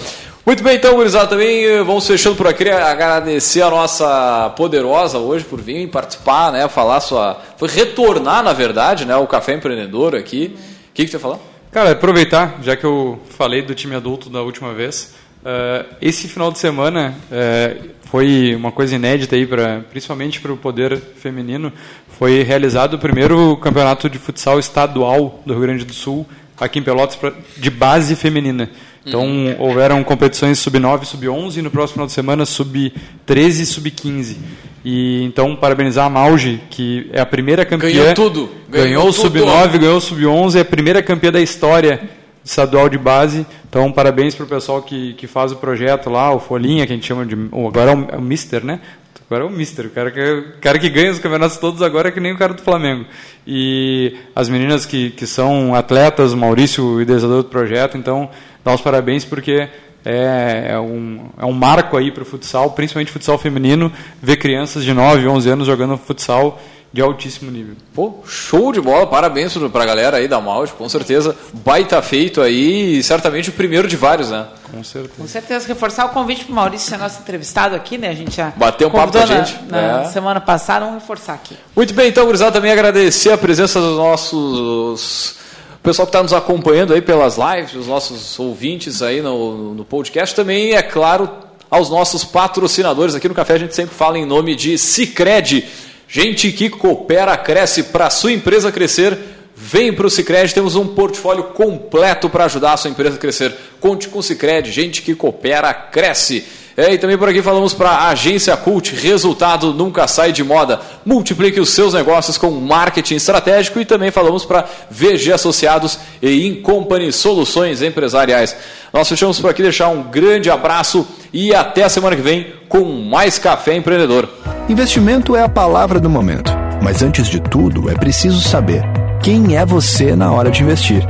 Muito 0.47 0.63
bem, 0.63 0.77
então, 0.77 0.95
gurizada, 0.97 1.27
também 1.27 1.65
eh, 1.65 1.83
vamos 1.83 2.07
fechando 2.07 2.37
por 2.37 2.47
aqui. 2.47 2.69
Agradecer 2.69 3.63
a 3.63 3.71
nossa 3.71 4.53
poderosa 4.55 5.17
hoje 5.17 5.43
por 5.43 5.59
vir 5.59 5.89
participar, 5.89 6.53
né? 6.53 6.69
Falar 6.69 7.01
sua. 7.01 7.41
Foi 7.57 7.67
retornar, 7.67 8.43
na 8.43 8.53
verdade, 8.53 9.07
né? 9.07 9.17
O 9.17 9.27
Café 9.27 9.55
Empreendedor 9.55 10.15
aqui. 10.15 10.55
O 10.91 10.93
que, 10.93 11.07
que 11.07 11.11
você 11.11 11.19
falar? 11.19 11.39
Cara, 11.73 11.93
aproveitar, 11.93 12.59
já 12.63 12.77
que 12.77 12.85
eu 12.85 13.19
falei 13.31 13.63
do 13.63 13.75
time 13.75 13.97
adulto 13.97 14.29
da 14.29 14.43
última 14.43 14.75
vez, 14.75 15.15
uh, 15.41 15.87
esse 15.99 16.29
final 16.29 16.53
de 16.53 16.59
semana 16.59 17.15
uh, 17.33 17.89
foi 18.11 18.55
uma 18.55 18.71
coisa 18.71 18.97
inédita 18.97 19.37
aí, 19.37 19.47
pra, 19.47 19.81
principalmente 19.89 20.43
para 20.43 20.53
o 20.53 20.59
poder 20.59 21.01
feminino. 21.17 21.73
Foi 22.19 22.43
realizado 22.43 22.95
o 22.95 22.99
primeiro 22.99 23.57
campeonato 23.57 24.11
de 24.11 24.19
futsal 24.19 24.59
estadual 24.59 25.41
do 25.47 25.55
Rio 25.55 25.63
Grande 25.63 25.87
do 25.87 25.95
Sul, 25.95 26.27
aqui 26.61 26.81
em 26.81 26.83
Pelotas, 26.83 27.17
pra, 27.17 27.33
de 27.57 27.71
base 27.71 28.15
feminina. 28.15 28.69
Então, 29.07 29.27
uhum. 29.27 29.57
houveram 29.59 30.03
competições 30.03 30.59
sub-9, 30.59 31.05
sub-11 31.05 31.59
e 31.59 31.63
no 31.63 31.71
próximo 31.71 31.95
final 31.95 32.07
de 32.07 32.13
semana 32.13 32.47
sub-13 32.47 33.61
e 33.61 33.67
sub-15. 33.67 34.37
E 34.85 35.23
então, 35.25 35.55
parabenizar 35.57 36.07
a 36.07 36.11
Mauge, 36.11 36.61
que 36.71 37.11
é 37.13 37.21
a 37.21 37.27
primeira 37.27 37.65
campeã. 37.65 37.91
Ganhou 37.91 38.15
tudo. 38.15 38.51
Ganhou, 38.69 39.09
o 39.09 39.13
sub-9, 39.13 39.79
ganhou 39.79 39.99
o 39.99 40.01
sub-11, 40.01 40.57
é 40.57 40.61
a 40.61 40.65
primeira 40.65 41.03
campeã 41.03 41.31
da 41.31 41.41
história 41.41 42.01
estadual 42.45 42.89
de 42.89 42.99
base. 42.99 43.47
Então, 43.69 43.91
parabéns 43.93 44.35
para 44.35 44.45
o 44.45 44.49
pessoal 44.49 44.83
que, 44.83 45.15
que 45.15 45.27
faz 45.27 45.53
o 45.53 45.57
projeto 45.57 46.11
lá, 46.11 46.33
o 46.33 46.39
Folhinha, 46.39 46.87
que 46.87 46.93
a 46.93 46.97
gente 46.97 47.07
chama 47.07 47.25
de. 47.27 47.35
Agora 47.35 47.93
é 47.93 47.95
o, 47.95 48.09
é 48.13 48.17
o 48.17 48.23
Mister, 48.23 48.65
né? 48.65 48.81
Agora 49.27 49.45
é 49.45 49.47
o 49.47 49.51
Mister, 49.51 49.87
o 49.87 49.91
cara 49.91 50.11
que, 50.11 50.21
o 50.21 50.61
cara 50.61 50.79
que 50.79 50.91
ganha 50.91 51.11
os 51.11 51.19
campeonatos 51.19 51.57
todos 51.57 51.81
agora 51.81 52.09
é 52.09 52.13
que 52.13 52.21
nem 52.21 52.33
o 52.33 52.39
cara 52.39 52.53
do 52.53 52.63
Flamengo. 52.63 53.07
E 53.47 54.17
as 54.37 54.51
meninas 54.51 54.85
que, 54.85 55.11
que 55.11 55.27
são 55.27 55.75
atletas, 55.75 56.35
o 56.35 56.37
Maurício, 56.37 56.85
o 56.85 57.01
idealizador 57.01 57.43
do 57.43 57.49
projeto, 57.49 57.97
então 57.97 58.29
dar 58.65 58.75
os 58.75 58.81
parabéns 58.81 59.25
porque 59.25 59.69
é, 60.05 60.67
é, 60.71 60.79
um, 60.79 61.29
é 61.39 61.45
um 61.45 61.53
marco 61.53 61.97
aí 61.97 62.11
para 62.11 62.23
o 62.23 62.27
futsal, 62.27 62.71
principalmente 62.73 63.11
futsal 63.11 63.39
feminino, 63.39 63.93
ver 64.23 64.37
crianças 64.37 64.85
de 64.85 64.93
9, 64.93 65.27
11 65.27 65.51
anos 65.51 65.67
jogando 65.67 65.97
futsal 65.97 66.61
de 66.93 67.03
altíssimo 67.03 67.51
nível. 67.51 67.75
Pô, 67.93 68.19
show 68.25 68.73
de 68.73 68.81
bola, 68.81 69.05
parabéns 69.05 69.53
para 69.73 69.83
a 69.83 69.87
galera 69.87 70.19
aí 70.19 70.29
da 70.29 70.41
Malte, 70.41 70.75
com 70.75 70.89
certeza, 70.89 71.37
baita 71.53 72.01
feito 72.01 72.41
aí, 72.41 72.99
e 72.99 73.03
certamente 73.03 73.49
o 73.49 73.53
primeiro 73.53 73.89
de 73.89 73.97
vários, 73.97 74.31
né? 74.31 74.47
Com 74.71 74.85
certeza. 74.85 75.15
Com 75.19 75.27
certeza, 75.27 75.67
reforçar 75.67 76.05
o 76.05 76.11
convite 76.11 76.45
para 76.45 76.53
o 76.53 76.55
Maurício 76.55 76.89
ser 76.89 76.97
nosso 76.97 77.21
entrevistado 77.21 77.75
aqui, 77.75 77.99
né? 77.99 78.11
A 78.11 78.15
gente 78.15 78.37
já 78.37 78.53
bateu 78.55 78.87
um 78.87 78.91
papo 78.93 79.13
com 79.13 79.19
a 79.19 79.27
gente 79.27 79.59
na, 79.69 80.03
é. 80.03 80.05
semana 80.05 80.41
passada, 80.41 80.85
vamos 80.85 81.03
reforçar 81.03 81.35
aqui. 81.35 81.57
Muito 81.75 81.93
bem, 81.95 82.11
então, 82.11 82.27
gurizada, 82.27 82.53
também 82.53 82.71
agradecer 82.71 83.33
a 83.33 83.39
presença 83.39 83.81
dos 83.81 83.97
nossos 83.97 85.37
pessoal 85.85 86.07
que 86.07 86.09
está 86.09 86.23
nos 86.23 86.33
acompanhando 86.33 86.95
aí 86.95 87.03
pelas 87.03 87.37
lives, 87.37 87.75
os 87.75 87.87
nossos 87.87 88.39
ouvintes 88.39 89.03
aí 89.03 89.21
no, 89.21 89.75
no 89.75 89.85
podcast, 89.85 90.35
também, 90.35 90.73
é 90.73 90.83
claro, 90.83 91.31
aos 91.71 91.91
nossos 91.91 92.25
patrocinadores. 92.25 93.15
Aqui 93.15 93.29
no 93.29 93.35
Café 93.35 93.53
a 93.53 93.59
gente 93.59 93.75
sempre 93.75 93.95
fala 93.95 94.19
em 94.19 94.25
nome 94.25 94.57
de 94.57 94.79
Cicred. 94.79 95.69
Gente 96.09 96.51
que 96.53 96.71
coopera, 96.71 97.37
cresce 97.37 97.83
para 97.83 98.07
a 98.07 98.11
sua 98.11 98.33
empresa 98.33 98.73
crescer. 98.73 99.19
Vem 99.55 99.93
para 99.93 100.07
o 100.07 100.11
Cicred, 100.11 100.55
temos 100.55 100.75
um 100.75 100.87
portfólio 100.87 101.45
completo 101.45 102.31
para 102.31 102.47
ajudar 102.47 102.73
a 102.73 102.77
sua 102.79 102.91
empresa 102.91 103.17
a 103.17 103.19
crescer. 103.19 103.55
Conte 103.79 104.09
com 104.09 104.21
o 104.21 104.23
Cicred, 104.23 104.73
gente 104.73 105.03
que 105.03 105.15
coopera, 105.15 105.75
cresce. 105.75 106.47
É, 106.77 106.93
e 106.93 106.99
também 106.99 107.17
por 107.17 107.29
aqui 107.29 107.41
falamos 107.41 107.73
para 107.73 107.91
a 107.91 108.09
Agência 108.09 108.57
Cult, 108.57 108.97
resultado 108.97 109.73
nunca 109.73 110.09
sai 110.09 110.33
de 110.33 110.43
moda. 110.43 110.81
Multiplique 111.07 111.61
os 111.61 111.71
seus 111.71 111.95
negócios 111.95 112.37
com 112.37 112.51
marketing 112.51 113.15
estratégico 113.15 113.79
e 113.79 113.85
também 113.85 114.11
falamos 114.11 114.45
para 114.45 114.65
VG 114.91 115.33
Associados 115.33 115.99
e 116.21 116.49
Incompany 116.49 117.13
Soluções 117.13 117.81
Empresariais. 117.81 118.57
Nós 118.93 119.09
fechamos 119.09 119.39
por 119.41 119.51
aqui, 119.51 119.63
deixar 119.63 119.89
um 119.89 120.03
grande 120.03 120.51
abraço 120.51 121.07
e 121.33 121.55
até 121.55 121.85
a 121.85 121.89
semana 121.89 122.17
que 122.17 122.23
vem 122.23 122.53
com 122.69 122.85
mais 122.85 123.39
Café 123.39 123.75
Empreendedor. 123.77 124.29
Investimento 124.69 125.37
é 125.37 125.43
a 125.43 125.49
palavra 125.49 126.01
do 126.01 126.11
momento, 126.11 126.53
mas 126.83 127.03
antes 127.03 127.29
de 127.29 127.41
tudo 127.41 127.89
é 127.89 127.95
preciso 127.95 128.41
saber 128.41 128.83
quem 129.23 129.57
é 129.57 129.65
você 129.65 130.17
na 130.17 130.33
hora 130.33 130.51
de 130.51 130.63
investir. 130.63 131.05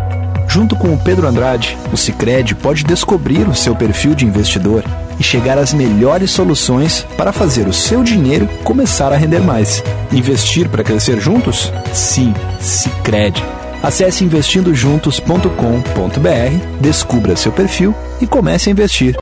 Junto 0.48 0.76
com 0.76 0.94
o 0.94 0.98
Pedro 0.98 1.26
Andrade, 1.26 1.76
o 1.92 1.96
Cicred 1.96 2.54
pode 2.54 2.84
descobrir 2.84 3.48
o 3.48 3.54
seu 3.54 3.74
perfil 3.74 4.14
de 4.14 4.24
investidor 4.24 4.84
e 5.18 5.22
chegar 5.22 5.58
às 5.58 5.74
melhores 5.74 6.30
soluções 6.30 7.04
para 7.16 7.32
fazer 7.32 7.66
o 7.66 7.72
seu 7.72 8.02
dinheiro 8.02 8.48
começar 8.62 9.12
a 9.12 9.16
render 9.16 9.40
mais. 9.40 9.82
Investir 10.12 10.68
para 10.68 10.84
crescer 10.84 11.20
juntos? 11.20 11.72
Sim, 11.92 12.32
Cicred. 12.60 13.42
Acesse 13.82 14.24
investindojuntos.com.br, 14.24 16.80
descubra 16.80 17.36
seu 17.36 17.52
perfil 17.52 17.94
e 18.18 18.26
comece 18.26 18.70
a 18.70 18.72
investir. 18.72 19.12